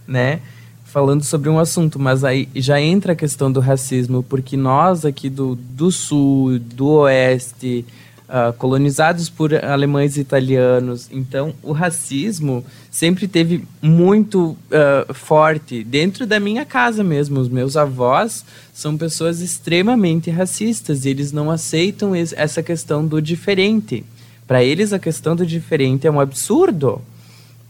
né, 0.08 0.40
falando 0.84 1.24
sobre 1.24 1.52
um 1.52 1.60
assunto, 1.60 2.00
mas 2.00 2.24
aí 2.24 2.50
já 2.56 2.82
entra 2.82 3.14
a 3.14 3.16
questão 3.16 3.52
do 3.52 3.60
racismo, 3.60 4.24
porque 4.24 4.58
nós 4.58 5.06
aqui 5.06 5.30
do, 5.30 5.54
do 5.56 5.92
sul, 5.92 6.58
do 6.58 6.88
oeste, 7.02 7.86
uh, 8.32 8.54
colonizados 8.54 9.30
por 9.30 9.54
alemães 9.54 10.16
e 10.16 10.22
italianos. 10.22 11.10
Então, 11.12 11.54
o 11.62 11.74
racismo 11.74 12.66
sempre 12.90 13.28
teve 13.28 13.66
muito 13.82 14.58
uh, 14.72 15.14
forte 15.14 15.84
dentro 15.84 16.26
da 16.26 16.40
minha 16.40 16.66
casa 16.66 17.04
mesmo. 17.04 17.40
Os 17.40 17.50
meus 17.50 17.76
avós 17.76 18.46
são 18.74 18.98
pessoas 18.98 19.42
extremamente 19.42 20.32
racistas 20.32 21.06
e 21.06 21.10
eles 21.10 21.34
não 21.34 21.52
aceitam 21.52 22.16
essa 22.16 22.64
questão 22.64 23.06
do 23.06 23.22
diferente. 23.22 24.06
Para 24.48 24.64
eles, 24.64 24.94
a 24.94 25.00
questão 25.00 25.36
do 25.36 25.46
diferente 25.46 26.08
é 26.08 26.12
um 26.12 26.20
absurdo. 26.20 27.02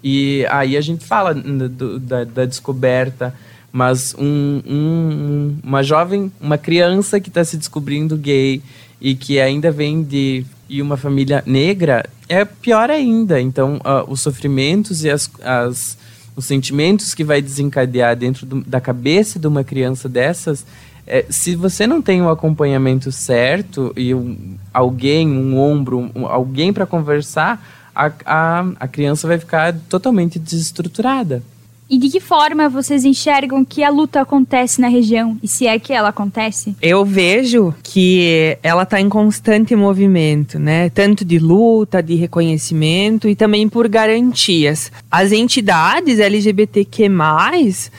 E 0.04 0.46
aí 0.50 0.78
a 0.78 0.82
gente 0.82 1.04
fala 1.04 1.34
do, 1.34 2.00
da, 2.00 2.24
da 2.24 2.46
descoberta 2.46 3.34
mas 3.72 4.14
um, 4.18 4.62
um, 4.68 5.58
uma 5.64 5.82
jovem, 5.82 6.32
uma 6.42 6.58
criança 6.58 7.20
que 7.20 7.30
está 7.30 7.44
se 7.44 7.58
descobrindo 7.58 8.18
gay 8.18 8.62
e 9.02 9.16
que 9.16 9.40
ainda 9.40 9.72
vem 9.72 10.04
de 10.04 10.46
e 10.72 10.82
uma 10.82 10.96
família 10.96 11.44
negra, 11.46 12.06
é 12.30 12.46
pior 12.46 12.90
ainda. 12.90 13.42
Então, 13.42 13.76
uh, 13.78 14.10
os 14.10 14.22
sofrimentos 14.22 15.04
e 15.04 15.10
as, 15.10 15.30
as, 15.44 15.98
os 16.34 16.46
sentimentos 16.46 17.14
que 17.14 17.26
vai 17.26 17.42
desencadear 17.42 18.16
dentro 18.16 18.46
do, 18.46 18.62
da 18.62 18.80
cabeça 18.80 19.38
de 19.38 19.46
uma 19.46 19.66
criança 19.66 20.08
dessas, 20.08 20.66
é, 21.06 21.26
se 21.30 21.56
você 21.56 21.86
não 21.86 22.02
tem 22.02 22.22
o 22.22 22.26
um 22.26 22.30
acompanhamento 22.30 23.12
certo 23.12 23.92
e 23.98 24.16
um, 24.16 24.56
alguém, 24.74 25.28
um 25.28 25.60
ombro, 25.60 26.10
um, 26.16 26.26
alguém 26.26 26.72
para 26.72 26.86
conversar, 26.86 27.62
a, 27.94 28.10
a, 28.26 28.66
a 28.80 28.88
criança 28.88 29.28
vai 29.28 29.38
ficar 29.38 29.76
totalmente 29.90 30.40
desestruturada. 30.40 31.44
E 31.92 31.98
de 31.98 32.10
que 32.10 32.22
forma 32.22 32.70
vocês 32.70 33.04
enxergam 33.04 33.66
que 33.66 33.84
a 33.84 33.90
luta 33.90 34.22
acontece 34.22 34.80
na 34.80 34.88
região? 34.88 35.38
E 35.44 35.48
se 35.48 35.68
é 35.68 35.78
que 35.78 35.92
ela 35.92 36.08
acontece? 36.08 36.74
Eu 36.82 37.04
vejo 37.04 37.76
que 37.84 38.58
ela 38.64 38.84
está 38.84 39.02
em 39.02 39.10
constante 39.10 39.76
movimento, 39.76 40.58
né? 40.58 40.90
Tanto 40.90 41.26
de 41.26 41.38
luta, 41.38 42.02
de 42.02 42.16
reconhecimento 42.16 43.28
e 43.28 43.36
também 43.36 43.68
por 43.68 43.90
garantias. 43.90 44.90
As 45.12 45.34
entidades 45.34 46.18
LGBTQ+, 46.18 47.10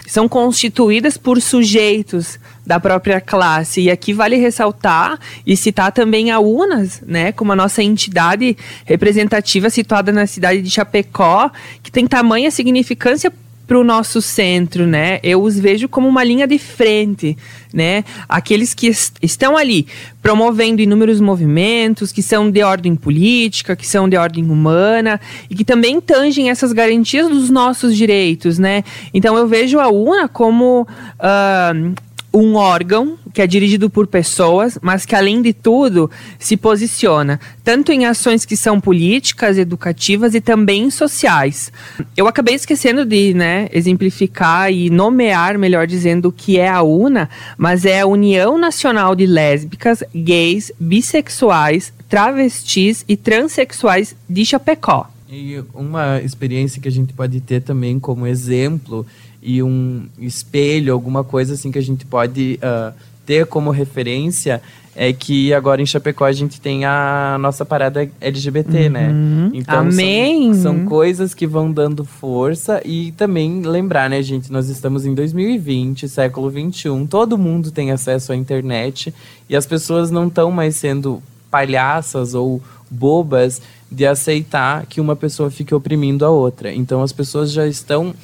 são 0.06 0.26
constituídas 0.26 1.18
por 1.18 1.38
sujeitos 1.42 2.40
da 2.66 2.80
própria 2.80 3.20
classe. 3.20 3.82
E 3.82 3.90
aqui 3.90 4.14
vale 4.14 4.36
ressaltar 4.36 5.18
e 5.46 5.54
citar 5.54 5.92
também 5.92 6.30
a 6.30 6.40
UNAS, 6.40 7.02
né, 7.06 7.30
como 7.30 7.52
a 7.52 7.56
nossa 7.56 7.82
entidade 7.82 8.56
representativa 8.86 9.68
situada 9.68 10.10
na 10.12 10.26
cidade 10.26 10.62
de 10.62 10.70
Chapecó, 10.70 11.50
que 11.82 11.92
tem 11.92 12.06
tamanha 12.06 12.50
significância 12.50 13.30
para 13.66 13.78
o 13.78 13.84
nosso 13.84 14.20
centro, 14.20 14.86
né? 14.86 15.18
Eu 15.22 15.42
os 15.42 15.58
vejo 15.58 15.88
como 15.88 16.08
uma 16.08 16.22
linha 16.24 16.46
de 16.46 16.58
frente, 16.58 17.36
né? 17.72 18.04
Aqueles 18.28 18.74
que 18.74 18.88
est 18.88 19.14
estão 19.22 19.56
ali 19.56 19.86
promovendo 20.22 20.82
inúmeros 20.82 21.20
movimentos 21.20 22.12
que 22.12 22.22
são 22.22 22.50
de 22.50 22.62
ordem 22.62 22.94
política, 22.94 23.74
que 23.74 23.86
são 23.86 24.08
de 24.08 24.16
ordem 24.16 24.44
humana 24.44 25.20
e 25.48 25.54
que 25.54 25.64
também 25.64 26.00
tangem 26.00 26.50
essas 26.50 26.72
garantias 26.72 27.28
dos 27.28 27.50
nossos 27.50 27.96
direitos, 27.96 28.58
né? 28.58 28.84
Então 29.14 29.36
eu 29.36 29.46
vejo 29.46 29.78
a 29.78 29.88
UNA 29.88 30.28
como 30.28 30.82
uh, 30.82 31.94
um 32.32 32.54
órgão 32.54 33.18
que 33.32 33.42
é 33.42 33.46
dirigido 33.46 33.90
por 33.90 34.06
pessoas, 34.06 34.78
mas 34.80 35.04
que 35.04 35.14
além 35.14 35.42
de 35.42 35.52
tudo 35.52 36.10
se 36.38 36.56
posiciona 36.56 37.40
tanto 37.64 37.92
em 37.92 38.04
ações 38.04 38.44
que 38.44 38.56
são 38.56 38.80
políticas, 38.80 39.58
educativas 39.58 40.34
e 40.34 40.40
também 40.40 40.90
sociais. 40.90 41.72
Eu 42.16 42.26
acabei 42.26 42.54
esquecendo 42.54 43.04
de, 43.04 43.34
né, 43.34 43.68
exemplificar 43.72 44.72
e 44.72 44.90
nomear, 44.90 45.58
melhor 45.58 45.86
dizendo, 45.86 46.28
o 46.28 46.32
que 46.32 46.58
é 46.58 46.68
a 46.68 46.82
UNA, 46.82 47.28
mas 47.56 47.84
é 47.84 48.00
a 48.00 48.06
União 48.06 48.58
Nacional 48.58 49.14
de 49.14 49.26
Lésbicas, 49.26 50.02
Gays, 50.14 50.72
Bissexuais, 50.78 51.92
Travestis 52.08 53.04
e 53.08 53.16
Transsexuais 53.16 54.14
de 54.28 54.44
Chapecó. 54.44 55.08
E 55.30 55.62
uma 55.72 56.20
experiência 56.20 56.80
que 56.80 56.88
a 56.88 56.92
gente 56.92 57.14
pode 57.14 57.40
ter 57.40 57.62
também 57.62 57.98
como 57.98 58.26
exemplo 58.26 59.06
e 59.42 59.62
um 59.62 60.06
espelho, 60.18 60.92
alguma 60.92 61.24
coisa 61.24 61.54
assim 61.54 61.72
que 61.72 61.78
a 61.78 61.82
gente 61.82 62.06
pode 62.06 62.60
uh, 62.62 62.94
ter 63.26 63.46
como 63.46 63.70
referência 63.70 64.62
é 64.94 65.12
que 65.12 65.54
agora 65.54 65.80
em 65.80 65.86
Chapecó 65.86 66.24
a 66.24 66.32
gente 66.32 66.60
tem 66.60 66.84
a 66.84 67.38
nossa 67.40 67.64
parada 67.64 68.08
LGBT, 68.20 68.90
né? 68.90 69.08
uhum. 69.08 69.48
né? 69.48 69.50
Então 69.54 69.80
Amém. 69.80 70.52
São, 70.52 70.62
são, 70.62 70.84
coisas 70.84 71.32
que 71.32 71.46
vão 71.46 71.72
dando 71.72 72.04
força 72.04 72.80
e 72.84 73.10
também 73.12 73.62
lembrar, 73.62 74.10
né, 74.10 74.22
gente? 74.22 74.52
Nós 74.52 74.68
estamos 74.68 75.06
em 75.06 75.14
2020, 75.14 76.08
século 76.08 76.50
21, 76.50 77.06
todo 77.06 77.38
mundo 77.38 77.70
tem 77.70 77.90
acesso 77.90 78.32
à 78.32 78.36
internet 78.36 79.14
e 79.48 79.56
as 79.56 79.64
pessoas 79.64 80.10
não 80.10 80.28
estão 80.28 80.50
mais 80.50 80.76
sendo 80.76 81.22
palhaças 81.50 82.34
ou 82.34 82.60
bobas 82.90 83.62
de 83.90 84.06
aceitar 84.06 84.86
que 84.86 85.00
uma 85.00 85.16
pessoa 85.16 85.50
fique 85.50 85.74
oprimindo 85.74 86.24
a 86.24 86.30
outra. 86.30 86.72
Então 86.72 87.02
as 87.02 87.12
pessoas 87.12 87.50
já 87.50 87.66
estão 87.66 88.14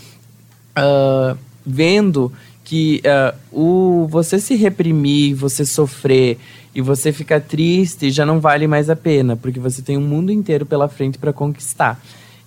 uh, 0.79 1.39
vendo 1.65 2.33
que 2.65 3.03
uh, 3.05 3.37
o 3.51 4.07
você 4.09 4.39
se 4.39 4.55
reprimir, 4.55 5.35
você 5.35 5.65
sofrer 5.65 6.39
e 6.75 6.81
você 6.81 7.13
ficar 7.13 7.41
triste 7.41 8.11
já 8.11 8.27
não 8.27 8.41
vale 8.41 8.67
mais 8.67 8.91
a 8.91 8.97
pena, 8.97 9.37
porque 9.37 9.59
você 9.59 9.83
tem 9.83 9.97
um 9.97 10.07
mundo 10.07 10.31
inteiro 10.31 10.67
pela 10.67 10.89
frente 10.89 11.19
para 11.19 11.33
conquistar. 11.33 12.01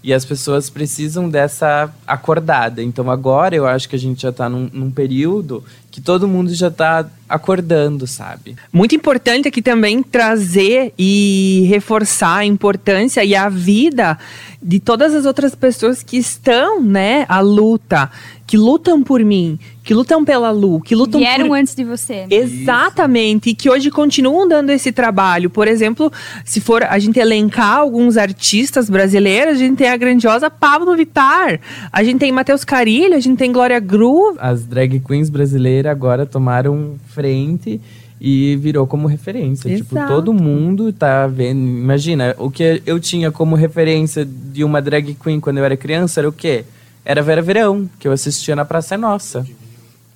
E 0.03 0.13
as 0.13 0.25
pessoas 0.25 0.69
precisam 0.69 1.29
dessa 1.29 1.93
acordada. 2.07 2.81
Então 2.81 3.09
agora 3.11 3.55
eu 3.55 3.67
acho 3.67 3.87
que 3.87 3.95
a 3.95 3.99
gente 3.99 4.23
já 4.23 4.29
está 4.29 4.49
num, 4.49 4.69
num, 4.73 4.89
período 4.89 5.63
que 5.91 6.01
todo 6.01 6.27
mundo 6.27 6.53
já 6.53 6.69
está 6.69 7.05
acordando, 7.29 8.07
sabe? 8.07 8.55
Muito 8.73 8.95
importante 8.95 9.47
aqui 9.47 9.61
também 9.61 10.01
trazer 10.01 10.93
e 10.97 11.65
reforçar 11.69 12.37
a 12.37 12.45
importância 12.45 13.23
e 13.23 13.35
a 13.35 13.47
vida 13.49 14.17
de 14.61 14.79
todas 14.79 15.13
as 15.13 15.25
outras 15.25 15.53
pessoas 15.53 16.01
que 16.01 16.17
estão, 16.17 16.81
né, 16.81 17.25
à 17.29 17.39
luta 17.39 18.09
que 18.51 18.57
lutam 18.57 19.01
por 19.01 19.23
mim, 19.23 19.57
que 19.81 19.93
lutam 19.93 20.25
pela 20.25 20.51
Lu, 20.51 20.81
que 20.81 20.93
lutam 20.93 21.21
Vieram 21.21 21.47
por... 21.47 21.57
antes 21.57 21.73
de 21.73 21.85
você. 21.85 22.25
Exatamente, 22.29 23.51
e 23.51 23.55
que 23.55 23.69
hoje 23.69 23.89
continuam 23.89 24.45
dando 24.45 24.71
esse 24.71 24.91
trabalho. 24.91 25.49
Por 25.49 25.69
exemplo, 25.69 26.11
se 26.43 26.59
for 26.59 26.83
a 26.83 26.99
gente 26.99 27.17
elencar 27.17 27.77
alguns 27.77 28.17
artistas 28.17 28.89
brasileiros, 28.89 29.53
a 29.53 29.57
gente 29.57 29.77
tem 29.77 29.87
a 29.87 29.95
grandiosa 29.95 30.49
Pablo 30.49 30.93
Vittar, 30.97 31.61
a 31.93 32.03
gente 32.03 32.19
tem 32.19 32.29
Matheus 32.29 32.65
Carilho, 32.65 33.15
a 33.15 33.21
gente 33.21 33.37
tem 33.37 33.53
Glória 33.53 33.79
Groove. 33.79 34.37
As 34.41 34.65
drag 34.65 34.99
queens 34.99 35.29
brasileiras 35.29 35.89
agora 35.89 36.25
tomaram 36.25 36.95
frente 37.07 37.79
e 38.19 38.57
virou 38.57 38.85
como 38.85 39.07
referência. 39.07 39.73
Tipo, 39.73 39.95
Exato. 39.95 40.07
Tipo, 40.07 40.21
todo 40.21 40.33
mundo 40.33 40.91
tá 40.91 41.25
vendo. 41.25 41.57
Imagina, 41.57 42.35
o 42.37 42.51
que 42.51 42.83
eu 42.85 42.99
tinha 42.99 43.31
como 43.31 43.55
referência 43.55 44.25
de 44.25 44.61
uma 44.61 44.81
drag 44.81 45.13
queen 45.13 45.39
quando 45.39 45.59
eu 45.59 45.63
era 45.63 45.77
criança 45.77 46.19
era 46.19 46.27
o 46.27 46.33
quê? 46.33 46.65
Era 47.03 47.21
Vera 47.21 47.41
Verão, 47.41 47.89
que 47.99 48.07
eu 48.07 48.11
assistia 48.11 48.55
na 48.55 48.65
Praça 48.65 48.95
é 48.95 48.97
Nossa. 48.97 49.45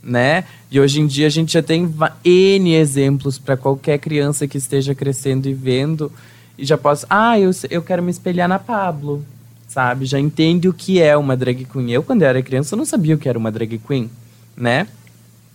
Né? 0.03 0.43
E 0.69 0.79
hoje 0.79 1.01
em 1.01 1.07
dia 1.07 1.25
a 1.25 1.29
gente 1.31 1.53
já 1.53 1.63
tem 1.63 1.91
N 2.23 2.73
exemplos 2.75 3.39
para 3.39 3.57
qualquer 3.57 3.97
criança 3.97 4.47
que 4.47 4.57
esteja 4.57 4.93
crescendo 4.93 5.49
e 5.49 5.53
vendo. 5.53 6.11
E 6.57 6.65
já 6.65 6.77
posso. 6.77 7.05
Ah, 7.09 7.39
eu, 7.39 7.49
eu 7.69 7.81
quero 7.81 8.03
me 8.03 8.11
espelhar 8.11 8.47
na 8.47 8.59
Pablo. 8.59 9.25
Sabe? 9.67 10.05
Já 10.05 10.19
entende 10.19 10.69
o 10.69 10.73
que 10.73 11.01
é 11.01 11.17
uma 11.17 11.35
drag 11.35 11.65
queen. 11.65 11.91
Eu, 11.91 12.03
quando 12.03 12.21
eu 12.21 12.27
era 12.27 12.41
criança, 12.41 12.75
não 12.75 12.85
sabia 12.85 13.15
o 13.15 13.17
que 13.17 13.27
era 13.27 13.37
uma 13.37 13.51
drag 13.51 13.79
queen. 13.79 14.09
Né? 14.55 14.87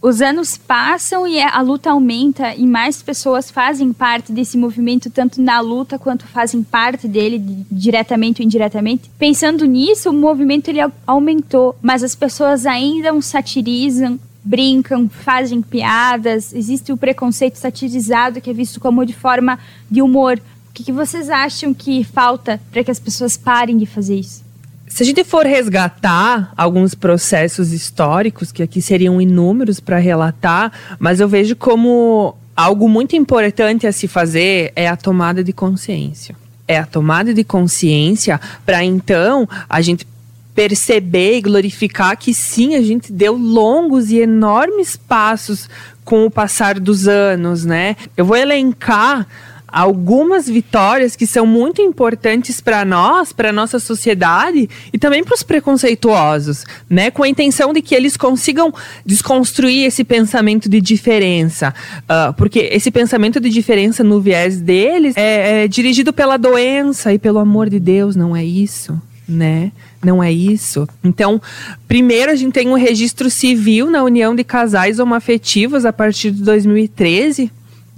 Os 0.02 0.22
anos 0.22 0.56
passam 0.56 1.26
e 1.26 1.40
a 1.40 1.60
luta 1.60 1.90
aumenta 1.90 2.54
e 2.54 2.66
mais 2.66 3.02
pessoas 3.02 3.50
fazem 3.50 3.92
parte 3.92 4.32
desse 4.32 4.56
movimento, 4.56 5.10
tanto 5.10 5.42
na 5.42 5.60
luta 5.60 5.98
quanto 5.98 6.26
fazem 6.26 6.62
parte 6.62 7.06
dele, 7.06 7.38
diretamente 7.70 8.40
ou 8.40 8.46
indiretamente. 8.46 9.10
Pensando 9.18 9.66
nisso, 9.66 10.08
o 10.08 10.14
movimento 10.14 10.68
ele 10.68 10.80
aumentou, 11.06 11.76
mas 11.82 12.02
as 12.02 12.14
pessoas 12.14 12.64
ainda 12.64 13.12
o 13.12 13.20
satirizam, 13.20 14.18
brincam, 14.42 15.06
fazem 15.06 15.60
piadas, 15.60 16.54
existe 16.54 16.92
o 16.92 16.96
preconceito 16.96 17.56
satirizado 17.56 18.40
que 18.40 18.48
é 18.48 18.54
visto 18.54 18.80
como 18.80 19.04
de 19.04 19.12
forma 19.12 19.58
de 19.90 20.00
humor. 20.00 20.40
O 20.70 20.72
que 20.72 20.90
vocês 20.90 21.28
acham 21.28 21.74
que 21.74 22.02
falta 22.04 22.58
para 22.70 22.82
que 22.82 22.90
as 22.90 22.98
pessoas 22.98 23.36
parem 23.36 23.76
de 23.76 23.84
fazer 23.84 24.18
isso? 24.18 24.49
Se 24.90 25.04
a 25.04 25.06
gente 25.06 25.22
for 25.22 25.46
resgatar 25.46 26.52
alguns 26.56 26.94
processos 26.94 27.72
históricos, 27.72 28.50
que 28.50 28.62
aqui 28.62 28.82
seriam 28.82 29.20
inúmeros 29.20 29.78
para 29.78 29.98
relatar, 29.98 30.72
mas 30.98 31.20
eu 31.20 31.28
vejo 31.28 31.54
como 31.54 32.36
algo 32.56 32.88
muito 32.88 33.14
importante 33.16 33.86
a 33.86 33.92
se 33.92 34.08
fazer 34.08 34.72
é 34.74 34.88
a 34.88 34.96
tomada 34.96 35.42
de 35.42 35.52
consciência. 35.52 36.34
É 36.66 36.76
a 36.76 36.84
tomada 36.84 37.32
de 37.32 37.44
consciência 37.44 38.40
para 38.66 38.84
então 38.84 39.48
a 39.68 39.80
gente 39.80 40.06
perceber 40.54 41.38
e 41.38 41.40
glorificar 41.40 42.16
que 42.16 42.34
sim, 42.34 42.74
a 42.74 42.82
gente 42.82 43.12
deu 43.12 43.34
longos 43.34 44.10
e 44.10 44.18
enormes 44.18 44.96
passos 44.96 45.70
com 46.04 46.26
o 46.26 46.30
passar 46.30 46.78
dos 46.78 47.06
anos, 47.06 47.64
né? 47.64 47.96
Eu 48.16 48.24
vou 48.24 48.36
elencar 48.36 49.26
algumas 49.72 50.48
vitórias 50.48 51.16
que 51.16 51.26
são 51.26 51.46
muito 51.46 51.80
importantes 51.82 52.60
para 52.60 52.84
nós, 52.84 53.32
para 53.32 53.52
nossa 53.52 53.78
sociedade 53.78 54.68
e 54.92 54.98
também 54.98 55.24
para 55.24 55.34
os 55.34 55.42
preconceituosos, 55.42 56.64
né? 56.88 57.10
Com 57.10 57.22
a 57.22 57.28
intenção 57.28 57.72
de 57.72 57.82
que 57.82 57.94
eles 57.94 58.16
consigam 58.16 58.72
desconstruir 59.04 59.84
esse 59.86 60.04
pensamento 60.04 60.68
de 60.68 60.80
diferença, 60.80 61.74
uh, 62.02 62.32
porque 62.34 62.60
esse 62.72 62.90
pensamento 62.90 63.40
de 63.40 63.50
diferença 63.50 64.02
no 64.02 64.20
viés 64.20 64.60
deles 64.60 65.16
é, 65.16 65.64
é 65.64 65.68
dirigido 65.68 66.12
pela 66.12 66.36
doença 66.36 67.12
e 67.12 67.18
pelo 67.18 67.38
amor 67.38 67.68
de 67.68 67.78
Deus, 67.80 68.16
não 68.16 68.36
é 68.36 68.44
isso? 68.44 69.00
né? 69.30 69.70
Não 70.02 70.22
é 70.22 70.32
isso. 70.32 70.88
Então, 71.04 71.40
primeiro 71.86 72.32
a 72.32 72.34
gente 72.34 72.52
tem 72.52 72.68
um 72.68 72.74
registro 72.74 73.30
civil 73.30 73.88
na 73.88 74.02
união 74.02 74.34
de 74.34 74.42
casais 74.42 74.98
homoafetivos 74.98 75.84
a 75.84 75.92
partir 75.92 76.32
de 76.32 76.42
2013, 76.42 77.50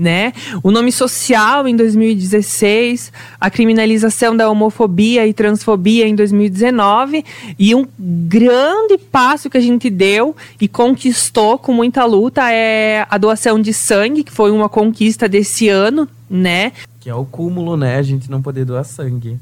né? 0.02 0.32
O 0.62 0.70
nome 0.70 0.90
social 0.90 1.66
em 1.66 1.76
2016, 1.76 3.12
a 3.40 3.48
criminalização 3.48 4.36
da 4.36 4.50
homofobia 4.50 5.26
e 5.26 5.32
transfobia 5.32 6.06
em 6.06 6.14
2019 6.14 7.24
e 7.58 7.74
um 7.74 7.86
grande 7.98 8.98
passo 8.98 9.48
que 9.48 9.56
a 9.56 9.60
gente 9.60 9.88
deu 9.88 10.34
e 10.60 10.66
conquistou 10.66 11.56
com 11.56 11.72
muita 11.72 12.04
luta 12.04 12.52
é 12.52 13.06
a 13.08 13.16
doação 13.16 13.60
de 13.60 13.72
sangue, 13.72 14.24
que 14.24 14.32
foi 14.32 14.50
uma 14.50 14.68
conquista 14.68 15.28
desse 15.28 15.68
ano, 15.68 16.08
né? 16.28 16.72
Que 17.00 17.08
é 17.08 17.14
o 17.14 17.24
cúmulo, 17.24 17.76
né? 17.76 17.96
A 17.96 18.02
gente 18.02 18.30
não 18.30 18.42
poder 18.42 18.64
doar 18.64 18.84
sangue. 18.84 19.38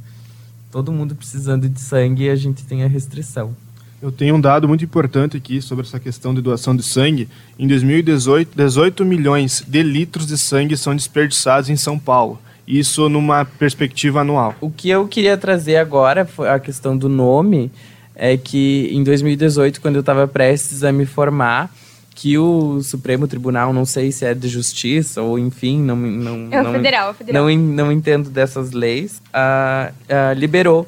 Todo 0.71 0.93
mundo 0.93 1.15
precisando 1.15 1.69
de 1.69 1.81
sangue 1.81 2.25
e 2.25 2.31
a 2.31 2.37
gente 2.37 2.65
tem 2.65 2.85
a 2.85 2.87
restrição. 2.87 3.57
Eu 4.03 4.11
tenho 4.11 4.35
um 4.35 4.41
dado 4.41 4.67
muito 4.67 4.83
importante 4.83 5.37
aqui 5.37 5.61
sobre 5.61 5.85
essa 5.85 6.01
questão 6.01 6.33
de 6.33 6.41
doação 6.41 6.75
de 6.75 6.83
sangue. 6.83 7.29
Em 7.59 7.67
2018, 7.69 8.57
18 8.57 9.05
milhões 9.05 9.63
de 9.67 9.83
litros 9.83 10.27
de 10.27 10.39
sangue 10.39 10.75
são 10.75 10.97
desperdiçados 10.97 11.69
em 11.69 11.77
São 11.77 11.99
Paulo. 11.99 12.41
Isso 12.67 13.11
numa 13.11 13.45
perspectiva 13.45 14.21
anual. 14.23 14.55
O 14.61 14.71
que 14.71 14.89
eu 14.89 15.07
queria 15.07 15.37
trazer 15.37 15.77
agora 15.77 16.25
foi 16.25 16.49
a 16.49 16.59
questão 16.59 16.97
do 16.97 17.11
nome. 17.11 17.71
É 18.15 18.37
que 18.39 18.89
em 18.91 19.05
2018, 19.05 19.81
quando 19.81 19.97
eu 19.97 20.01
estava 20.01 20.27
prestes 20.27 20.83
a 20.83 20.93
me 20.93 21.05
formar, 21.05 21.71
que 22.15 22.39
o 22.39 22.83
Supremo 22.83 23.27
Tribunal, 23.27 23.73
não 23.73 23.85
sei 23.85 24.13
se 24.13 24.25
é 24.25 24.35
de 24.35 24.49
justiça 24.49 25.23
ou 25.23 25.39
enfim, 25.39 25.81
não 25.81 25.97
não 25.97 26.49
é 26.51 26.61
o 26.61 26.65
não, 26.65 26.73
federal, 26.73 27.09
é 27.09 27.11
o 27.11 27.15
federal. 27.15 27.49
Não, 27.49 27.57
não 27.57 27.93
entendo 27.93 28.31
dessas 28.31 28.73
leis, 28.73 29.23
uh, 29.35 29.91
uh, 29.91 30.39
liberou 30.39 30.87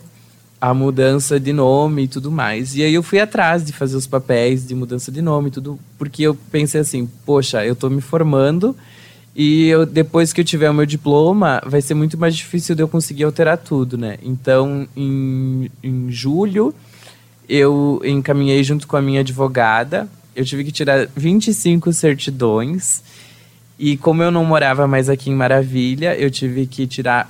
a 0.62 0.72
mudança 0.72 1.40
de 1.40 1.52
nome 1.52 2.04
e 2.04 2.08
tudo 2.08 2.30
mais. 2.30 2.76
E 2.76 2.84
aí 2.84 2.94
eu 2.94 3.02
fui 3.02 3.18
atrás 3.18 3.64
de 3.64 3.72
fazer 3.72 3.96
os 3.96 4.06
papéis 4.06 4.64
de 4.64 4.76
mudança 4.76 5.10
de 5.10 5.20
nome 5.20 5.48
e 5.48 5.50
tudo, 5.50 5.76
porque 5.98 6.22
eu 6.22 6.36
pensei 6.52 6.80
assim, 6.80 7.10
poxa, 7.26 7.66
eu 7.66 7.74
tô 7.74 7.90
me 7.90 8.00
formando 8.00 8.76
e 9.34 9.66
eu, 9.66 9.84
depois 9.84 10.32
que 10.32 10.40
eu 10.40 10.44
tiver 10.44 10.70
o 10.70 10.74
meu 10.74 10.86
diploma, 10.86 11.60
vai 11.66 11.82
ser 11.82 11.94
muito 11.94 12.16
mais 12.16 12.36
difícil 12.36 12.76
de 12.76 12.82
eu 12.82 12.86
conseguir 12.86 13.24
alterar 13.24 13.58
tudo, 13.58 13.98
né? 13.98 14.18
Então, 14.22 14.86
em, 14.96 15.68
em 15.82 16.12
julho, 16.12 16.72
eu 17.48 18.00
encaminhei 18.04 18.62
junto 18.62 18.86
com 18.86 18.96
a 18.96 19.02
minha 19.02 19.18
advogada. 19.18 20.08
Eu 20.36 20.44
tive 20.44 20.62
que 20.62 20.70
tirar 20.70 21.08
25 21.16 21.92
certidões. 21.92 23.02
E 23.76 23.96
como 23.96 24.22
eu 24.22 24.30
não 24.30 24.44
morava 24.44 24.86
mais 24.86 25.08
aqui 25.08 25.28
em 25.28 25.34
Maravilha, 25.34 26.14
eu 26.16 26.30
tive 26.30 26.68
que 26.68 26.86
tirar 26.86 27.28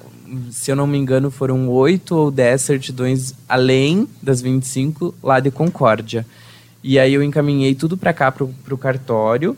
se 0.50 0.70
eu 0.70 0.76
não 0.76 0.86
me 0.86 0.98
engano, 0.98 1.30
foram 1.30 1.68
oito 1.68 2.14
ou 2.16 2.30
dez 2.30 2.62
certidões 2.62 3.34
além 3.48 4.08
das 4.22 4.40
25 4.40 5.14
lá 5.22 5.40
de 5.40 5.50
Concórdia. 5.50 6.26
E 6.82 6.98
aí 6.98 7.14
eu 7.14 7.22
encaminhei 7.22 7.74
tudo 7.74 7.96
para 7.96 8.12
cá, 8.12 8.32
pro, 8.32 8.48
pro 8.64 8.78
cartório. 8.78 9.56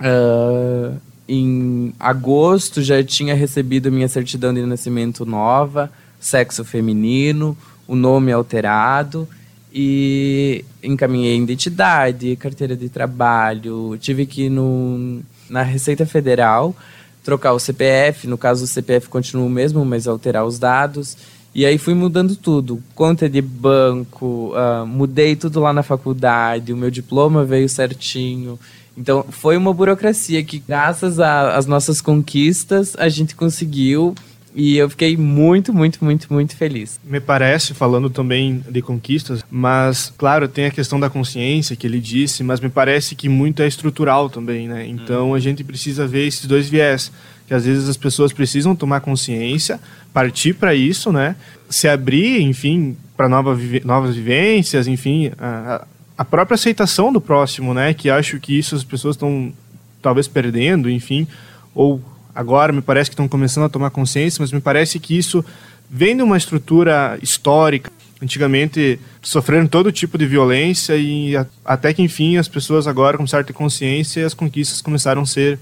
Uh, 0.00 0.96
em 1.28 1.94
agosto 2.00 2.82
já 2.82 3.02
tinha 3.04 3.34
recebido 3.34 3.92
minha 3.92 4.08
certidão 4.08 4.52
de 4.52 4.66
nascimento 4.66 5.24
nova, 5.24 5.90
sexo 6.18 6.64
feminino, 6.64 7.56
o 7.86 7.94
nome 7.94 8.32
alterado 8.32 9.28
e 9.72 10.64
encaminhei 10.82 11.38
identidade, 11.38 12.36
carteira 12.36 12.76
de 12.76 12.88
trabalho, 12.88 13.96
tive 13.98 14.26
que 14.26 14.44
ir 14.44 14.50
no, 14.50 15.22
na 15.48 15.62
Receita 15.62 16.04
Federal 16.04 16.74
trocar 17.22 17.52
o 17.52 17.58
CPF, 17.58 18.26
no 18.26 18.36
caso 18.36 18.64
o 18.64 18.66
CPF 18.66 19.08
continua 19.08 19.46
o 19.46 19.50
mesmo, 19.50 19.84
mas 19.84 20.06
alterar 20.06 20.44
os 20.44 20.58
dados. 20.58 21.16
E 21.54 21.66
aí 21.66 21.76
fui 21.76 21.92
mudando 21.92 22.34
tudo, 22.34 22.82
conta 22.94 23.28
de 23.28 23.42
banco, 23.42 24.54
uh, 24.54 24.86
mudei 24.86 25.36
tudo 25.36 25.60
lá 25.60 25.72
na 25.72 25.82
faculdade, 25.82 26.72
o 26.72 26.76
meu 26.76 26.90
diploma 26.90 27.44
veio 27.44 27.68
certinho. 27.68 28.58
Então 28.96 29.24
foi 29.30 29.56
uma 29.56 29.72
burocracia 29.72 30.42
que, 30.42 30.58
graças 30.58 31.20
às 31.20 31.66
nossas 31.66 32.00
conquistas, 32.00 32.94
a 32.98 33.08
gente 33.08 33.34
conseguiu 33.34 34.14
e 34.54 34.76
eu 34.76 34.88
fiquei 34.90 35.16
muito, 35.16 35.72
muito, 35.72 36.04
muito, 36.04 36.32
muito 36.32 36.56
feliz. 36.56 37.00
Me 37.02 37.20
parece, 37.20 37.72
falando 37.72 38.10
também 38.10 38.62
de 38.68 38.82
conquistas, 38.82 39.42
mas, 39.50 40.12
claro, 40.16 40.46
tem 40.46 40.66
a 40.66 40.70
questão 40.70 41.00
da 41.00 41.08
consciência 41.08 41.74
que 41.74 41.86
ele 41.86 41.98
disse, 41.98 42.42
mas 42.42 42.60
me 42.60 42.68
parece 42.68 43.14
que 43.14 43.28
muito 43.28 43.62
é 43.62 43.66
estrutural 43.66 44.28
também, 44.28 44.68
né? 44.68 44.86
Então 44.86 45.30
hum. 45.30 45.34
a 45.34 45.40
gente 45.40 45.64
precisa 45.64 46.06
ver 46.06 46.26
esses 46.26 46.46
dois 46.46 46.68
viés. 46.68 47.10
Que 47.46 47.54
às 47.54 47.66
vezes 47.66 47.88
as 47.88 47.96
pessoas 47.96 48.32
precisam 48.32 48.74
tomar 48.74 49.00
consciência, 49.00 49.80
partir 50.12 50.54
para 50.54 50.74
isso, 50.74 51.10
né? 51.10 51.34
Se 51.68 51.88
abrir, 51.88 52.40
enfim, 52.40 52.96
para 53.16 53.28
nova, 53.28 53.58
novas 53.84 54.14
vivências, 54.14 54.86
enfim, 54.86 55.32
a, 55.38 55.86
a 56.16 56.24
própria 56.24 56.54
aceitação 56.54 57.12
do 57.12 57.20
próximo, 57.20 57.74
né? 57.74 57.92
Que 57.94 58.08
acho 58.08 58.38
que 58.38 58.56
isso 58.56 58.74
as 58.74 58.84
pessoas 58.84 59.16
estão 59.16 59.52
talvez 60.00 60.28
perdendo, 60.28 60.88
enfim, 60.88 61.26
ou 61.74 62.00
agora 62.34 62.72
me 62.72 62.82
parece 62.82 63.10
que 63.10 63.14
estão 63.14 63.28
começando 63.28 63.64
a 63.64 63.68
tomar 63.68 63.90
consciência, 63.90 64.40
mas 64.40 64.52
me 64.52 64.60
parece 64.60 64.98
que 64.98 65.16
isso 65.16 65.44
vem 65.90 66.16
de 66.16 66.22
uma 66.22 66.36
estrutura 66.36 67.18
histórica. 67.22 67.90
Antigamente 68.20 69.00
sofreram 69.20 69.66
todo 69.66 69.90
tipo 69.90 70.16
de 70.16 70.26
violência 70.26 70.96
e 70.96 71.34
até 71.64 71.92
que 71.92 72.02
enfim 72.02 72.36
as 72.36 72.46
pessoas 72.46 72.86
agora 72.86 73.16
começaram 73.16 73.42
a 73.42 73.44
ter 73.44 73.52
consciência 73.52 74.20
e 74.20 74.24
as 74.24 74.32
conquistas 74.32 74.80
começaram 74.80 75.22
a 75.22 75.26
ser 75.26 75.58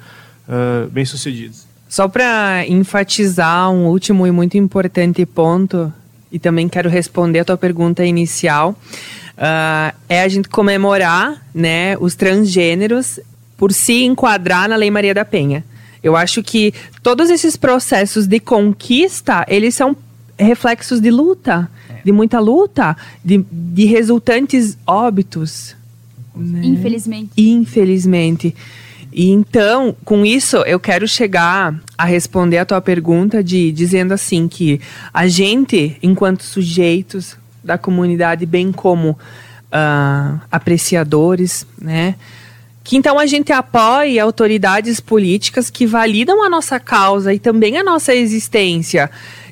uh, 0.47 0.89
bem 0.91 1.05
sucedidas. 1.05 1.67
Só 1.89 2.07
para 2.07 2.65
enfatizar 2.69 3.71
um 3.71 3.87
último 3.87 4.27
e 4.27 4.31
muito 4.31 4.57
importante 4.57 5.25
ponto, 5.27 5.93
e 6.31 6.39
também 6.39 6.69
quero 6.69 6.89
responder 6.89 7.41
a 7.41 7.45
tua 7.45 7.57
pergunta 7.57 8.05
inicial, 8.05 8.71
uh, 8.71 9.97
é 10.09 10.23
a 10.23 10.29
gente 10.29 10.49
comemorar 10.49 11.45
né, 11.53 11.97
os 11.99 12.15
transgêneros 12.15 13.19
por 13.57 13.73
se 13.73 14.05
enquadrar 14.05 14.69
na 14.69 14.77
Lei 14.77 14.91
Maria 14.91 15.13
da 15.13 15.25
Penha. 15.25 15.65
Eu 16.03 16.17
acho 16.17 16.43
que 16.43 16.73
todos 17.03 17.31
esses 17.31 17.57
processos 17.57 18.27
de 18.27 18.41
conquista, 18.41 19.45
eles 19.49 19.75
são 19.75 19.97
reflexos 20.39 21.01
de 21.01 21.11
luta, 21.11 21.71
é. 21.89 22.01
de 22.05 22.13
muita 22.13 22.41
luta, 22.41 22.97
de, 23.25 23.45
de 23.51 23.85
resultantes 23.85 24.79
óbitos. 24.87 25.77
Né? 26.35 26.63
Infelizmente. 26.65 27.31
Infelizmente. 27.37 28.55
E 29.13 29.29
então, 29.31 29.95
com 30.05 30.25
isso, 30.25 30.59
eu 30.59 30.79
quero 30.79 31.07
chegar 31.07 31.79
a 31.99 32.05
responder 32.05 32.59
a 32.59 32.65
tua 32.65 32.81
pergunta 32.81 33.43
de 33.43 33.73
dizendo 33.73 34.15
assim 34.15 34.47
que 34.47 34.81
a 35.13 35.27
gente, 35.27 35.99
enquanto 36.03 36.45
sujeitos 36.45 37.37
da 37.63 37.77
comunidade, 37.77 38.47
bem 38.47 38.71
como 38.71 39.11
uh, 39.11 40.41
apreciadores, 40.51 41.67
né? 41.81 42.15
Que 42.83 42.97
então 42.97 43.19
a 43.19 43.27
gente 43.27 43.53
apoie 43.53 44.19
autoridades 44.19 45.01
políticas 45.01 45.71
que 45.71 45.87
validam 45.87 46.43
a 46.43 46.49
nossa 46.49 46.81
causa 46.81 47.33
e 47.33 47.39
também 47.39 47.77
a 47.77 47.85
nossa 47.85 48.15
existência 48.15 49.11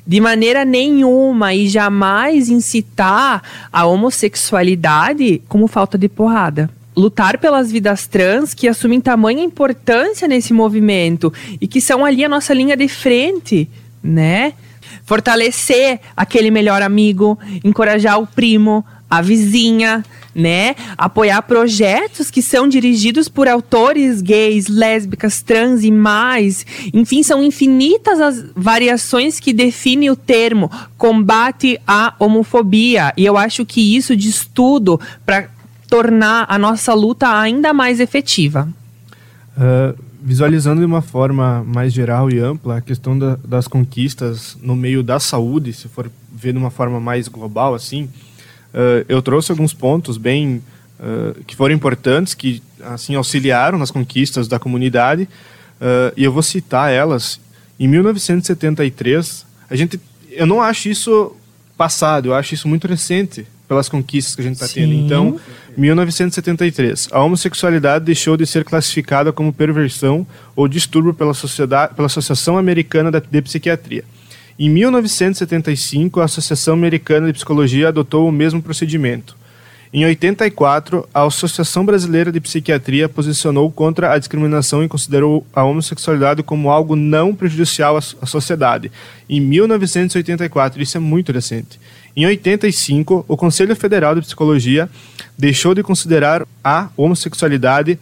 de 0.09 0.19
maneira 0.19 0.65
nenhuma 0.65 1.53
e 1.53 1.67
jamais 1.67 2.49
incitar 2.49 3.43
a 3.71 3.85
homossexualidade 3.85 5.39
como 5.47 5.67
falta 5.67 5.99
de 5.99 6.09
porrada. 6.09 6.67
Lutar 6.97 7.37
pelas 7.37 7.71
vidas 7.71 8.07
trans 8.07 8.55
que 8.55 8.67
assumem 8.67 8.99
tamanha 8.99 9.43
importância 9.43 10.27
nesse 10.27 10.51
movimento 10.51 11.31
e 11.61 11.67
que 11.67 11.79
são 11.79 12.03
ali 12.03 12.25
a 12.25 12.29
nossa 12.29 12.55
linha 12.55 12.75
de 12.75 12.87
frente, 12.87 13.69
né? 14.01 14.53
Fortalecer 15.05 15.99
aquele 16.17 16.49
melhor 16.49 16.81
amigo, 16.81 17.37
encorajar 17.63 18.19
o 18.19 18.25
primo, 18.25 18.83
a 19.07 19.21
vizinha, 19.21 20.03
né? 20.33 20.75
Apoiar 20.97 21.41
projetos 21.41 22.29
que 22.29 22.41
são 22.41 22.67
dirigidos 22.67 23.27
por 23.27 23.47
autores 23.47 24.21
gays, 24.21 24.67
lésbicas, 24.67 25.41
trans 25.41 25.83
e 25.83 25.91
mais. 25.91 26.65
Enfim, 26.93 27.23
são 27.23 27.43
infinitas 27.43 28.19
as 28.19 28.45
variações 28.55 29.39
que 29.39 29.53
definem 29.53 30.09
o 30.09 30.15
termo 30.15 30.71
combate 30.97 31.79
à 31.87 32.13
homofobia. 32.19 33.13
E 33.17 33.25
eu 33.25 33.37
acho 33.37 33.65
que 33.65 33.95
isso 33.95 34.15
diz 34.15 34.45
tudo 34.53 34.99
para 35.25 35.49
tornar 35.89 36.45
a 36.47 36.57
nossa 36.57 36.93
luta 36.93 37.27
ainda 37.39 37.73
mais 37.73 37.99
efetiva. 37.99 38.67
Uh, 39.57 39.97
visualizando 40.21 40.79
de 40.79 40.85
uma 40.85 41.01
forma 41.01 41.63
mais 41.65 41.91
geral 41.91 42.29
e 42.29 42.39
ampla 42.39 42.77
a 42.77 42.81
questão 42.81 43.17
da, 43.17 43.37
das 43.43 43.67
conquistas 43.67 44.57
no 44.61 44.75
meio 44.75 45.01
da 45.01 45.19
saúde, 45.19 45.73
se 45.73 45.87
for 45.87 46.11
ver 46.31 46.53
de 46.53 46.59
uma 46.59 46.69
forma 46.69 46.99
mais 46.99 47.27
global 47.27 47.73
assim, 47.73 48.09
uh, 48.73 49.05
eu 49.07 49.21
trouxe 49.21 49.51
alguns 49.51 49.73
pontos 49.73 50.17
bem 50.17 50.61
uh, 50.99 51.43
que 51.45 51.55
foram 51.55 51.73
importantes, 51.73 52.33
que 52.33 52.61
assim 52.81 53.15
auxiliaram 53.15 53.77
nas 53.77 53.91
conquistas 53.91 54.47
da 54.47 54.59
comunidade, 54.59 55.23
uh, 55.23 56.13
e 56.15 56.23
eu 56.23 56.31
vou 56.31 56.43
citar 56.43 56.91
elas. 56.91 57.39
Em 57.79 57.87
1973, 57.87 59.45
a 59.69 59.75
gente, 59.75 59.99
eu 60.31 60.45
não 60.45 60.61
acho 60.61 60.89
isso 60.89 61.35
passado, 61.77 62.29
eu 62.29 62.33
acho 62.33 62.53
isso 62.53 62.67
muito 62.67 62.87
recente 62.87 63.45
pelas 63.69 63.87
conquistas 63.87 64.35
que 64.35 64.41
a 64.41 64.43
gente 64.43 64.55
está 64.55 64.67
tendo. 64.67 64.93
Então, 64.93 65.39
1973, 65.77 67.07
a 67.11 67.23
homossexualidade 67.23 68.03
deixou 68.03 68.35
de 68.35 68.45
ser 68.45 68.65
classificada 68.65 69.31
como 69.31 69.53
perversão 69.53 70.25
ou 70.55 70.67
distúrbio 70.67 71.13
pela, 71.13 71.35
sociedade, 71.35 71.93
pela 71.93 72.07
Associação 72.07 72.57
Americana 72.57 73.11
de 73.11 73.41
Psiquiatria. 73.41 74.03
Em 74.61 74.69
1975, 74.69 76.19
a 76.19 76.25
Associação 76.25 76.73
Americana 76.73 77.27
de 77.27 77.33
Psicologia 77.33 77.87
adotou 77.87 78.27
o 78.27 78.31
mesmo 78.31 78.61
procedimento. 78.61 79.37
Em 79.93 80.03
84, 80.03 81.07
a 81.13 81.23
Associação 81.23 81.85
Brasileira 81.85 82.29
de 82.29 82.41
Psiquiatria 82.41 83.07
posicionou 83.07 83.71
contra 83.71 84.11
a 84.11 84.19
discriminação 84.19 84.83
e 84.83 84.89
considerou 84.89 85.47
a 85.53 85.63
homossexualidade 85.63 86.43
como 86.43 86.69
algo 86.69 86.93
não 86.93 87.33
prejudicial 87.33 87.95
à 87.95 88.25
sociedade. 88.25 88.91
Em 89.29 89.39
1984, 89.39 90.81
isso 90.81 90.97
é 90.97 90.99
muito 90.99 91.31
recente. 91.31 91.79
Em 92.13 92.25
85, 92.25 93.23
o 93.29 93.37
Conselho 93.37 93.77
Federal 93.77 94.13
de 94.13 94.21
Psicologia 94.21 94.89
deixou 95.37 95.73
de 95.73 95.81
considerar 95.81 96.45
a 96.61 96.89
homossexualidade 96.97 97.97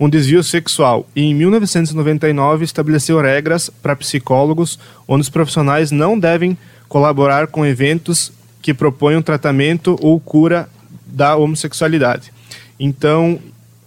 um 0.00 0.08
desvio 0.08 0.42
sexual 0.42 1.06
e, 1.14 1.24
em 1.24 1.34
1999, 1.34 2.64
estabeleceu 2.64 3.20
regras 3.20 3.68
para 3.68 3.94
psicólogos 3.94 4.78
onde 5.06 5.20
os 5.20 5.28
profissionais 5.28 5.90
não 5.90 6.18
devem 6.18 6.56
colaborar 6.88 7.48
com 7.48 7.66
eventos 7.66 8.32
que 8.62 8.72
proponham 8.72 9.20
tratamento 9.20 9.98
ou 10.00 10.18
cura 10.18 10.68
da 11.06 11.36
homossexualidade. 11.36 12.32
Então, 12.78 13.38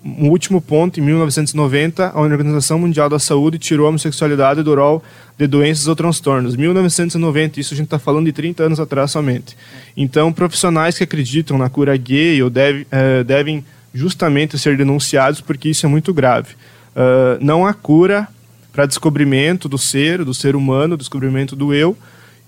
um 0.06 0.30
último 0.30 0.62
ponto, 0.62 0.99
em 0.99 1.04
1990, 1.04 2.12
a 2.13 2.21
Organização 2.21 2.78
Mundial 2.78 3.10
da 3.10 3.17
Saúde 3.17 3.58
tirou 3.58 3.88
a 3.88 3.89
homossexualidade 3.89 4.62
do 4.62 4.76
rol 4.76 5.02
de 5.38 5.47
doenças 5.47 5.88
ou 5.88 5.95
transtornos. 5.95 6.56
1990, 6.56 7.60
isso 7.60 7.73
a 7.73 7.78
gente 7.78 7.88
está 7.88 7.97
falando 7.97 8.26
de 8.26 8.34
30 8.34 8.63
anos 8.63 8.80
atrás 8.80 9.10
somente. 9.12 9.58
Então, 9.97 10.32
profissionais 10.32 10.97
que 10.97 11.04
acreditam 11.04 11.58
na 11.58 11.69
cura 11.69 11.97
gay 11.97 12.43
ou 12.43 12.49
deve, 12.49 12.86
eh, 12.91 13.23
devem 13.23 13.65
justamente 13.94 14.58
ser 14.58 14.76
denunciados 14.76 15.40
porque 15.40 15.70
isso 15.70 15.86
é 15.86 15.90
muito 15.90 16.14
grave. 16.14 16.56
Uh, 16.96 17.38
não 17.40 17.66
há 17.66 17.74
cura 17.74 18.28
para 18.72 18.86
descobrimento 18.86 19.70
do 19.70 19.78
ser, 19.78 20.24
do 20.26 20.34
ser 20.34 20.56
humano, 20.56 20.98
descobrimento 20.98 21.56
do 21.56 21.74
eu, 21.74 21.96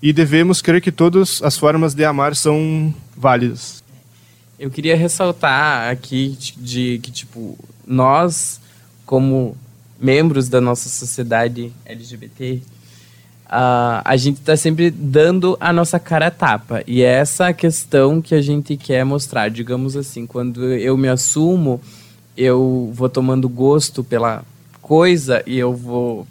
e 0.02 0.12
devemos 0.12 0.60
crer 0.60 0.80
que 0.80 0.90
todas 0.90 1.40
as 1.42 1.56
formas 1.56 1.94
de 1.94 2.04
amar 2.04 2.34
são 2.34 2.92
válidas. 3.16 3.82
Eu 4.58 4.70
queria 4.70 4.96
ressaltar 4.96 5.90
aqui 5.90 6.36
de 6.56 6.98
que 7.02 7.10
tipo 7.10 7.58
nós 7.86 8.60
como 9.04 9.56
membros 10.00 10.48
da 10.48 10.60
nossa 10.60 10.88
sociedade 10.88 11.72
LGBT 11.84 12.60
uh, 13.46 14.02
a 14.04 14.16
gente 14.16 14.40
está 14.40 14.56
sempre 14.56 14.90
dando 14.90 15.56
a 15.60 15.72
nossa 15.72 15.98
cara 15.98 16.26
a 16.26 16.30
tapa. 16.30 16.82
E 16.86 17.02
é 17.02 17.06
essa 17.06 17.48
a 17.48 17.52
questão 17.52 18.20
que 18.20 18.34
a 18.34 18.40
gente 18.40 18.76
quer 18.76 19.04
mostrar. 19.04 19.48
Digamos 19.48 19.96
assim, 19.96 20.26
quando 20.26 20.64
eu 20.64 20.96
me 20.96 21.08
assumo, 21.08 21.80
eu 22.36 22.90
vou 22.92 23.08
tomando 23.08 23.48
gosto 23.48 24.04
pela 24.04 24.44
coisa 24.82 25.42
e 25.46 25.58
eu 25.58 25.74
vou 25.74 26.26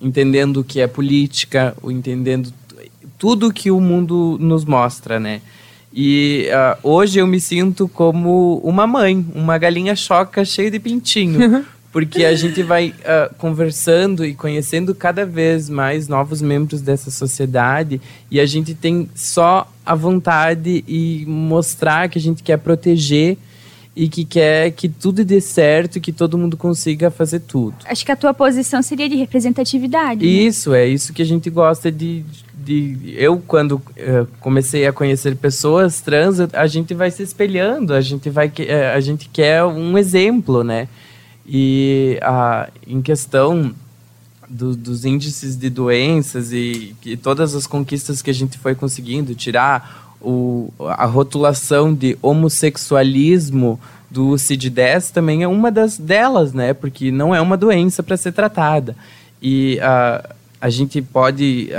entendendo 0.00 0.58
o 0.58 0.64
que 0.64 0.80
é 0.80 0.86
política, 0.86 1.76
entendendo 1.84 2.52
tudo 3.18 3.52
que 3.52 3.70
o 3.70 3.80
mundo 3.80 4.38
nos 4.40 4.64
mostra, 4.64 5.18
né? 5.18 5.40
E 5.92 6.48
uh, 6.50 6.88
hoje 6.88 7.18
eu 7.18 7.26
me 7.26 7.40
sinto 7.40 7.88
como 7.88 8.58
uma 8.62 8.86
mãe, 8.86 9.26
uma 9.34 9.58
galinha 9.58 9.96
choca 9.96 10.44
cheia 10.44 10.70
de 10.70 10.78
pintinho. 10.78 11.66
porque 11.98 12.24
a 12.24 12.34
gente 12.36 12.62
vai 12.62 12.90
uh, 12.90 13.34
conversando 13.38 14.24
e 14.24 14.32
conhecendo 14.32 14.94
cada 14.94 15.26
vez 15.26 15.68
mais 15.68 16.06
novos 16.06 16.40
membros 16.40 16.80
dessa 16.80 17.10
sociedade 17.10 18.00
e 18.30 18.38
a 18.38 18.46
gente 18.46 18.72
tem 18.72 19.10
só 19.16 19.68
a 19.84 19.96
vontade 19.96 20.84
e 20.86 21.24
mostrar 21.26 22.08
que 22.08 22.16
a 22.16 22.20
gente 22.20 22.40
quer 22.40 22.56
proteger 22.58 23.36
e 23.96 24.08
que 24.08 24.24
quer 24.24 24.70
que 24.70 24.88
tudo 24.88 25.24
dê 25.24 25.40
certo 25.40 25.96
e 25.96 26.00
que 26.00 26.12
todo 26.12 26.38
mundo 26.38 26.56
consiga 26.56 27.10
fazer 27.10 27.40
tudo. 27.40 27.74
Acho 27.84 28.06
que 28.06 28.12
a 28.12 28.16
tua 28.16 28.32
posição 28.32 28.80
seria 28.80 29.08
de 29.08 29.16
representatividade. 29.16 30.24
Né? 30.24 30.30
Isso, 30.30 30.72
é 30.72 30.86
isso 30.86 31.12
que 31.12 31.20
a 31.20 31.26
gente 31.26 31.50
gosta 31.50 31.90
de. 31.90 32.24
de 32.56 33.12
eu, 33.16 33.42
quando 33.44 33.72
uh, 33.72 34.28
comecei 34.38 34.86
a 34.86 34.92
conhecer 34.92 35.34
pessoas 35.34 36.00
trans, 36.00 36.38
a 36.52 36.66
gente 36.68 36.94
vai 36.94 37.10
se 37.10 37.24
espelhando, 37.24 37.92
a 37.92 38.00
gente, 38.00 38.30
vai, 38.30 38.46
uh, 38.46 38.94
a 38.94 39.00
gente 39.00 39.28
quer 39.28 39.64
um 39.64 39.98
exemplo, 39.98 40.62
né? 40.62 40.86
E 41.48 42.20
uh, 42.22 42.70
em 42.86 43.00
questão 43.00 43.74
do, 44.46 44.76
dos 44.76 45.06
índices 45.06 45.56
de 45.56 45.70
doenças 45.70 46.52
e, 46.52 46.94
e 47.04 47.16
todas 47.16 47.54
as 47.54 47.66
conquistas 47.66 48.20
que 48.20 48.30
a 48.30 48.34
gente 48.34 48.58
foi 48.58 48.74
conseguindo 48.74 49.34
tirar 49.34 50.14
o, 50.20 50.70
a 50.80 51.06
rotulação 51.06 51.94
de 51.94 52.18
homossexualismo 52.20 53.80
do 54.10 54.36
CID-10 54.36 55.10
também 55.10 55.42
é 55.42 55.48
uma 55.48 55.70
das 55.70 55.96
delas, 55.96 56.52
né? 56.52 56.74
Porque 56.74 57.10
não 57.10 57.34
é 57.34 57.40
uma 57.40 57.56
doença 57.56 58.02
para 58.02 58.16
ser 58.16 58.32
tratada. 58.32 58.94
E 59.40 59.78
uh, 59.78 60.34
a 60.60 60.68
gente 60.68 61.00
pode... 61.00 61.70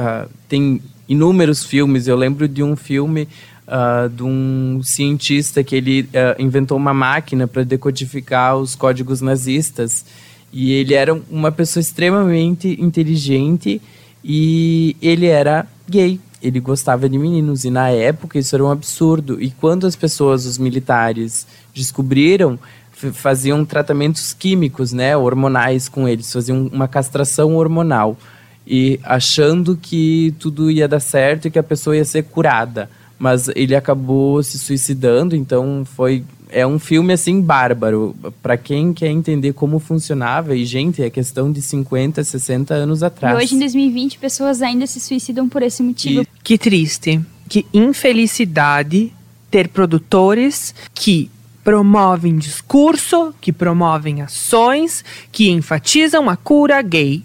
Tem 0.48 0.82
inúmeros 1.10 1.64
filmes. 1.64 2.08
Eu 2.08 2.16
lembro 2.16 2.48
de 2.48 2.62
um 2.62 2.76
filme 2.76 3.28
uh, 3.70 4.10
de 4.10 4.24
um 4.24 4.82
cientista 4.84 5.64
que 5.64 5.76
ele 5.76 6.10
inventou 6.38 6.78
uma 6.78 6.94
máquina 6.94 7.48
para 7.48 7.64
decodificar 7.64 8.58
os 8.58 8.76
códigos 8.76 9.22
nazistas. 9.22 10.06
E 10.52 10.74
ele 10.74 10.96
era 10.96 11.14
uma 11.30 11.52
pessoa 11.52 11.80
extremamente 11.80 12.76
inteligente 12.82 13.82
e 14.24 14.98
ele 15.02 15.28
era 15.28 15.66
gay 15.88 16.20
ele 16.42 16.60
gostava 16.60 17.10
de 17.10 17.18
meninos 17.18 17.66
e 17.66 17.70
na 17.70 17.90
época 17.90 18.40
isso 18.40 18.56
era 18.56 18.64
um 18.64 18.72
absurdo. 18.72 19.42
E 19.42 19.52
quando 19.52 19.86
as 19.86 19.96
pessoas, 19.96 20.46
os 20.46 20.58
militares, 20.58 21.46
descobriram, 21.74 22.58
faziam 22.92 23.64
tratamentos 23.66 24.34
químicos, 24.34 24.92
né, 24.94 25.16
hormonais 25.16 25.88
com 25.88 26.08
eles, 26.08 26.32
faziam 26.32 26.68
uma 26.72 26.88
castração 26.88 27.56
hormonal 27.56 28.18
e 28.66 29.00
achando 29.04 29.76
que 29.76 30.34
tudo 30.40 30.70
ia 30.70 30.88
dar 30.88 31.00
certo 31.00 31.48
e 31.48 31.52
que 31.52 31.60
a 31.60 31.64
pessoa 31.64 31.96
ia 31.96 32.06
ser 32.06 32.24
curada, 32.24 32.90
mas 33.20 33.50
ele 33.50 33.76
acabou 33.76 34.42
se 34.42 34.58
suicidando, 34.58 35.36
então 35.36 35.84
foi 35.86 36.24
é 36.52 36.66
um 36.66 36.80
filme 36.80 37.14
assim 37.14 37.42
bárbaro 37.42 38.16
para 38.42 38.58
quem 38.58 38.92
quer 38.92 39.10
entender 39.10 39.54
como 39.54 39.78
funcionava 39.78 40.56
e 40.56 40.66
gente 40.66 41.04
é 41.04 41.10
questão 41.10 41.52
de 41.52 41.62
50, 41.62 42.24
60 42.24 42.74
anos 42.74 43.04
atrás. 43.04 43.38
E 43.38 43.44
hoje 43.44 43.56
em 43.56 43.60
2020 43.60 44.18
pessoas 44.18 44.62
ainda 44.62 44.88
se 44.88 45.00
suicidam 45.00 45.48
por 45.48 45.62
esse 45.62 45.84
motivo. 45.84 46.24
E... 46.24 46.28
Que 46.44 46.58
triste, 46.58 47.22
que 47.48 47.68
infelicidade 47.72 49.14
ter 49.52 49.68
produtores 49.68 50.74
que 50.94 51.30
promovem 51.64 52.38
discurso, 52.38 53.34
que 53.40 53.52
promovem 53.54 54.22
ações, 54.22 55.04
que 55.32 55.52
enfatizam 55.52 56.30
a 56.30 56.36
cura 56.36 56.82
gay, 56.82 57.24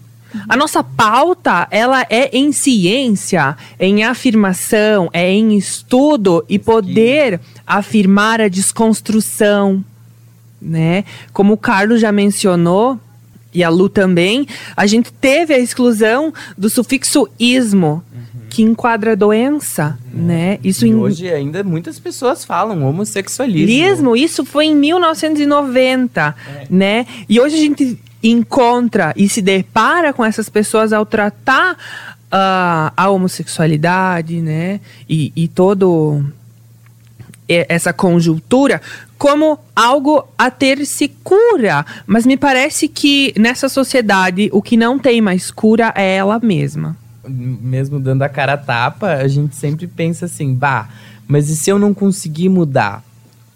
a 0.49 0.57
nossa 0.57 0.83
pauta, 0.83 1.67
ela 1.71 2.07
é 2.11 2.37
em 2.37 2.53
ciência, 2.53 3.57
em 3.79 4.05
afirmação, 4.05 5.09
é 5.13 5.31
em 5.31 5.57
estudo 5.57 6.45
e 6.49 6.59
poder 6.59 7.41
afirmar 7.67 8.41
a 8.41 8.49
desconstrução, 8.49 9.85
né? 10.61 11.05
Como 11.33 11.55
o 11.55 11.59
Carlos 11.59 12.01
já 12.01 12.11
mencionou, 12.11 12.99
e 13.55 13.63
a 13.63 13.69
Lu 13.69 13.89
também, 13.89 14.47
a 14.77 14.85
gente 14.85 15.13
teve 15.13 15.55
a 15.55 15.59
exclusão 15.59 16.35
do 16.59 16.69
sufixo 16.69 17.29
ismo, 17.39 18.03
uhum. 18.13 18.49
que 18.51 18.63
enquadra 18.63 19.13
a 19.13 19.15
doença, 19.15 19.97
uhum. 20.13 20.25
né? 20.25 20.59
Isso 20.65 20.85
e 20.85 20.91
em... 20.91 20.95
hoje 20.97 21.31
ainda 21.31 21.63
muitas 21.63 22.01
pessoas 22.01 22.45
falam 22.45 22.85
homossexualismo. 22.85 23.71
Ismo, 23.71 24.17
isso 24.17 24.45
foi 24.45 24.67
em 24.67 24.75
1990, 24.75 26.37
é. 26.47 26.67
né? 26.69 27.07
E 27.29 27.41
hoje 27.41 27.55
a 27.55 27.61
gente 27.61 27.99
encontra 28.25 29.13
e 29.17 29.29
se 29.29 29.43
depara 29.43 30.13
com 30.13 30.25
essas 30.25 30.49
pessoas 30.49 30.93
ao 30.93 31.05
tratar 31.05 31.75
uh, 31.75 32.93
a 32.97 33.11
homossexualidade, 33.11 34.41
né? 34.41 34.81
E, 35.09 35.33
e 35.37 35.47
todo 35.47 36.25
essa 37.47 37.93
conjuntura 37.93 38.81
como 39.19 39.59
algo 39.77 40.27
a 40.37 40.51
ter-se 40.51 41.09
cura. 41.23 41.85
Mas 42.07 42.25
me 42.25 42.37
parece 42.37 42.89
que 42.89 43.35
nessa 43.39 43.69
sociedade 43.69 44.49
o 44.53 44.63
que 44.63 44.77
não 44.77 44.99
tem 44.99 45.21
mais 45.21 45.51
cura 45.51 45.93
é 45.95 46.17
ela 46.17 46.41
mesma. 46.41 46.97
Mesmo 47.27 48.01
dando 48.01 48.23
a 48.23 48.29
cara 48.29 48.55
a 48.55 48.59
tapa, 48.59 49.15
a 49.15 49.29
gente 49.29 49.57
sempre 49.57 49.87
pensa 49.87 50.27
assim, 50.27 50.55
bah, 50.55 50.89
mas 51.27 51.49
e 51.49 51.57
se 51.57 51.71
eu 51.71 51.79
não 51.79 51.95
conseguir 51.95 52.49
mudar 52.49 53.03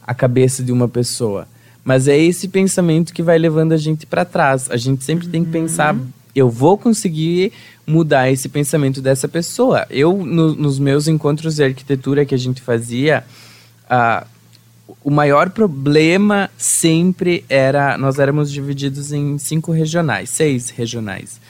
a 0.07 0.15
cabeça 0.15 0.63
de 0.63 0.73
uma 0.73 0.89
pessoa? 0.89 1.47
Mas 1.89 2.07
é 2.07 2.19
esse 2.19 2.49
pensamento 2.49 3.15
que 3.15 3.23
vai 3.23 3.39
levando 3.39 3.73
a 3.73 3.79
gente 3.79 4.05
para 4.05 4.23
trás. 4.23 4.71
A 4.71 4.77
gente 4.77 5.03
sempre 5.03 5.27
tem 5.27 5.43
que 5.43 5.51
pensar, 5.51 5.95
uhum. 5.95 6.07
eu 6.35 6.51
vou 6.51 6.77
conseguir 6.77 7.51
mudar 7.87 8.31
esse 8.31 8.47
pensamento 8.47 9.01
dessa 9.01 9.27
pessoa. 9.27 9.87
Eu, 9.89 10.13
no, 10.19 10.55
nos 10.55 10.79
meus 10.79 11.09
encontros 11.09 11.55
de 11.55 11.65
arquitetura 11.65 12.27
que 12.27 12.35
a 12.35 12.39
gente 12.39 12.61
fazia, 12.61 13.25
uh, 13.85 14.27
o 15.03 15.11
maior 15.11 15.49
problema 15.49 16.51
sempre 16.59 17.43
era. 17.49 17.97
Nós 17.97 18.19
éramos 18.19 18.53
divididos 18.53 19.11
em 19.11 19.39
cinco 19.39 19.73
regionais, 19.73 20.29
seis 20.29 20.69
regionais. 20.69 21.41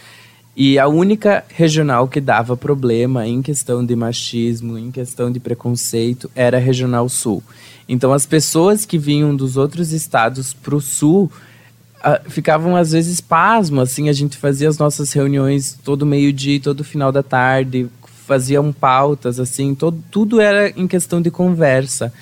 E 0.61 0.77
a 0.77 0.89
única 0.89 1.45
regional 1.51 2.09
que 2.09 2.21
dava 2.21 2.57
problema 2.57 3.25
em 3.25 3.41
questão 3.41 3.87
de 3.87 3.95
machismo, 3.95 4.77
em 4.77 4.91
questão 4.91 5.31
de 5.31 5.39
preconceito, 5.39 6.29
era 6.35 6.57
a 6.57 6.61
Regional 6.61 7.09
Sul. 7.09 7.45
Então 7.89 8.13
as 8.13 8.27
pessoas 8.27 8.85
que 8.85 8.99
vinham 8.99 9.37
dos 9.37 9.57
outros 9.57 9.93
estados 9.93 10.53
para 10.53 10.75
o 10.75 10.81
sul 10.81 11.31
uh, 11.99 12.29
ficavam 12.29 12.75
às 12.75 12.91
vezes 12.91 13.21
pasmo, 13.21 13.81
assim, 13.81 14.09
a 14.09 14.13
gente 14.13 14.37
fazia 14.37 14.69
as 14.69 14.79
nossas 14.79 15.13
reuniões 15.13 15.79
todo 15.85 16.05
meio-dia, 16.05 16.59
todo 16.59 16.83
final 16.83 17.13
da 17.13 17.23
tarde, 17.23 17.87
faziam 18.27 18.73
pautas, 18.73 19.39
assim, 19.39 19.77
todo, 19.77 20.03
tudo 20.11 20.41
era 20.41 20.71
em 20.71 20.89
questão 20.89 21.23
de 21.23 21.31
conversa. 21.31 22.13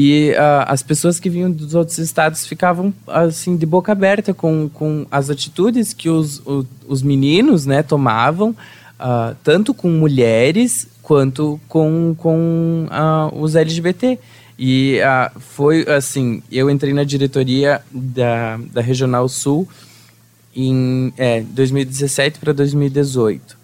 E 0.00 0.30
uh, 0.30 0.62
as 0.68 0.80
pessoas 0.80 1.18
que 1.18 1.28
vinham 1.28 1.50
dos 1.50 1.74
outros 1.74 1.98
estados 1.98 2.46
ficavam 2.46 2.94
assim 3.08 3.56
de 3.56 3.66
boca 3.66 3.90
aberta 3.90 4.32
com, 4.32 4.70
com 4.72 5.04
as 5.10 5.28
atitudes 5.28 5.92
que 5.92 6.08
os, 6.08 6.38
o, 6.46 6.64
os 6.86 7.02
meninos 7.02 7.66
né, 7.66 7.82
tomavam, 7.82 8.50
uh, 8.50 9.34
tanto 9.42 9.74
com 9.74 9.88
mulheres 9.90 10.86
quanto 11.02 11.58
com, 11.66 12.14
com 12.16 12.86
uh, 12.86 13.42
os 13.42 13.56
LGBT. 13.56 14.20
E 14.56 15.00
foi 15.38 15.82
assim, 15.88 16.44
eu 16.50 16.70
entrei 16.70 16.92
na 16.92 17.02
diretoria 17.02 17.80
da, 17.90 18.56
da 18.72 18.80
Regional 18.80 19.28
Sul 19.28 19.68
em 20.54 21.12
é, 21.16 21.40
2017 21.40 22.38
para 22.38 22.52
2018. 22.52 23.58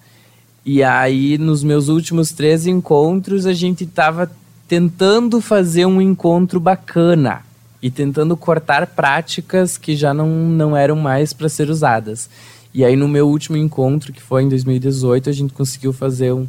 E 0.67 0.83
aí, 0.83 1.37
nos 1.37 1.63
meus 1.63 1.89
últimos 1.89 2.33
três 2.33 2.67
encontros, 2.67 3.45
a 3.45 3.53
gente 3.53 3.85
estava 3.85 4.31
tentando 4.69 5.41
fazer 5.41 5.87
um 5.87 6.01
encontro 6.01 6.59
bacana 6.59 7.43
e 7.83 7.91
tentando 7.91 8.37
cortar 8.37 8.87
práticas 8.87 9.77
que 9.77 9.95
já 9.95 10.15
não, 10.15 10.29
não 10.29 10.77
eram 10.77 10.97
mais 10.97 11.33
para 11.33 11.49
ser 11.49 11.69
usadas. 11.69 12.31
E 12.73 12.85
aí, 12.85 12.97
no 12.97 13.07
meu 13.07 13.29
último 13.29 13.57
encontro, 13.57 14.13
que 14.13 14.23
foi 14.23 14.43
em 14.43 14.49
2018, 14.49 15.31
a 15.31 15.33
gente 15.33 15.53
conseguiu 15.53 15.93
fazer 15.93 16.33
um, 16.33 16.47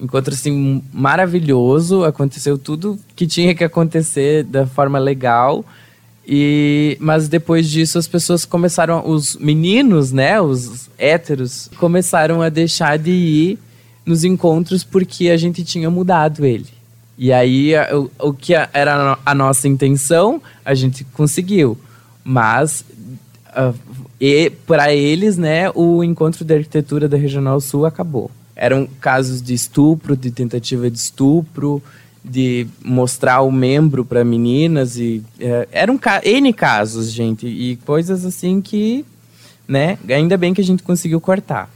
encontro 0.00 0.32
assim 0.32 0.82
maravilhoso, 0.92 2.04
aconteceu 2.04 2.56
tudo 2.56 2.98
que 3.14 3.26
tinha 3.26 3.54
que 3.54 3.62
acontecer 3.62 4.44
da 4.44 4.66
forma 4.66 4.98
legal. 4.98 5.64
E 6.26 6.96
mas 7.00 7.28
depois 7.28 7.68
disso 7.68 7.98
as 7.98 8.06
pessoas 8.06 8.44
começaram 8.44 9.08
os 9.08 9.36
meninos, 9.36 10.12
né, 10.12 10.40
os 10.40 10.88
héteros, 10.98 11.68
começaram 11.78 12.40
a 12.40 12.48
deixar 12.48 12.98
de 12.98 13.10
ir 13.10 13.58
nos 14.06 14.24
encontros 14.24 14.84
porque 14.84 15.28
a 15.28 15.36
gente 15.36 15.64
tinha 15.64 15.90
mudado 15.90 16.44
ele. 16.44 16.79
E 17.20 17.32
aí 17.32 17.74
o, 17.92 18.28
o 18.28 18.32
que 18.32 18.54
era 18.54 19.18
a 19.24 19.34
nossa 19.34 19.68
intenção, 19.68 20.42
a 20.64 20.74
gente 20.74 21.04
conseguiu. 21.04 21.78
Mas 22.24 22.84
uh, 23.50 23.78
para 24.66 24.92
eles, 24.92 25.36
né, 25.36 25.70
o 25.74 26.02
encontro 26.02 26.44
da 26.44 26.54
arquitetura 26.54 27.08
da 27.08 27.16
Regional 27.16 27.60
Sul 27.60 27.86
acabou 27.86 28.30
eram 28.60 28.86
casos 29.00 29.40
de 29.40 29.54
estupro, 29.54 30.14
de 30.14 30.30
tentativa 30.30 30.90
de 30.90 30.98
estupro, 30.98 31.82
de 32.22 32.66
mostrar 32.84 33.40
o 33.40 33.50
membro 33.50 34.04
para 34.04 34.22
meninas 34.22 34.98
e 34.98 35.22
é, 35.40 35.66
eram 35.72 35.98
n 36.22 36.52
casos, 36.52 37.10
gente, 37.10 37.46
e 37.46 37.76
coisas 37.86 38.22
assim 38.26 38.60
que, 38.60 39.02
né, 39.66 39.98
ainda 40.10 40.36
bem 40.36 40.52
que 40.52 40.60
a 40.60 40.64
gente 40.64 40.82
conseguiu 40.82 41.22
cortar. 41.22 41.70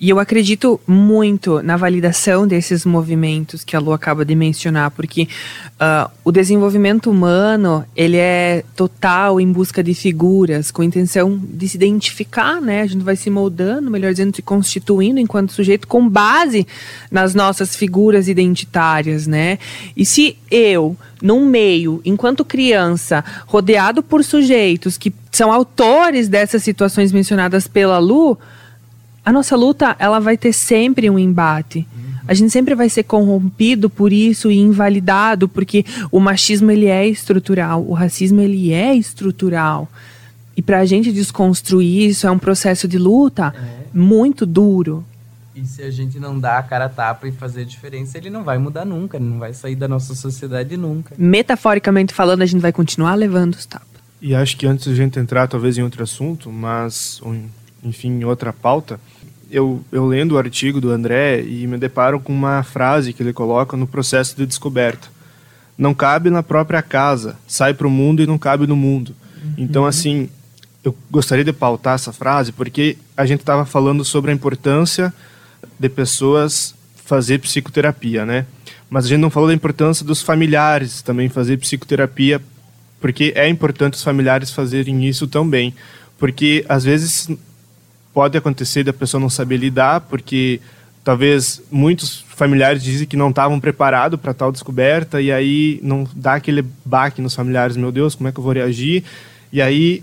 E 0.00 0.10
eu 0.10 0.18
acredito 0.18 0.80
muito 0.86 1.62
na 1.62 1.76
validação 1.76 2.46
desses 2.46 2.84
movimentos 2.84 3.62
que 3.62 3.76
a 3.76 3.78
Lu 3.78 3.92
acaba 3.92 4.24
de 4.24 4.34
mencionar, 4.34 4.90
porque 4.90 5.28
uh, 5.74 6.10
o 6.24 6.32
desenvolvimento 6.32 7.10
humano 7.10 7.84
ele 7.94 8.16
é 8.16 8.64
total 8.74 9.40
em 9.40 9.50
busca 9.50 9.82
de 9.84 9.94
figuras, 9.94 10.70
com 10.70 10.82
intenção 10.82 11.40
de 11.42 11.68
se 11.68 11.76
identificar, 11.76 12.60
né? 12.60 12.82
A 12.82 12.86
gente 12.86 13.04
vai 13.04 13.14
se 13.14 13.30
moldando, 13.30 13.90
melhor 13.90 14.10
dizendo, 14.10 14.34
se 14.34 14.42
constituindo 14.42 15.20
enquanto 15.20 15.52
sujeito 15.52 15.86
com 15.86 16.08
base 16.08 16.66
nas 17.10 17.34
nossas 17.34 17.76
figuras 17.76 18.26
identitárias, 18.28 19.26
né? 19.28 19.58
E 19.96 20.04
se 20.04 20.36
eu, 20.50 20.96
num 21.22 21.46
meio, 21.46 22.00
enquanto 22.04 22.44
criança, 22.44 23.24
rodeado 23.46 24.02
por 24.02 24.24
sujeitos 24.24 24.98
que 24.98 25.14
são 25.30 25.52
autores 25.52 26.28
dessas 26.28 26.62
situações 26.62 27.12
mencionadas 27.12 27.66
pela 27.66 27.98
Lu, 27.98 28.38
a 29.24 29.32
nossa 29.32 29.56
luta 29.56 29.96
ela 29.98 30.20
vai 30.20 30.36
ter 30.36 30.52
sempre 30.52 31.08
um 31.08 31.18
embate. 31.18 31.86
A 32.26 32.32
gente 32.32 32.50
sempre 32.50 32.74
vai 32.74 32.88
ser 32.88 33.02
corrompido 33.04 33.90
por 33.90 34.12
isso 34.12 34.50
e 34.50 34.58
invalidado, 34.58 35.48
porque 35.48 35.84
o 36.10 36.18
machismo 36.18 36.70
ele 36.70 36.86
é 36.86 37.06
estrutural, 37.06 37.84
o 37.86 37.92
racismo 37.92 38.40
ele 38.40 38.72
é 38.72 38.94
estrutural. 38.94 39.88
E 40.56 40.62
para 40.62 40.80
a 40.80 40.84
gente 40.84 41.12
desconstruir 41.12 42.08
isso 42.08 42.26
é 42.26 42.30
um 42.30 42.38
processo 42.38 42.88
de 42.88 42.96
luta 42.96 43.54
é. 43.56 43.86
muito 43.92 44.46
duro. 44.46 45.04
E 45.54 45.64
se 45.64 45.82
a 45.82 45.90
gente 45.90 46.18
não 46.18 46.38
dá 46.38 46.58
a 46.58 46.62
cara 46.62 46.86
a 46.86 46.88
tapa 46.88 47.28
e 47.28 47.32
fazer 47.32 47.64
diferença, 47.64 48.18
ele 48.18 48.30
não 48.30 48.42
vai 48.42 48.58
mudar 48.58 48.84
nunca, 48.84 49.16
ele 49.16 49.26
não 49.26 49.38
vai 49.38 49.52
sair 49.52 49.76
da 49.76 49.86
nossa 49.86 50.14
sociedade 50.14 50.76
nunca. 50.76 51.14
Metaforicamente 51.16 52.12
falando, 52.12 52.42
a 52.42 52.46
gente 52.46 52.60
vai 52.60 52.72
continuar 52.72 53.14
levando 53.14 53.54
os 53.54 53.66
tapas. 53.66 53.88
E 54.20 54.34
acho 54.34 54.56
que 54.56 54.66
antes 54.66 54.86
de 54.86 54.92
a 54.92 54.94
gente 54.94 55.18
entrar 55.18 55.46
talvez 55.46 55.76
em 55.76 55.82
outro 55.82 56.02
assunto, 56.02 56.50
mas 56.50 57.20
enfim, 57.84 58.08
em 58.08 58.24
outra 58.24 58.52
pauta, 58.52 58.98
eu, 59.54 59.84
eu 59.92 60.04
lendo 60.04 60.32
o 60.32 60.38
artigo 60.38 60.80
do 60.80 60.90
André 60.90 61.40
e 61.42 61.64
me 61.66 61.78
deparo 61.78 62.18
com 62.18 62.32
uma 62.32 62.64
frase 62.64 63.12
que 63.12 63.22
ele 63.22 63.32
coloca 63.32 63.76
no 63.76 63.86
processo 63.86 64.36
de 64.36 64.44
descoberta. 64.44 65.06
Não 65.78 65.94
cabe 65.94 66.28
na 66.28 66.42
própria 66.42 66.82
casa, 66.82 67.36
sai 67.46 67.72
para 67.72 67.86
o 67.86 67.90
mundo 67.90 68.20
e 68.20 68.26
não 68.26 68.36
cabe 68.36 68.66
no 68.66 68.74
mundo. 68.74 69.14
Uhum. 69.42 69.54
Então, 69.56 69.86
assim, 69.86 70.28
eu 70.82 70.94
gostaria 71.08 71.44
de 71.44 71.52
pautar 71.52 71.94
essa 71.94 72.12
frase 72.12 72.50
porque 72.50 72.98
a 73.16 73.24
gente 73.24 73.40
estava 73.40 73.64
falando 73.64 74.04
sobre 74.04 74.32
a 74.32 74.34
importância 74.34 75.14
de 75.78 75.88
pessoas 75.88 76.74
fazer 77.04 77.38
psicoterapia, 77.38 78.26
né? 78.26 78.46
Mas 78.90 79.04
a 79.04 79.08
gente 79.08 79.20
não 79.20 79.30
falou 79.30 79.48
da 79.48 79.54
importância 79.54 80.04
dos 80.04 80.20
familiares 80.20 81.00
também 81.00 81.28
fazer 81.28 81.58
psicoterapia, 81.58 82.40
porque 83.00 83.32
é 83.36 83.48
importante 83.48 83.94
os 83.94 84.02
familiares 84.02 84.50
fazerem 84.50 85.06
isso 85.06 85.28
também, 85.28 85.74
porque 86.18 86.64
às 86.68 86.82
vezes 86.82 87.28
pode 88.14 88.38
acontecer 88.38 88.84
da 88.84 88.92
pessoa 88.92 89.20
não 89.20 89.28
saber 89.28 89.56
lidar, 89.56 90.00
porque 90.02 90.60
talvez 91.02 91.60
muitos 91.70 92.24
familiares 92.28 92.82
dizem 92.82 93.06
que 93.06 93.16
não 93.16 93.28
estavam 93.28 93.60
preparados 93.60 94.18
para 94.18 94.32
tal 94.32 94.50
descoberta 94.50 95.20
e 95.20 95.30
aí 95.30 95.78
não 95.82 96.08
dá 96.14 96.34
aquele 96.34 96.64
baque 96.84 97.20
nos 97.20 97.34
familiares, 97.34 97.76
meu 97.76 97.92
Deus, 97.92 98.14
como 98.14 98.28
é 98.28 98.32
que 98.32 98.38
eu 98.38 98.44
vou 98.44 98.52
reagir? 98.52 99.04
E 99.52 99.60
aí, 99.60 100.02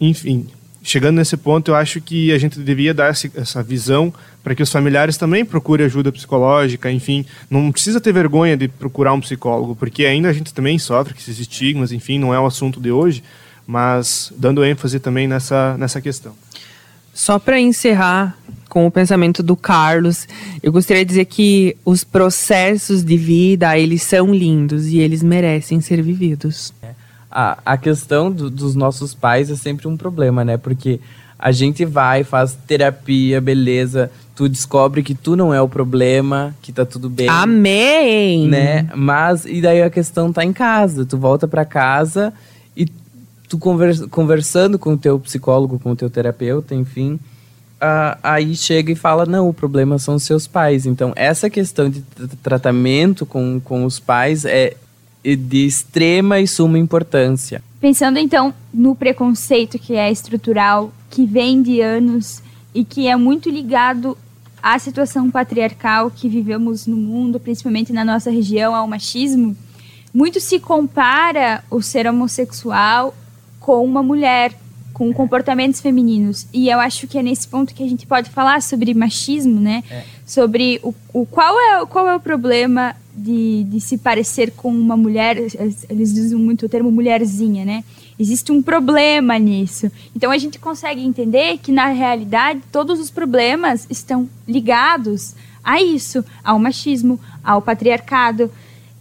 enfim, 0.00 0.46
chegando 0.82 1.16
nesse 1.16 1.36
ponto, 1.36 1.70
eu 1.70 1.74
acho 1.74 2.00
que 2.00 2.32
a 2.32 2.38
gente 2.38 2.58
devia 2.60 2.94
dar 2.94 3.10
essa 3.10 3.62
visão 3.62 4.14
para 4.42 4.54
que 4.54 4.62
os 4.62 4.72
familiares 4.72 5.18
também 5.18 5.44
procurem 5.44 5.84
ajuda 5.84 6.10
psicológica, 6.10 6.90
enfim, 6.90 7.26
não 7.50 7.70
precisa 7.70 8.00
ter 8.00 8.12
vergonha 8.12 8.56
de 8.56 8.68
procurar 8.68 9.12
um 9.12 9.20
psicólogo, 9.20 9.76
porque 9.76 10.06
ainda 10.06 10.28
a 10.30 10.32
gente 10.32 10.54
também 10.54 10.78
sofre 10.78 11.12
com 11.12 11.20
esses 11.20 11.38
estigmas, 11.38 11.92
enfim, 11.92 12.18
não 12.18 12.32
é 12.32 12.40
o 12.40 12.46
assunto 12.46 12.80
de 12.80 12.90
hoje, 12.90 13.22
mas 13.66 14.32
dando 14.36 14.64
ênfase 14.64 14.98
também 14.98 15.28
nessa, 15.28 15.76
nessa 15.76 16.00
questão. 16.00 16.34
Só 17.18 17.36
para 17.36 17.58
encerrar 17.58 18.38
com 18.68 18.86
o 18.86 18.92
pensamento 18.92 19.42
do 19.42 19.56
Carlos, 19.56 20.28
eu 20.62 20.70
gostaria 20.70 21.04
de 21.04 21.08
dizer 21.08 21.24
que 21.24 21.76
os 21.84 22.04
processos 22.04 23.02
de 23.02 23.16
vida, 23.16 23.76
eles 23.76 24.04
são 24.04 24.32
lindos 24.32 24.86
e 24.86 24.98
eles 24.98 25.20
merecem 25.20 25.80
ser 25.80 26.00
vividos. 26.00 26.72
A, 27.28 27.58
a 27.66 27.76
questão 27.76 28.30
do, 28.30 28.48
dos 28.48 28.76
nossos 28.76 29.14
pais 29.14 29.50
é 29.50 29.56
sempre 29.56 29.88
um 29.88 29.96
problema, 29.96 30.44
né? 30.44 30.56
Porque 30.56 31.00
a 31.36 31.50
gente 31.50 31.84
vai, 31.84 32.22
faz 32.22 32.56
terapia, 32.68 33.40
beleza, 33.40 34.12
tu 34.36 34.48
descobre 34.48 35.02
que 35.02 35.16
tu 35.16 35.34
não 35.34 35.52
é 35.52 35.60
o 35.60 35.68
problema, 35.68 36.54
que 36.62 36.70
tá 36.70 36.86
tudo 36.86 37.10
bem. 37.10 37.28
Amém! 37.28 38.46
Né? 38.46 38.88
Mas, 38.94 39.44
e 39.44 39.60
daí 39.60 39.82
a 39.82 39.90
questão 39.90 40.32
tá 40.32 40.44
em 40.44 40.52
casa, 40.52 41.04
tu 41.04 41.18
volta 41.18 41.48
para 41.48 41.64
casa 41.64 42.32
tu 43.48 43.58
conversa, 43.58 44.06
conversando 44.08 44.78
com 44.78 44.92
o 44.92 44.98
teu 44.98 45.18
psicólogo, 45.18 45.78
com 45.78 45.92
o 45.92 45.96
teu 45.96 46.10
terapeuta, 46.10 46.74
enfim, 46.74 47.14
uh, 47.14 48.18
aí 48.22 48.54
chega 48.54 48.92
e 48.92 48.96
fala, 48.96 49.24
não, 49.24 49.48
o 49.48 49.54
problema 49.54 49.98
são 49.98 50.16
os 50.16 50.22
seus 50.22 50.46
pais. 50.46 50.84
Então, 50.86 51.12
essa 51.16 51.48
questão 51.48 51.88
de 51.88 52.02
tratamento 52.42 53.24
com, 53.24 53.60
com 53.60 53.84
os 53.84 53.98
pais 53.98 54.44
é 54.44 54.76
de 55.24 55.66
extrema 55.66 56.40
e 56.40 56.46
suma 56.46 56.78
importância. 56.78 57.62
Pensando, 57.80 58.18
então, 58.18 58.52
no 58.72 58.94
preconceito 58.94 59.78
que 59.78 59.94
é 59.94 60.10
estrutural, 60.10 60.92
que 61.10 61.24
vem 61.24 61.62
de 61.62 61.80
anos 61.80 62.42
e 62.74 62.84
que 62.84 63.06
é 63.06 63.16
muito 63.16 63.48
ligado 63.50 64.16
à 64.62 64.78
situação 64.78 65.30
patriarcal 65.30 66.10
que 66.10 66.28
vivemos 66.28 66.86
no 66.86 66.96
mundo, 66.96 67.38
principalmente 67.38 67.92
na 67.92 68.04
nossa 68.04 68.30
região, 68.30 68.74
ao 68.74 68.86
machismo, 68.86 69.56
muito 70.12 70.40
se 70.40 70.58
compara 70.58 71.62
o 71.70 71.80
ser 71.80 72.06
homossexual 72.06 73.14
com 73.68 73.84
uma 73.84 74.02
mulher, 74.02 74.54
com 74.94 75.12
comportamentos 75.12 75.78
femininos. 75.78 76.46
E 76.54 76.70
eu 76.70 76.80
acho 76.80 77.06
que 77.06 77.18
é 77.18 77.22
nesse 77.22 77.46
ponto 77.46 77.74
que 77.74 77.82
a 77.82 77.86
gente 77.86 78.06
pode 78.06 78.30
falar 78.30 78.62
sobre 78.62 78.94
machismo, 78.94 79.60
né? 79.60 79.84
É. 79.90 80.04
Sobre 80.24 80.80
o, 80.82 80.94
o, 81.12 81.26
qual, 81.26 81.54
é, 81.60 81.84
qual 81.84 82.08
é 82.08 82.16
o 82.16 82.20
problema 82.20 82.96
de, 83.14 83.64
de 83.64 83.78
se 83.78 83.98
parecer 83.98 84.52
com 84.52 84.70
uma 84.70 84.96
mulher. 84.96 85.36
Eles 85.36 86.12
usam 86.16 86.38
muito 86.38 86.64
o 86.64 86.68
termo 86.68 86.90
mulherzinha, 86.90 87.62
né? 87.62 87.84
Existe 88.18 88.52
um 88.52 88.62
problema 88.62 89.38
nisso. 89.38 89.92
Então 90.16 90.30
a 90.30 90.38
gente 90.38 90.58
consegue 90.58 91.04
entender 91.04 91.58
que, 91.58 91.70
na 91.70 91.88
realidade, 91.88 92.62
todos 92.72 92.98
os 92.98 93.10
problemas 93.10 93.86
estão 93.90 94.26
ligados 94.48 95.34
a 95.62 95.78
isso, 95.82 96.24
ao 96.42 96.58
machismo, 96.58 97.20
ao 97.44 97.60
patriarcado. 97.60 98.50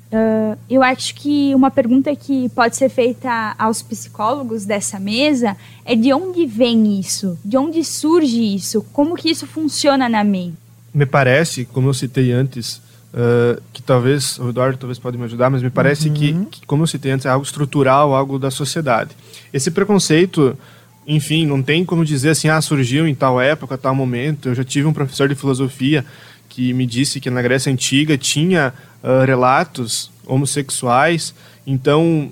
Uh, 0.10 0.58
eu 0.70 0.82
acho 0.82 1.14
que 1.16 1.53
uma 1.53 1.70
pergunta 1.70 2.16
que 2.16 2.47
pode 2.49 2.78
ser 2.78 2.88
feita 2.88 3.53
aos 3.60 3.82
psicólogos 3.82 4.64
dessa 4.64 4.99
mesa 4.99 5.58
é 5.84 5.95
de 5.95 6.14
onde 6.14 6.45
vem 6.45 6.97
isso? 6.97 7.38
De 7.43 7.58
onde 7.58 7.84
surge 7.84 8.55
isso? 8.55 8.82
Como 8.93 9.16
que 9.16 9.30
isso 9.30 9.45
funciona 9.45 10.08
na 10.08 10.24
mente? 10.24 10.55
Me 10.93 11.05
parece, 11.05 11.66
como 11.66 11.89
eu 11.89 11.93
citei 11.93 12.32
antes, 12.32 12.78
uh, 13.14 13.62
que 13.74 13.84
talvez, 13.84 14.39
o 14.39 14.49
Eduardo 14.49 14.78
talvez 14.78 14.97
pode 14.97 15.18
me 15.18 15.26
ajudar, 15.26 15.49
mas 15.49 15.62
me 15.62 15.70
parece 15.70 16.08
uhum. 16.08 16.14
que, 16.14 16.34
que, 16.51 16.66
como 16.66 16.84
eu 16.84 16.88
citei 16.88 17.12
antes, 17.12 17.26
é 17.26 17.30
algo 17.30 17.45
estrutural, 17.45 18.16
algo 18.16 18.39
da 18.39 18.49
sociedade. 18.49 19.12
Esse 19.51 19.70
preconceito, 19.70 20.58
enfim, 21.05 21.45
não 21.45 21.62
tem 21.62 21.84
como 21.84 22.05
dizer 22.05 22.30
assim, 22.30 22.47
ah, 22.47 22.62
surgiu 22.62 23.05
em 23.05 23.14
tal 23.14 23.41
época, 23.41 23.78
tal 23.78 23.93
momento. 23.93 24.47
Eu 24.47 24.55
já 24.55 24.64
tive 24.64 24.88
um 24.88 24.93
professor 24.93 25.28
de 25.28 25.36
filosofia 25.36 26.05
que 26.50 26.74
me 26.74 26.86
disse 26.86 27.20
que 27.20 27.30
na 27.30 27.41
Grécia 27.41 27.72
Antiga 27.72 28.18
tinha 28.18 28.74
uh, 29.04 29.26
relatos 29.26 30.12
homossexuais. 30.26 31.34
Então, 31.66 32.32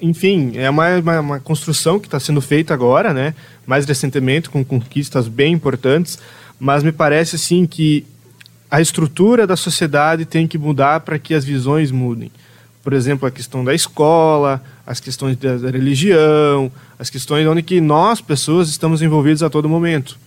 enfim, 0.00 0.52
é 0.56 0.68
uma, 0.68 0.98
uma, 0.98 1.20
uma 1.20 1.40
construção 1.40 1.98
que 1.98 2.06
está 2.06 2.20
sendo 2.20 2.40
feita 2.40 2.72
agora, 2.74 3.12
né? 3.12 3.34
mais 3.66 3.84
recentemente, 3.84 4.50
com 4.50 4.64
conquistas 4.64 5.28
bem 5.28 5.52
importantes, 5.52 6.18
mas 6.58 6.82
me 6.82 6.92
parece 6.92 7.36
assim 7.36 7.66
que 7.66 8.04
a 8.70 8.80
estrutura 8.80 9.46
da 9.46 9.56
sociedade 9.56 10.24
tem 10.24 10.46
que 10.46 10.58
mudar 10.58 11.00
para 11.00 11.18
que 11.18 11.34
as 11.34 11.44
visões 11.44 11.90
mudem. 11.90 12.30
Por 12.82 12.92
exemplo, 12.92 13.28
a 13.28 13.30
questão 13.30 13.62
da 13.62 13.74
escola, 13.74 14.62
as 14.84 14.98
questões 14.98 15.36
da 15.36 15.70
religião, 15.70 16.72
as 16.98 17.08
questões 17.10 17.46
onde 17.46 17.62
que 17.62 17.80
nós, 17.80 18.20
pessoas, 18.20 18.68
estamos 18.68 19.02
envolvidos 19.02 19.42
a 19.42 19.50
todo 19.50 19.68
momento 19.68 20.18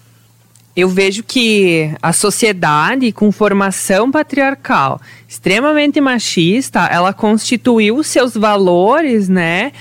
eu 0.76 0.90
vejo 0.90 1.24
que 1.24 1.90
a 2.02 2.12
sociedade 2.12 3.12
com 3.12 3.32
formação 3.32 4.12
patriarcal 4.12 5.00
extremamente 5.28 6.02
machista, 6.02 6.86
ela 6.92 7.14
constituiu 7.14 8.04
seus 8.04 8.34
valores, 8.34 9.30
né? 9.30 9.72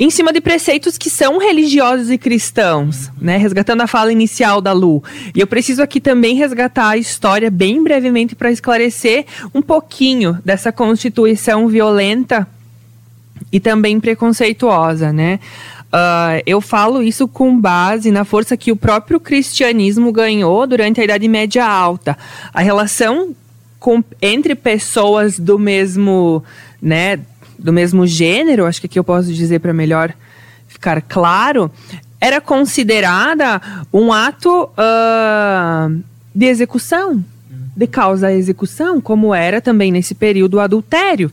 Em 0.00 0.10
cima 0.10 0.32
de 0.32 0.40
preceitos 0.40 0.96
que 0.96 1.10
são 1.10 1.38
religiosos 1.38 2.08
e 2.08 2.16
cristãos, 2.16 3.10
né? 3.20 3.36
Resgatando 3.36 3.80
a 3.80 3.88
fala 3.88 4.12
inicial 4.12 4.60
da 4.60 4.72
Lu. 4.72 5.02
E 5.34 5.40
eu 5.40 5.46
preciso 5.46 5.82
aqui 5.82 6.00
também 6.00 6.36
resgatar 6.36 6.90
a 6.90 6.96
história 6.96 7.50
bem 7.50 7.82
brevemente 7.82 8.36
para 8.36 8.52
esclarecer 8.52 9.26
um 9.52 9.60
pouquinho 9.60 10.38
dessa 10.44 10.70
constituição 10.70 11.66
violenta 11.66 12.46
e 13.52 13.58
também 13.58 13.98
preconceituosa, 13.98 15.12
né? 15.12 15.40
Uh, 15.88 16.42
eu 16.44 16.60
falo 16.60 17.02
isso 17.02 17.26
com 17.26 17.58
base 17.58 18.10
na 18.10 18.24
força 18.24 18.56
que 18.56 18.70
o 18.70 18.76
próprio 18.76 19.18
cristianismo 19.18 20.12
ganhou 20.12 20.66
durante 20.66 21.00
a 21.00 21.04
Idade 21.04 21.26
Média 21.26 21.66
Alta. 21.66 22.16
A 22.52 22.60
relação 22.60 23.34
com, 23.78 24.04
entre 24.20 24.54
pessoas 24.54 25.38
do 25.38 25.58
mesmo, 25.58 26.44
né, 26.80 27.18
do 27.58 27.72
mesmo 27.72 28.06
gênero, 28.06 28.66
acho 28.66 28.80
que 28.80 28.86
aqui 28.86 28.98
eu 28.98 29.04
posso 29.04 29.32
dizer 29.32 29.60
para 29.60 29.72
melhor 29.72 30.12
ficar 30.66 31.00
claro, 31.00 31.70
era 32.20 32.40
considerada 32.40 33.60
um 33.92 34.12
ato 34.12 34.64
uh, 34.64 36.02
de 36.34 36.46
execução, 36.46 37.24
de 37.74 37.86
causa 37.86 38.26
à 38.26 38.32
execução, 38.32 39.00
como 39.00 39.34
era 39.34 39.60
também 39.60 39.90
nesse 39.90 40.14
período 40.14 40.54
o 40.54 40.60
adultério. 40.60 41.32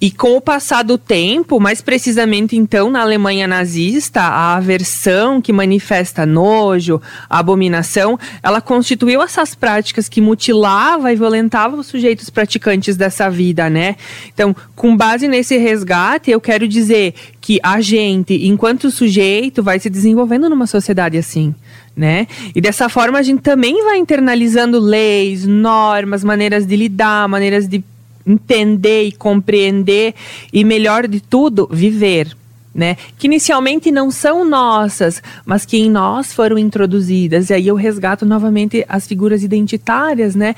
E 0.00 0.10
com 0.10 0.36
o 0.36 0.40
passar 0.40 0.82
do 0.84 0.96
tempo, 0.96 1.58
mais 1.58 1.80
precisamente 1.80 2.56
então 2.56 2.90
na 2.90 3.00
Alemanha 3.00 3.46
nazista, 3.46 4.20
a 4.20 4.56
aversão 4.56 5.40
que 5.40 5.52
manifesta 5.52 6.24
nojo, 6.24 7.00
abominação, 7.28 8.18
ela 8.42 8.60
constituiu 8.60 9.20
essas 9.20 9.54
práticas 9.54 10.08
que 10.08 10.20
mutilava 10.20 11.12
e 11.12 11.16
violentava 11.16 11.76
os 11.76 11.88
sujeitos 11.88 12.30
praticantes 12.30 12.96
dessa 12.96 13.28
vida, 13.28 13.68
né? 13.68 13.96
Então, 14.32 14.54
com 14.74 14.96
base 14.96 15.26
nesse 15.26 15.56
resgate, 15.58 16.30
eu 16.30 16.40
quero 16.40 16.68
dizer 16.68 17.14
que 17.40 17.58
a 17.62 17.80
gente, 17.80 18.46
enquanto 18.46 18.90
sujeito, 18.90 19.62
vai 19.62 19.78
se 19.80 19.90
desenvolvendo 19.90 20.48
numa 20.48 20.66
sociedade 20.66 21.18
assim. 21.18 21.54
Né? 21.96 22.28
E 22.54 22.60
dessa 22.60 22.88
forma 22.88 23.18
a 23.18 23.22
gente 23.22 23.42
também 23.42 23.82
vai 23.82 23.98
internalizando 23.98 24.78
leis, 24.78 25.44
normas, 25.44 26.22
maneiras 26.22 26.64
de 26.64 26.76
lidar, 26.76 27.28
maneiras 27.28 27.66
de 27.66 27.82
entender 28.28 29.04
e 29.04 29.12
compreender 29.12 30.14
e 30.52 30.64
melhor 30.64 31.08
de 31.08 31.20
tudo, 31.20 31.68
viver. 31.70 32.36
Né? 32.74 32.96
Que 33.18 33.26
inicialmente 33.26 33.90
não 33.90 34.10
são 34.10 34.48
nossas, 34.48 35.22
mas 35.44 35.64
que 35.64 35.78
em 35.78 35.90
nós 35.90 36.32
foram 36.32 36.56
introduzidas. 36.58 37.50
E 37.50 37.54
aí 37.54 37.66
eu 37.66 37.74
resgato 37.74 38.24
novamente 38.24 38.84
as 38.88 39.06
figuras 39.06 39.42
identitárias, 39.42 40.36
né? 40.36 40.54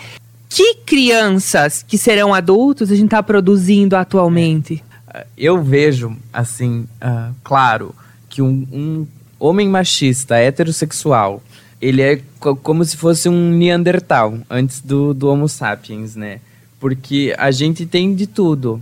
Que 0.49 0.75
crianças 0.85 1.83
que 1.87 1.97
serão 1.97 2.35
adultos 2.35 2.91
a 2.91 2.95
gente 2.95 3.07
está 3.07 3.23
produzindo 3.23 3.97
atualmente? 3.97 4.83
É. 5.15 5.25
Eu 5.39 5.63
vejo, 5.63 6.15
assim, 6.33 6.87
uh, 7.01 7.35
claro, 7.43 7.95
que 8.29 8.43
um, 8.43 8.67
um 8.73 9.07
homem 9.39 9.69
machista, 9.69 10.37
heterossexual, 10.37 11.43
ele 11.81 12.03
é 12.03 12.21
co 12.39 12.55
como 12.55 12.85
se 12.85 12.97
fosse 12.97 13.29
um 13.29 13.51
Neandertal, 13.51 14.39
antes 14.51 14.81
do, 14.81 15.15
do 15.15 15.29
Homo 15.29 15.49
sapiens, 15.49 16.15
né? 16.15 16.41
Porque 16.81 17.35
a 17.39 17.51
gente 17.51 17.87
tem 17.87 18.15
de 18.15 18.27
tudo. 18.27 18.81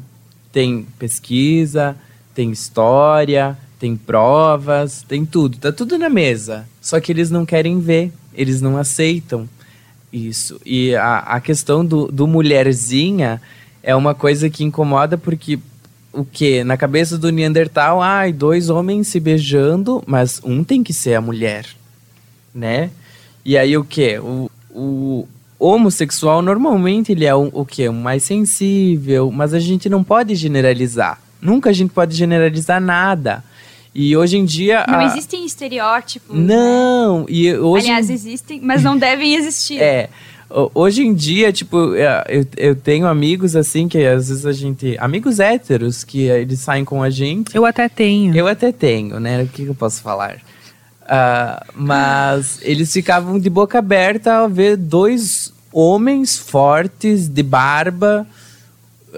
Tem 0.51 0.87
pesquisa, 0.99 1.97
tem 2.35 2.51
história, 2.51 3.59
tem 3.79 3.97
provas, 3.97 5.03
tem 5.03 5.27
tudo. 5.27 5.59
Tá 5.59 5.71
tudo 5.71 5.99
na 5.99 6.09
mesa. 6.09 6.67
Só 6.81 6.99
que 7.01 7.13
eles 7.13 7.31
não 7.31 7.45
querem 7.45 7.81
ver, 7.81 8.13
eles 8.33 8.63
não 8.63 8.79
aceitam 8.79 9.49
isso. 10.13 10.61
E 10.65 10.95
a, 10.95 11.19
a 11.19 11.41
questão 11.41 11.85
do, 11.85 12.07
do 12.11 12.27
mulherzinha 12.27 13.43
é 13.83 13.95
uma 13.95 14.15
coisa 14.15 14.49
que 14.49 14.65
incomoda 14.65 15.19
porque 15.19 15.59
o 16.13 16.25
que 16.25 16.65
na 16.65 16.77
cabeça 16.77 17.19
do 17.19 17.31
Neandertal, 17.31 18.03
ai, 18.03 18.33
dois 18.33 18.71
homens 18.71 19.09
se 19.09 19.21
beijando, 19.21 20.03
mas 20.07 20.41
um 20.43 20.65
tem 20.65 20.83
que 20.83 20.93
ser 20.93 21.15
a 21.15 21.21
mulher, 21.21 21.67
né? 22.55 22.91
E 23.45 23.57
aí 23.57 23.77
o 23.77 23.85
que? 23.85 24.19
O, 24.19 24.51
o, 24.71 25.29
homossexual 25.59 26.41
normalmente 26.41 27.13
ele 27.13 27.25
é 27.25 27.35
um, 27.35 27.51
o 27.53 27.65
quê? 27.65 27.89
Um 27.89 28.01
mais 28.01 28.23
sensível, 28.23 29.31
mas 29.31 29.53
a 29.53 29.59
gente 29.59 29.89
não 29.89 30.05
pode 30.05 30.35
generalizar. 30.35 31.21
Nunca 31.41 31.71
a 31.71 31.73
gente 31.73 31.91
pode 31.91 32.15
generalizar 32.15 32.81
nada. 32.81 33.45
E 33.95 34.17
hoje 34.17 34.37
em 34.37 34.45
dia. 34.45 34.85
Não 34.87 35.01
a... 35.01 35.05
existem 35.05 35.45
estereótipos. 35.45 36.37
Né? 36.37 36.55
Não, 36.55 37.21
né? 37.21 37.27
e 37.29 37.57
hoje. 37.57 37.87
Aliás, 37.87 38.11
existem, 38.11 38.61
mas 38.61 38.83
não 38.83 38.97
devem 38.97 39.35
existir. 39.35 39.81
É. 39.81 40.09
Hoje 40.75 41.03
em 41.03 41.13
dia, 41.13 41.53
tipo, 41.53 41.95
é, 41.95 42.25
eu, 42.27 42.47
eu 42.57 42.75
tenho 42.75 43.07
amigos 43.07 43.55
assim 43.55 43.87
que 43.87 43.99
às 43.99 44.29
vezes 44.29 44.47
a 44.47 44.53
gente. 44.53 44.97
Amigos 44.99 45.41
héteros 45.41 46.05
que 46.05 46.23
eles 46.23 46.61
saem 46.61 46.85
com 46.85 47.03
a 47.03 47.11
gente. 47.11 47.55
Eu 47.55 47.67
até 47.67 47.89
tenho. 47.89 48.35
Eu 48.35 48.47
até 48.47 48.73
tenho, 48.73 49.21
né? 49.21 49.43
O 49.43 49.49
que, 49.49 49.65
que 49.65 49.69
eu 49.69 49.75
posso 49.75 50.01
falar? 50.01 50.41
Uh, 51.09 51.65
mas 51.75 52.59
eles 52.61 52.93
ficavam 52.93 53.39
de 53.39 53.49
boca 53.49 53.79
aberta 53.79 54.35
ao 54.35 54.49
ver 54.49 54.77
dois 54.77 55.53
homens 55.73 56.37
fortes, 56.37 57.29
de 57.29 57.43
barba, 57.43 58.27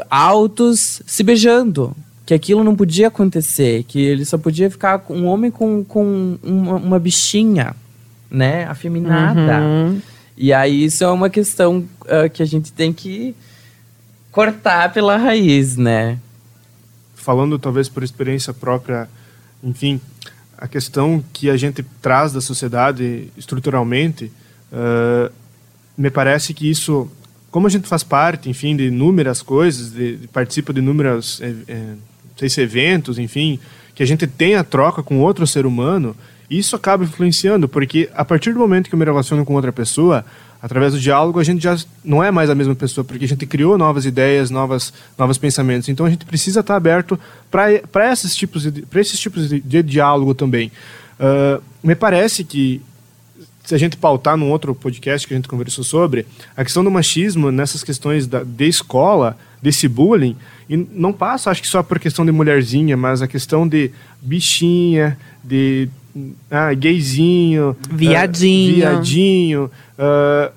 altos, 0.09 1.03
se 1.05 1.25
beijando. 1.25 1.95
Que 2.25 2.33
aquilo 2.33 2.63
não 2.63 2.77
podia 2.77 3.09
acontecer, 3.09 3.83
que 3.83 3.99
ele 3.99 4.25
só 4.25 4.39
podia 4.39 4.71
ficar 4.71 5.01
com 5.01 5.17
um 5.17 5.27
homem 5.27 5.51
com, 5.51 5.83
com 5.83 6.39
uma, 6.45 6.77
uma 6.77 6.99
bichinha, 6.99 7.75
né? 8.31 8.67
Afeminada. 8.67 9.61
Uhum. 9.61 10.01
E 10.37 10.53
aí 10.53 10.85
isso 10.85 11.03
é 11.03 11.09
uma 11.09 11.29
questão 11.29 11.85
uh, 12.03 12.31
que 12.33 12.41
a 12.41 12.47
gente 12.47 12.73
tem 12.73 12.93
que 12.93 13.35
cortar 14.31 14.93
pela 14.93 15.17
raiz, 15.17 15.77
né? 15.77 16.19
Falando 17.17 17.59
talvez 17.59 17.89
por 17.89 18.05
experiência 18.05 18.55
própria, 18.55 19.09
enfim, 19.63 20.01
a 20.61 20.69
questão 20.69 21.25
que 21.33 21.49
a 21.49 21.57
gente 21.57 21.83
traz 22.03 22.33
da 22.33 22.41
sociedade 22.41 23.29
estruturalmente, 23.37 24.31
uh, 24.71 25.33
me 25.97 26.11
parece 26.11 26.53
que 26.53 26.71
isso, 26.71 27.11
como 27.51 27.67
a 27.67 27.71
gente 27.71 27.89
faz 27.89 28.03
parte, 28.03 28.51
enfim, 28.51 28.77
de 28.77 28.89
inúmeras 28.89 29.41
coisas, 29.41 29.91
de, 29.93 30.17
de 30.17 30.29
participa 30.29 30.73
de 30.73 30.81
inúmeros, 30.81 31.41
é, 31.41 31.55
é, 31.67 32.61
eventos, 32.63 33.19
enfim, 33.19 33.59
que 33.95 34.03
a 34.03 34.07
gente 34.07 34.27
tem 34.27 34.55
a 34.55 34.65
troca 34.65 35.03
com 35.03 35.21
outro 35.21 35.47
ser 35.47 35.65
humano, 35.65 36.15
isso 36.49 36.77
acaba 36.77 37.05
influenciando, 37.05 37.69
porque 37.69 38.11
a 38.15 38.25
partir 38.25 38.53
do 38.53 38.59
momento 38.59 38.89
que 38.89 38.95
eu 38.95 38.99
me 38.99 39.05
relaciono 39.05 39.45
com 39.45 39.55
outra 39.55 39.73
pessoa, 39.73 40.25
através 40.63 40.93
do 40.93 41.01
diálogo 41.01 41.39
a 41.39 41.45
gente 41.45 41.63
já 41.63 41.77
não 42.05 42.23
é 42.23 42.31
mais 42.31 42.51
a 42.51 42.55
mesma 42.55 42.75
pessoa, 42.75 43.05
porque 43.05 43.25
a 43.25 43.29
gente 43.29 43.47
criou 43.47 43.79
novas 43.79 44.05
ideias, 44.05 44.51
novas, 44.51 44.93
novos 45.19 45.39
pensamentos. 45.39 45.89
Então 45.89 46.07
a 46.07 46.11
gente 46.11 46.25
precisa 46.25 46.61
estar 46.61 46.77
aberto 46.77 47.19
para 47.51 48.13
esses 48.13 48.37
tipos 48.37 48.63
de, 48.63 48.85
esses 48.95 49.19
tipos 49.19 49.49
de, 49.49 49.61
de 49.61 49.83
diálogo 49.83 50.35
também. 50.35 50.71
Uh, 51.19 51.63
me 51.83 51.95
parece 51.95 52.45
que 52.45 52.81
se 53.65 53.75
a 53.75 53.79
gente 53.79 53.97
pautar 53.97 54.37
num 54.37 54.51
outro 54.51 54.75
podcast 54.75 55.27
que 55.27 55.35
a 55.35 55.37
gente 55.37 55.49
conversou 55.49 55.85
sobre, 55.85 56.27
a 56.57 56.65
questão 56.65 56.83
do 56.83 56.91
machismo 56.91 57.51
nessas 57.53 57.85
questões 57.85 58.27
da, 58.27 58.43
de 58.43 58.67
escola, 58.67 59.39
desse 59.63 59.87
bullying, 59.87 60.37
e 60.69 60.77
não 60.77 61.13
passa, 61.13 61.51
acho 61.51 61.63
que 61.63 61.69
só 61.69 61.83
por 61.83 61.99
questão 61.99 62.25
de 62.25 62.33
mulherzinha, 62.33 62.97
mas 62.97 63.23
a 63.23 63.29
questão 63.29 63.69
de 63.69 63.91
bichinha, 64.21 65.19
de 65.45 65.89
ah, 66.51 66.73
gayzinho, 66.75 67.77
viadinho, 67.91 68.73
uh, 68.73 68.77
viadinho. 68.77 69.71
Uh, 69.99 70.53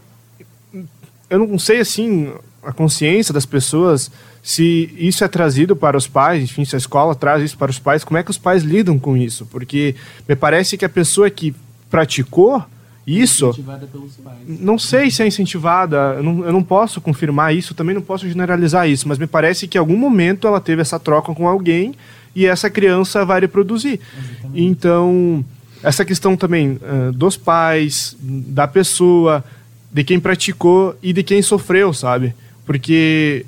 eu 1.29 1.39
não 1.39 1.59
sei 1.59 1.79
assim 1.79 2.31
a 2.63 2.71
consciência 2.71 3.33
das 3.33 3.45
pessoas 3.45 4.11
se 4.43 4.93
isso 4.97 5.23
é 5.23 5.27
trazido 5.27 5.73
para 5.73 5.95
os 5.95 6.05
pais, 6.05 6.43
enfim, 6.43 6.65
se 6.65 6.75
a 6.75 6.77
escola 6.77 7.15
traz 7.15 7.41
isso 7.41 7.57
para 7.57 7.71
os 7.71 7.79
pais, 7.79 8.03
como 8.03 8.17
é 8.17 8.23
que 8.23 8.29
os 8.29 8.37
pais 8.37 8.61
lidam 8.61 8.99
com 8.99 9.15
isso? 9.15 9.45
Porque 9.45 9.95
me 10.27 10.35
parece 10.35 10.77
que 10.77 10.83
a 10.83 10.89
pessoa 10.89 11.29
que 11.29 11.55
praticou 11.89 12.61
isso. 13.07 13.47
Incentivada 13.49 13.87
pelos 13.87 14.15
pais. 14.15 14.37
Não 14.45 14.77
sei 14.77 15.09
se 15.09 15.23
é 15.23 15.27
incentivada, 15.27 16.15
eu 16.17 16.23
não, 16.23 16.45
eu 16.45 16.51
não 16.51 16.61
posso 16.61 16.99
confirmar 16.99 17.55
isso, 17.55 17.73
também 17.73 17.95
não 17.95 18.01
posso 18.01 18.27
generalizar 18.27 18.87
isso, 18.89 19.07
mas 19.07 19.17
me 19.17 19.27
parece 19.27 19.65
que 19.65 19.77
em 19.77 19.79
algum 19.79 19.97
momento 19.97 20.45
ela 20.45 20.59
teve 20.59 20.81
essa 20.81 20.99
troca 20.99 21.33
com 21.33 21.47
alguém 21.47 21.95
e 22.35 22.45
essa 22.45 22.69
criança 22.69 23.25
vai 23.25 23.39
reproduzir. 23.39 23.99
Exatamente. 24.17 24.63
Então, 24.63 25.45
essa 25.83 26.05
questão 26.05 26.35
também 26.35 26.79
uh, 26.81 27.11
dos 27.11 27.37
pais, 27.37 28.15
da 28.19 28.67
pessoa, 28.67 29.43
de 29.91 30.03
quem 30.03 30.19
praticou 30.19 30.95
e 31.03 31.13
de 31.13 31.21
quem 31.21 31.41
sofreu, 31.41 31.93
sabe? 31.93 32.33
Porque 32.65 33.45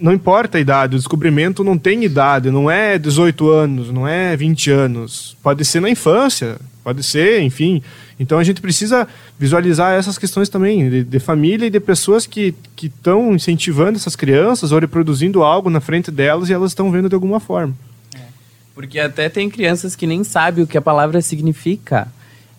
não 0.00 0.12
importa 0.12 0.56
a 0.56 0.60
idade, 0.60 0.94
o 0.94 0.98
descobrimento 0.98 1.64
não 1.64 1.76
tem 1.76 2.04
idade, 2.04 2.50
não 2.50 2.70
é 2.70 2.98
18 2.98 3.50
anos, 3.50 3.90
não 3.90 4.06
é 4.06 4.36
20 4.36 4.70
anos. 4.70 5.36
Pode 5.42 5.64
ser 5.64 5.80
na 5.80 5.90
infância, 5.90 6.56
pode 6.84 7.02
ser, 7.02 7.42
enfim. 7.42 7.82
Então 8.18 8.38
a 8.38 8.44
gente 8.44 8.60
precisa 8.60 9.06
visualizar 9.38 9.92
essas 9.92 10.16
questões 10.16 10.48
também, 10.48 10.88
de, 10.88 11.04
de 11.04 11.18
família 11.18 11.66
e 11.66 11.70
de 11.70 11.80
pessoas 11.80 12.26
que 12.26 12.54
estão 12.82 13.34
incentivando 13.34 13.96
essas 13.98 14.16
crianças 14.16 14.72
ou 14.72 14.78
reproduzindo 14.78 15.42
algo 15.42 15.68
na 15.68 15.80
frente 15.80 16.10
delas 16.10 16.48
e 16.48 16.52
elas 16.52 16.70
estão 16.70 16.90
vendo 16.90 17.08
de 17.08 17.14
alguma 17.14 17.40
forma. 17.40 17.74
Porque 18.78 19.00
até 19.00 19.28
tem 19.28 19.50
crianças 19.50 19.96
que 19.96 20.06
nem 20.06 20.22
sabem 20.22 20.62
o 20.62 20.66
que 20.66 20.78
a 20.78 20.80
palavra 20.80 21.20
significa. 21.20 22.06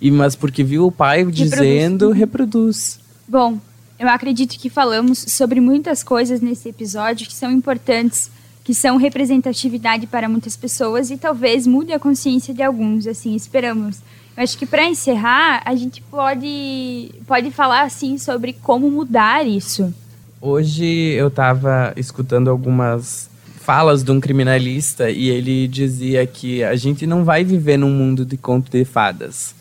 E, 0.02 0.12
mas 0.12 0.36
porque 0.36 0.66
viu 0.66 0.86
o 0.86 0.92
pai 0.92 1.24
dizendo, 1.24 2.12
reproduz. 2.12 3.00
Bom, 3.26 3.58
eu 3.98 4.06
acredito 4.10 4.60
que 4.60 4.70
falamos 4.70 5.18
sobre 5.30 5.62
muitas 5.62 6.04
coisas 6.04 6.42
nesse 6.42 6.68
episódio 6.68 7.26
que 7.26 7.34
são 7.34 7.50
importantes, 7.50 8.30
que 8.66 8.74
são 8.74 8.98
representatividade 8.98 10.08
para 10.08 10.28
muitas 10.28 10.58
pessoas 10.58 11.10
e 11.10 11.16
talvez 11.16 11.66
mude 11.66 11.94
a 11.94 12.00
consciência 12.00 12.54
de 12.54 12.62
alguns, 12.62 13.08
assim, 13.08 13.34
esperamos. 13.34 14.00
Eu 14.36 14.44
acho 14.44 14.58
que 14.58 14.66
para 14.66 14.84
encerrar, 14.84 15.62
a 15.64 15.74
gente 15.74 16.02
pode, 16.02 17.14
pode 17.26 17.50
falar 17.50 17.84
assim 17.84 18.18
sobre 18.18 18.52
como 18.52 18.92
mudar 18.92 19.48
isso. 19.48 19.94
Hoje 20.42 20.84
eu 20.84 21.30
estava 21.30 21.94
escutando 21.96 22.50
algumas 22.50 23.29
falas 23.70 24.02
de 24.02 24.12
um 24.12 24.20
criminalista 24.20 25.12
e 25.12 25.30
ele 25.30 25.68
dizia 25.68 26.26
que 26.26 26.64
a 26.64 26.76
gente 26.76 27.06
não 27.06 27.24
vai 27.24 27.44
viver 27.44 27.78
num 27.78 27.92
mundo 27.92 28.26
de 28.26 28.36
conto 28.36 28.72
de 28.72 28.84
fadas. 28.84 29.54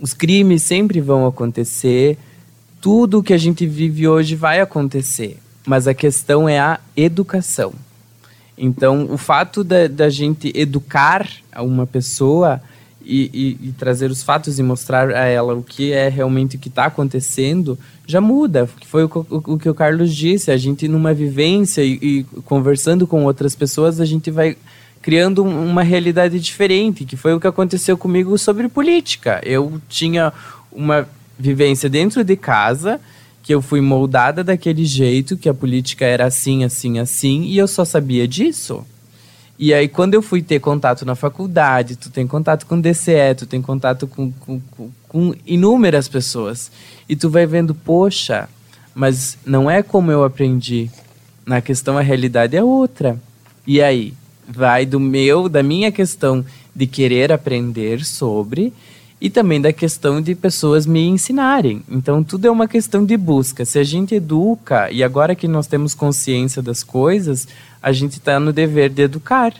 Os 0.00 0.12
crimes 0.12 0.64
sempre 0.64 1.00
vão 1.00 1.24
acontecer, 1.24 2.18
tudo 2.80 3.22
que 3.22 3.32
a 3.32 3.38
gente 3.38 3.64
vive 3.64 4.08
hoje 4.08 4.34
vai 4.34 4.58
acontecer, 4.58 5.38
mas 5.64 5.86
a 5.86 5.94
questão 5.94 6.48
é 6.48 6.58
a 6.58 6.80
educação. 6.96 7.72
Então, 8.58 9.06
o 9.08 9.16
fato 9.16 9.62
da, 9.62 9.86
da 9.86 10.10
gente 10.10 10.50
educar 10.52 11.30
uma 11.58 11.86
pessoa 11.86 12.60
e, 13.08 13.30
e, 13.32 13.68
e, 13.68 13.72
trazer 13.72 14.10
os 14.10 14.22
fatos 14.22 14.58
e 14.58 14.62
mostrar 14.62 15.10
a 15.10 15.24
ela 15.24 15.54
o 15.54 15.62
que 15.62 15.92
é 15.92 16.10
realmente 16.10 16.56
o 16.56 16.58
que 16.58 16.68
está 16.68 16.84
acontecendo, 16.84 17.78
já 18.06 18.20
muda. 18.20 18.68
Foi 18.86 19.04
o, 19.04 19.26
o, 19.30 19.54
o, 19.54 19.58
que 19.58 19.68
o 19.68 19.74
Carlos 19.74 20.14
disse, 20.14 20.50
a 20.50 20.56
gente 20.58 20.86
numa 20.86 21.14
vivência 21.14 21.82
e, 21.82 21.98
e 22.02 22.26
conversando 22.44 23.06
com 23.06 23.24
outras 23.24 23.54
pessoas, 23.54 23.98
a 23.98 24.04
gente 24.04 24.30
vai 24.30 24.58
criando 25.00 25.42
uma 25.42 25.82
realidade 25.82 26.38
diferente, 26.38 27.06
que 27.06 27.16
foi 27.16 27.32
o 27.32 27.40
que 27.40 27.46
aconteceu 27.46 27.96
comigo 27.96 28.36
sobre 28.36 28.68
política. 28.68 29.40
Eu 29.42 29.80
tinha 29.88 30.30
uma 30.70 31.08
vivência 31.38 31.88
dentro 31.88 32.22
de 32.22 32.36
casa, 32.36 33.00
que 33.42 33.54
eu 33.54 33.62
fui 33.62 33.80
moldada 33.80 34.44
daquele 34.44 34.84
jeito, 34.84 35.38
que 35.38 35.48
a 35.48 35.54
política 35.54 36.04
era 36.04 36.26
assim, 36.26 36.62
assim, 36.62 36.98
assim, 36.98 37.44
e 37.44 37.56
eu 37.56 37.66
só 37.66 37.86
sabia 37.86 38.28
disso. 38.28 38.84
E 39.58 39.74
aí, 39.74 39.88
quando 39.88 40.14
eu 40.14 40.22
fui 40.22 40.40
ter 40.40 40.60
contato 40.60 41.04
na 41.04 41.14
faculdade, 41.14 41.96
tu 41.96 42.10
tem 42.10 42.26
contato 42.26 42.64
com 42.66 42.80
DCE, 42.80 43.34
tu 43.36 43.46
tem 43.46 43.60
contato 43.60 44.06
com, 44.06 44.30
com, 44.32 44.60
com, 44.70 44.90
com 45.08 45.34
inúmeras 45.44 46.08
pessoas. 46.08 46.70
E 47.08 47.16
tu 47.16 47.28
vai 47.28 47.44
vendo, 47.44 47.74
poxa, 47.74 48.48
mas 48.94 49.36
não 49.44 49.68
é 49.70 49.82
como 49.82 50.12
eu 50.12 50.22
aprendi. 50.22 50.90
Na 51.44 51.60
questão, 51.60 51.98
a 51.98 52.02
realidade 52.02 52.56
é 52.56 52.62
outra. 52.62 53.18
E 53.66 53.82
aí? 53.82 54.14
vai 54.48 54.86
do 54.86 54.98
meu, 54.98 55.48
da 55.48 55.62
minha 55.62 55.92
questão 55.92 56.44
de 56.74 56.86
querer 56.86 57.30
aprender 57.30 58.04
sobre 58.04 58.72
e 59.20 59.28
também 59.28 59.60
da 59.60 59.72
questão 59.72 60.22
de 60.22 60.34
pessoas 60.34 60.86
me 60.86 61.06
ensinarem. 61.06 61.82
Então, 61.90 62.22
tudo 62.22 62.46
é 62.46 62.50
uma 62.50 62.68
questão 62.68 63.04
de 63.04 63.16
busca. 63.16 63.64
Se 63.64 63.78
a 63.78 63.82
gente 63.82 64.14
educa, 64.14 64.90
e 64.92 65.02
agora 65.02 65.34
que 65.34 65.48
nós 65.48 65.66
temos 65.66 65.92
consciência 65.92 66.62
das 66.62 66.84
coisas, 66.84 67.48
a 67.82 67.92
gente 67.92 68.12
está 68.12 68.38
no 68.38 68.52
dever 68.52 68.90
de 68.90 69.02
educar. 69.02 69.54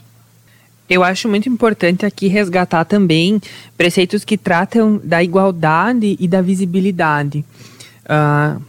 Eu 0.89 1.05
acho 1.05 1.29
muito 1.29 1.49
importante 1.49 2.07
aqui 2.07 2.29
resgatar 2.29 2.85
também 2.85 3.41
preceitos 3.77 4.25
que 4.25 4.39
tratam 4.39 4.99
da 5.05 5.23
igualdade 5.23 6.16
e 6.19 6.27
da 6.27 6.41
visibilidade. 6.41 7.45
Uh, 8.05 8.62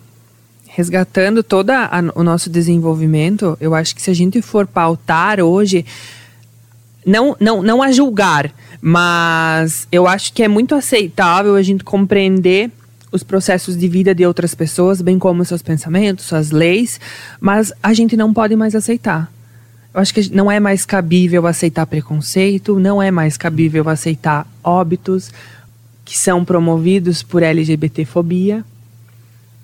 resgatando 0.68 1.42
todo 1.42 1.72
o 2.16 2.24
nosso 2.24 2.50
desenvolvimento, 2.50 3.58
eu 3.60 3.74
acho 3.74 3.96
que 3.96 4.02
se 4.02 4.12
a 4.12 4.14
gente 4.14 4.42
for 4.42 4.68
pautar 4.68 5.40
hoje, 5.40 5.86
não, 7.06 7.36
não, 7.40 7.62
não 7.62 7.82
a 7.82 7.92
julgar, 7.92 8.52
mas 8.82 9.88
eu 9.92 10.08
acho 10.08 10.34
que 10.34 10.44
é 10.44 10.48
muito 10.48 10.76
aceitável 10.76 11.56
a 11.56 11.64
gente 11.64 11.84
compreender 11.84 12.70
os 13.12 13.24
processos 13.24 13.78
de 13.78 13.88
vida 13.88 14.14
de 14.14 14.26
outras 14.26 14.54
pessoas, 14.54 15.02
bem 15.02 15.18
como 15.18 15.44
seus 15.44 15.62
pensamentos, 15.62 16.26
suas 16.26 16.52
leis, 16.52 17.00
mas 17.40 17.74
a 17.82 17.94
gente 17.94 18.16
não 18.16 18.34
pode 18.34 18.56
mais 18.56 18.76
aceitar. 18.76 19.32
Eu 19.94 20.02
acho 20.02 20.14
que 20.14 20.34
não 20.34 20.52
é 20.52 20.60
mais 20.60 20.86
cabível 20.86 21.48
aceitar 21.48 21.86
preconceito, 21.86 22.80
não 22.80 23.02
é 23.02 23.10
mais 23.10 23.38
cabível 23.38 23.90
aceitar 23.90 24.48
óbitos 24.64 25.32
que 26.06 26.18
são 26.18 26.46
promovidos 26.46 27.24
por 27.24 27.44
LGBTfobia 27.44 28.64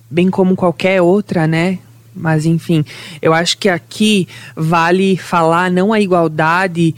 bem 0.09 0.29
como 0.29 0.55
qualquer 0.55 1.01
outra, 1.01 1.47
né? 1.47 1.79
Mas 2.15 2.45
enfim, 2.45 2.85
eu 3.21 3.33
acho 3.33 3.57
que 3.57 3.67
aqui 3.67 4.27
vale 4.55 5.17
falar 5.17 5.69
não 5.69 5.91
a 5.91 5.99
igualdade 5.99 6.95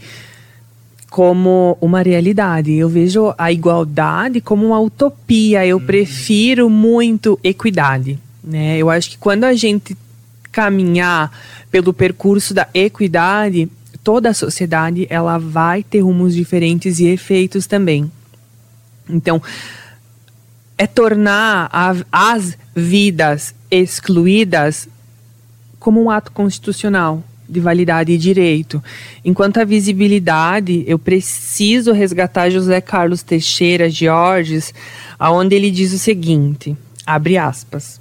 como 1.10 1.76
uma 1.80 2.02
realidade. 2.02 2.72
Eu 2.72 2.88
vejo 2.88 3.34
a 3.36 3.50
igualdade 3.50 4.40
como 4.40 4.66
uma 4.66 4.78
utopia. 4.78 5.66
Eu 5.66 5.78
uhum. 5.78 5.86
prefiro 5.86 6.70
muito 6.70 7.38
equidade. 7.42 8.18
Né? 8.44 8.78
Eu 8.78 8.88
acho 8.88 9.10
que 9.10 9.18
quando 9.18 9.42
a 9.42 9.54
gente 9.54 9.96
caminhar 10.52 11.32
pelo 11.70 11.92
percurso 11.92 12.54
da 12.54 12.68
equidade, 12.72 13.70
toda 14.02 14.30
a 14.30 14.34
sociedade 14.34 15.06
ela 15.10 15.38
vai 15.38 15.82
ter 15.82 16.00
rumos 16.00 16.34
diferentes 16.34 16.98
e 16.98 17.06
efeitos 17.06 17.66
também. 17.66 18.10
Então, 19.08 19.42
é 20.76 20.86
tornar 20.86 21.68
a, 21.72 21.94
as 22.12 22.56
vidas 22.74 23.54
excluídas 23.70 24.88
como 25.78 26.02
um 26.02 26.10
ato 26.10 26.30
constitucional 26.32 27.22
de 27.48 27.60
validade 27.60 28.12
e 28.12 28.18
direito. 28.18 28.82
Enquanto 29.24 29.58
a 29.58 29.64
visibilidade, 29.64 30.84
eu 30.86 30.98
preciso 30.98 31.92
resgatar 31.92 32.50
José 32.50 32.80
Carlos 32.80 33.22
Teixeira 33.22 33.88
Georges, 33.88 34.74
aonde 35.18 35.56
ele 35.56 35.70
diz 35.70 35.92
o 35.92 35.98
seguinte, 35.98 36.76
abre 37.06 37.38
aspas: 37.38 38.00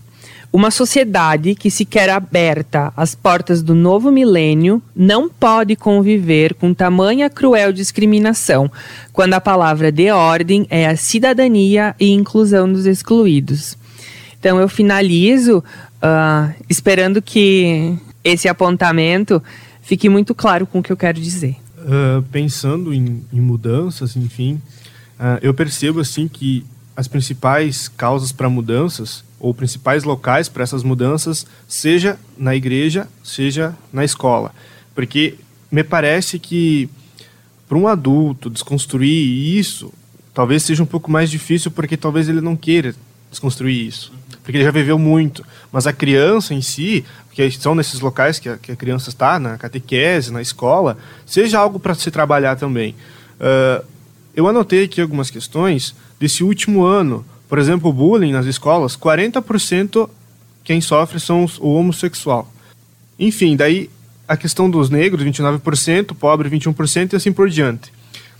uma 0.57 0.71
sociedade 0.71 1.53
que 1.53 1.69
se 1.69 1.85
quer 1.85 2.09
aberta 2.09 2.91
às 2.97 3.13
portas 3.13 3.61
do 3.61 3.75
novo 3.75 4.09
milênio 4.09 4.81
não 4.95 5.29
pode 5.29 5.75
conviver 5.75 6.55
com 6.55 6.73
tamanha 6.73 7.29
cruel 7.29 7.71
discriminação, 7.71 8.67
quando 9.13 9.35
a 9.35 9.39
palavra 9.39 9.91
de 9.91 10.09
ordem 10.09 10.65
é 10.71 10.87
a 10.87 10.97
cidadania 10.97 11.95
e 11.99 12.09
inclusão 12.09 12.73
dos 12.73 12.87
excluídos. 12.87 13.77
Então 14.39 14.59
eu 14.59 14.67
finalizo 14.67 15.59
uh, 15.59 16.51
esperando 16.67 17.21
que 17.21 17.95
esse 18.23 18.49
apontamento 18.49 19.43
fique 19.83 20.09
muito 20.09 20.33
claro 20.33 20.65
com 20.65 20.79
o 20.79 20.83
que 20.83 20.91
eu 20.91 20.97
quero 20.97 21.21
dizer. 21.21 21.55
Uh, 21.77 22.23
pensando 22.31 22.91
em, 22.95 23.23
em, 23.31 23.39
mudanças, 23.39 24.15
enfim, 24.15 24.59
uh, 25.19 25.37
eu 25.39 25.53
percebo 25.53 25.99
assim 25.99 26.27
que 26.27 26.65
as 26.97 27.07
principais 27.07 27.87
causas 27.87 28.31
para 28.31 28.49
mudanças 28.49 29.23
ou 29.39 29.53
principais 29.53 30.03
locais 30.03 30.49
para 30.49 30.63
essas 30.63 30.81
mudanças, 30.81 31.45
seja 31.67 32.17
na 32.35 32.55
igreja, 32.55 33.07
seja 33.23 33.75
na 33.93 34.03
escola. 34.03 34.51
Porque 34.95 35.35
me 35.71 35.83
parece 35.83 36.39
que 36.39 36.89
para 37.69 37.77
um 37.77 37.87
adulto 37.87 38.49
desconstruir 38.49 39.57
isso, 39.59 39.93
talvez 40.33 40.63
seja 40.63 40.81
um 40.81 40.87
pouco 40.87 41.11
mais 41.11 41.29
difícil, 41.29 41.69
porque 41.69 41.95
talvez 41.95 42.27
ele 42.27 42.41
não 42.41 42.55
queira 42.55 42.95
desconstruir 43.29 43.87
isso, 43.87 44.11
porque 44.41 44.57
ele 44.57 44.63
já 44.63 44.71
viveu 44.71 44.97
muito. 44.97 45.45
Mas 45.71 45.85
a 45.85 45.93
criança 45.93 46.55
em 46.55 46.63
si, 46.63 47.05
que 47.31 47.51
são 47.51 47.75
nesses 47.75 47.99
locais 47.99 48.39
que 48.39 48.49
a, 48.49 48.57
que 48.57 48.71
a 48.71 48.75
criança 48.75 49.11
está, 49.11 49.37
na 49.37 49.55
catequese, 49.55 50.33
na 50.33 50.41
escola, 50.41 50.97
seja 51.27 51.59
algo 51.59 51.79
para 51.79 51.93
se 51.93 52.09
trabalhar 52.09 52.55
também. 52.55 52.95
Uh, 53.39 53.85
eu 54.35 54.47
anotei 54.47 54.85
aqui 54.85 54.99
algumas 54.99 55.29
questões 55.29 55.93
desse 56.20 56.43
último 56.43 56.84
ano 56.84 57.26
por 57.47 57.59
exemplo, 57.59 57.91
bullying 57.93 58.32
nas 58.32 58.45
escolas, 58.45 58.97
40% 58.97 60.09
quem 60.63 60.82
sofre 60.82 61.20
são 61.20 61.45
os, 61.45 61.57
o 61.59 61.68
homossexual. 61.74 62.51
Enfim, 63.18 63.55
daí 63.55 63.89
a 64.28 64.36
questão 64.36 64.70
dos 64.70 64.89
negros, 64.89 65.24
29%, 65.24 66.13
pobre, 66.13 66.49
21% 66.49 67.13
e 67.13 67.15
assim 67.15 67.32
por 67.32 67.49
diante. 67.49 67.93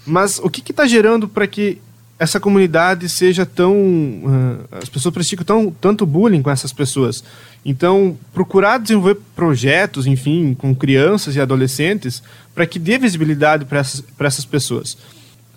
Mas 0.06 0.40
o 0.40 0.50
que 0.50 0.72
está 0.72 0.86
gerando 0.86 1.28
para 1.28 1.48
que 1.48 1.80
essa 2.20 2.40
comunidade 2.40 3.08
seja 3.08 3.46
tão. 3.46 3.74
Uh, 3.74 4.68
as 4.72 4.90
pessoas 4.90 5.14
praticam 5.14 5.46
tão, 5.46 5.72
tanto 5.72 6.06
bullying 6.06 6.42
com 6.42 6.50
essas 6.50 6.74
pessoas? 6.74 7.24
Então, 7.64 8.18
procurar 8.34 8.80
desenvolver 8.80 9.20
projetos, 9.36 10.08
enfim, 10.08 10.54
com 10.54 10.76
crianças 10.76 11.36
e 11.36 11.40
adolescentes, 11.40 12.24
para 12.56 12.66
que 12.66 12.80
dê 12.80 12.98
visibilidade 12.98 13.66
para 13.66 13.80
essas, 13.80 14.04
essas 14.20 14.46
pessoas. 14.46 14.98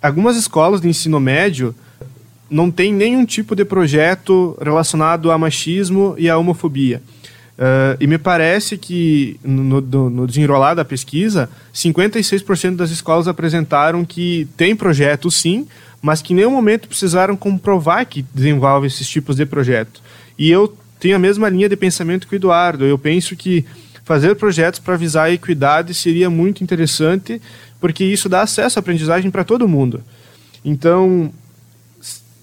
Algumas 0.01 0.37
escolas 0.37 0.81
de 0.81 0.87
ensino 0.87 1.19
médio 1.19 1.75
não 2.51 2.69
tem 2.69 2.93
nenhum 2.93 3.25
tipo 3.25 3.55
de 3.55 3.63
projeto 3.63 4.57
relacionado 4.61 5.31
a 5.31 5.37
machismo 5.37 6.13
e 6.17 6.29
a 6.29 6.37
homofobia. 6.37 7.01
Uh, 7.57 7.95
e 7.99 8.07
me 8.07 8.17
parece 8.17 8.77
que 8.77 9.39
no, 9.43 9.79
no, 9.79 10.09
no 10.09 10.27
desenrolar 10.27 10.73
da 10.73 10.83
pesquisa, 10.83 11.49
56% 11.73 12.75
das 12.75 12.91
escolas 12.91 13.27
apresentaram 13.27 14.03
que 14.03 14.47
tem 14.57 14.75
projeto 14.75 15.31
sim, 15.31 15.65
mas 16.01 16.21
que 16.21 16.33
em 16.33 16.37
nenhum 16.37 16.51
momento 16.51 16.89
precisaram 16.89 17.37
comprovar 17.37 18.05
que 18.05 18.25
desenvolve 18.33 18.87
esses 18.87 19.07
tipos 19.07 19.37
de 19.37 19.45
projeto. 19.45 20.01
E 20.37 20.49
eu 20.49 20.75
tenho 20.99 21.15
a 21.15 21.19
mesma 21.19 21.47
linha 21.47 21.69
de 21.69 21.77
pensamento 21.77 22.27
que 22.27 22.35
o 22.35 22.37
Eduardo. 22.37 22.85
Eu 22.85 22.97
penso 22.97 23.35
que 23.35 23.65
fazer 24.03 24.35
projetos 24.35 24.79
para 24.79 24.97
visar 24.97 25.25
a 25.25 25.31
equidade 25.31 25.93
seria 25.93 26.29
muito 26.29 26.63
interessante, 26.63 27.41
porque 27.79 28.03
isso 28.03 28.27
dá 28.27 28.41
acesso 28.41 28.77
à 28.77 28.81
aprendizagem 28.81 29.31
para 29.31 29.43
todo 29.43 29.67
mundo. 29.67 30.01
Então, 30.65 31.31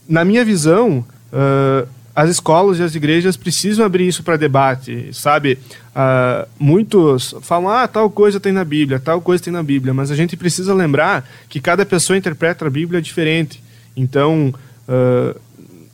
na 0.08 0.24
minha 0.24 0.44
visão, 0.44 1.04
uh, 1.32 1.86
as 2.14 2.30
escolas 2.30 2.78
e 2.78 2.82
as 2.82 2.94
igrejas 2.94 3.36
precisam 3.36 3.84
abrir 3.84 4.08
isso 4.08 4.24
para 4.24 4.36
debate, 4.36 5.10
sabe? 5.12 5.58
Uh, 5.90 6.48
muitos 6.58 7.34
falam, 7.42 7.68
ah, 7.68 7.86
tal 7.86 8.10
coisa 8.10 8.40
tem 8.40 8.50
na 8.52 8.64
Bíblia, 8.64 8.98
tal 8.98 9.20
coisa 9.20 9.44
tem 9.44 9.52
na 9.52 9.62
Bíblia, 9.62 9.94
mas 9.94 10.10
a 10.10 10.16
gente 10.16 10.36
precisa 10.36 10.74
lembrar 10.74 11.28
que 11.48 11.60
cada 11.60 11.86
pessoa 11.86 12.16
interpreta 12.16 12.66
a 12.66 12.70
Bíblia 12.70 13.00
diferente. 13.00 13.62
Então, 13.96 14.52
uh, 14.88 15.40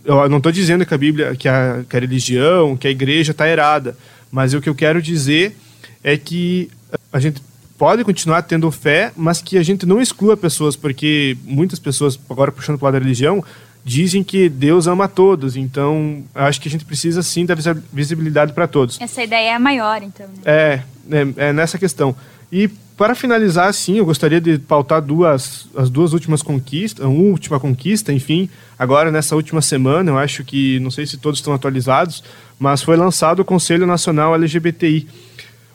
eu 0.05 0.29
não 0.29 0.39
estou 0.39 0.53
dizendo 0.53 0.87
que 0.87 0.95
a 0.95 0.99
Bíblia, 0.99 1.35
que 1.35 1.49
a, 1.49 1.85
que 1.89 1.97
a 1.97 2.01
religião, 2.01 2.77
que 2.77 2.87
a 2.87 2.91
igreja 2.91 3.33
está 3.33 3.49
errada, 3.49 3.97
mas 4.31 4.55
o 4.55 4.61
que 4.61 4.69
eu 4.69 4.75
quero 4.75 5.03
dizer 5.03 5.57
é 6.03 6.17
que 6.17 6.71
a 7.13 7.19
gente 7.19 7.43
pode 7.77 8.05
continuar 8.05 8.43
tendo 8.43 8.71
fé, 8.71 9.13
mas 9.17 9.43
que 9.43 9.59
a 9.59 9.63
gente 9.63 9.85
não 9.85 10.01
exclua 10.01 10.37
pessoas, 10.37 10.77
porque 10.77 11.37
muitas 11.45 11.79
pessoas, 11.79 12.19
agora 12.31 12.53
puxando 12.53 12.79
para 12.79 12.85
o 12.85 12.87
lado 12.87 12.95
da 12.95 13.05
religião, 13.05 13.45
dizem 13.85 14.25
que 14.25 14.49
Deus 14.49 14.87
ama 14.87 15.07
todos, 15.07 15.57
então 15.57 16.25
acho 16.35 16.61
que 16.61 16.69
a 16.69 16.71
gente 16.71 16.85
precisa 16.85 17.23
sim 17.23 17.45
dar 17.45 17.57
visibilidade 17.93 18.53
para 18.55 18.67
todos. 18.67 18.99
Essa 19.01 19.23
ideia 19.23 19.55
é 19.55 19.59
maior, 19.59 20.03
então. 20.03 20.27
Né? 20.27 20.43
É, 20.45 20.83
é, 21.11 21.49
é, 21.49 21.53
nessa 21.53 21.79
questão. 21.79 22.17
E 22.51 22.69
para 22.97 23.15
finalizar, 23.15 23.73
sim, 23.75 23.99
eu 23.99 24.07
gostaria 24.07 24.41
de 24.41 24.59
pautar 24.59 25.03
duas, 25.03 25.69
as 25.77 25.91
duas 25.91 26.13
últimas 26.13 26.43
conquistas, 26.43 27.05
a 27.05 27.09
última 27.09 27.61
conquista, 27.61 28.13
enfim, 28.13 28.49
agora 28.79 29.11
nessa 29.11 29.35
última 29.37 29.61
semana, 29.61 30.13
eu 30.13 30.19
acho 30.19 30.45
que, 30.45 30.79
não 30.81 30.91
sei 30.91 31.05
se 31.07 31.19
todos 31.19 31.41
estão 31.41 31.53
atualizados, 31.53 32.23
mas 32.59 32.83
foi 32.83 32.97
lançado 32.97 33.41
o 33.41 33.45
Conselho 33.45 33.87
Nacional 33.87 34.35
LGBTI, 34.35 35.09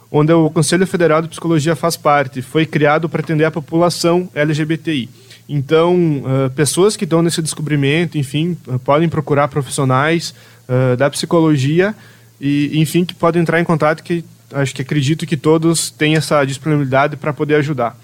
onde 0.10 0.34
o 0.34 0.50
Conselho 0.50 0.88
Federal 0.88 1.22
de 1.22 1.28
Psicologia 1.28 1.76
faz 1.76 1.96
parte. 1.96 2.42
Foi 2.42 2.66
criado 2.66 3.08
para 3.08 3.22
atender 3.22 3.46
a 3.46 3.52
população 3.52 4.30
LGBTI. 4.34 5.10
Então, 5.52 5.96
uh, 5.96 6.52
pessoas 6.52 6.96
que 6.96 7.06
estão 7.06 7.24
nesse 7.24 7.42
descobrimento, 7.42 8.20
enfim, 8.20 8.56
uh, 8.68 8.78
podem 8.78 9.10
procurar 9.10 9.48
profissionais 9.48 10.32
uh, 10.70 10.96
da 10.96 11.10
psicologia 11.10 11.96
e, 12.40 12.80
enfim, 12.80 13.04
que 13.04 13.16
podem 13.16 13.42
entrar 13.42 13.60
em 13.60 13.64
contato 13.64 14.04
que 14.04 14.24
acho 14.54 14.76
que 14.76 14.84
acredito 14.84 15.26
que 15.26 15.36
todos 15.36 15.90
têm 15.90 16.16
essa 16.16 16.46
disponibilidade 16.46 17.18
para 17.18 17.34
poder 17.34 17.56
ajudar. 17.56 17.98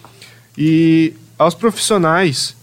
E 0.57 1.13
aos 1.37 1.53
profissionais 1.53 2.55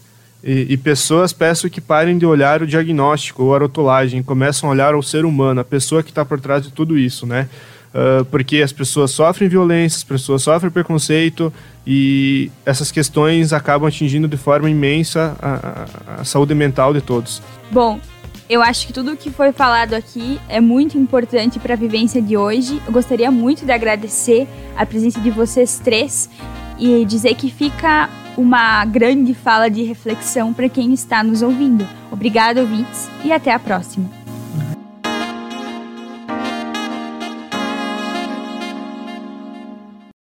e, 0.43 0.73
e, 0.73 0.77
pessoas, 0.77 1.31
peço 1.31 1.69
que 1.69 1.79
parem 1.79 2.17
de 2.17 2.25
olhar 2.25 2.61
o 2.61 2.67
diagnóstico 2.67 3.43
ou 3.43 3.55
a 3.55 3.59
rotulagem, 3.59 4.21
começam 4.21 4.67
a 4.67 4.73
olhar 4.73 4.95
o 4.95 5.01
ser 5.01 5.23
humano, 5.23 5.61
a 5.61 5.63
pessoa 5.63 6.03
que 6.03 6.09
está 6.09 6.25
por 6.25 6.41
trás 6.41 6.63
de 6.63 6.71
tudo 6.71 6.97
isso, 6.97 7.25
né? 7.25 7.47
Uh, 7.93 8.25
porque 8.25 8.61
as 8.63 8.71
pessoas 8.71 9.11
sofrem 9.11 9.47
violência, 9.47 9.97
as 9.97 10.03
pessoas 10.03 10.41
sofrem 10.41 10.71
preconceito 10.71 11.53
e 11.85 12.51
essas 12.65 12.91
questões 12.91 13.53
acabam 13.53 13.87
atingindo 13.87 14.27
de 14.27 14.35
forma 14.35 14.67
imensa 14.67 15.37
a, 15.39 16.17
a, 16.17 16.21
a 16.21 16.23
saúde 16.23 16.55
mental 16.55 16.91
de 16.91 17.01
todos. 17.01 17.39
Bom, 17.71 17.99
eu 18.49 18.61
acho 18.61 18.87
que 18.87 18.93
tudo 18.93 19.11
o 19.11 19.17
que 19.17 19.29
foi 19.29 19.51
falado 19.51 19.93
aqui 19.93 20.39
é 20.49 20.59
muito 20.59 20.97
importante 20.97 21.59
para 21.59 21.75
a 21.75 21.77
vivência 21.77 22.21
de 22.21 22.35
hoje. 22.35 22.81
Eu 22.85 22.91
gostaria 22.91 23.29
muito 23.29 23.65
de 23.65 23.71
agradecer 23.71 24.47
a 24.75 24.85
presença 24.85 25.19
de 25.19 25.29
vocês 25.29 25.79
três 25.83 26.29
e 26.79 27.05
dizer 27.05 27.35
que 27.35 27.51
fica 27.51 28.09
uma 28.35 28.83
grande 28.85 29.33
fala 29.33 29.69
de 29.69 29.83
reflexão 29.83 30.53
para 30.53 30.67
quem 30.67 30.93
está 30.93 31.23
nos 31.23 31.41
ouvindo. 31.41 31.87
Obrigado, 32.11 32.59
ouvintes, 32.59 33.07
e 33.23 33.31
até 33.31 33.53
a 33.53 33.59
próxima. 33.59 34.22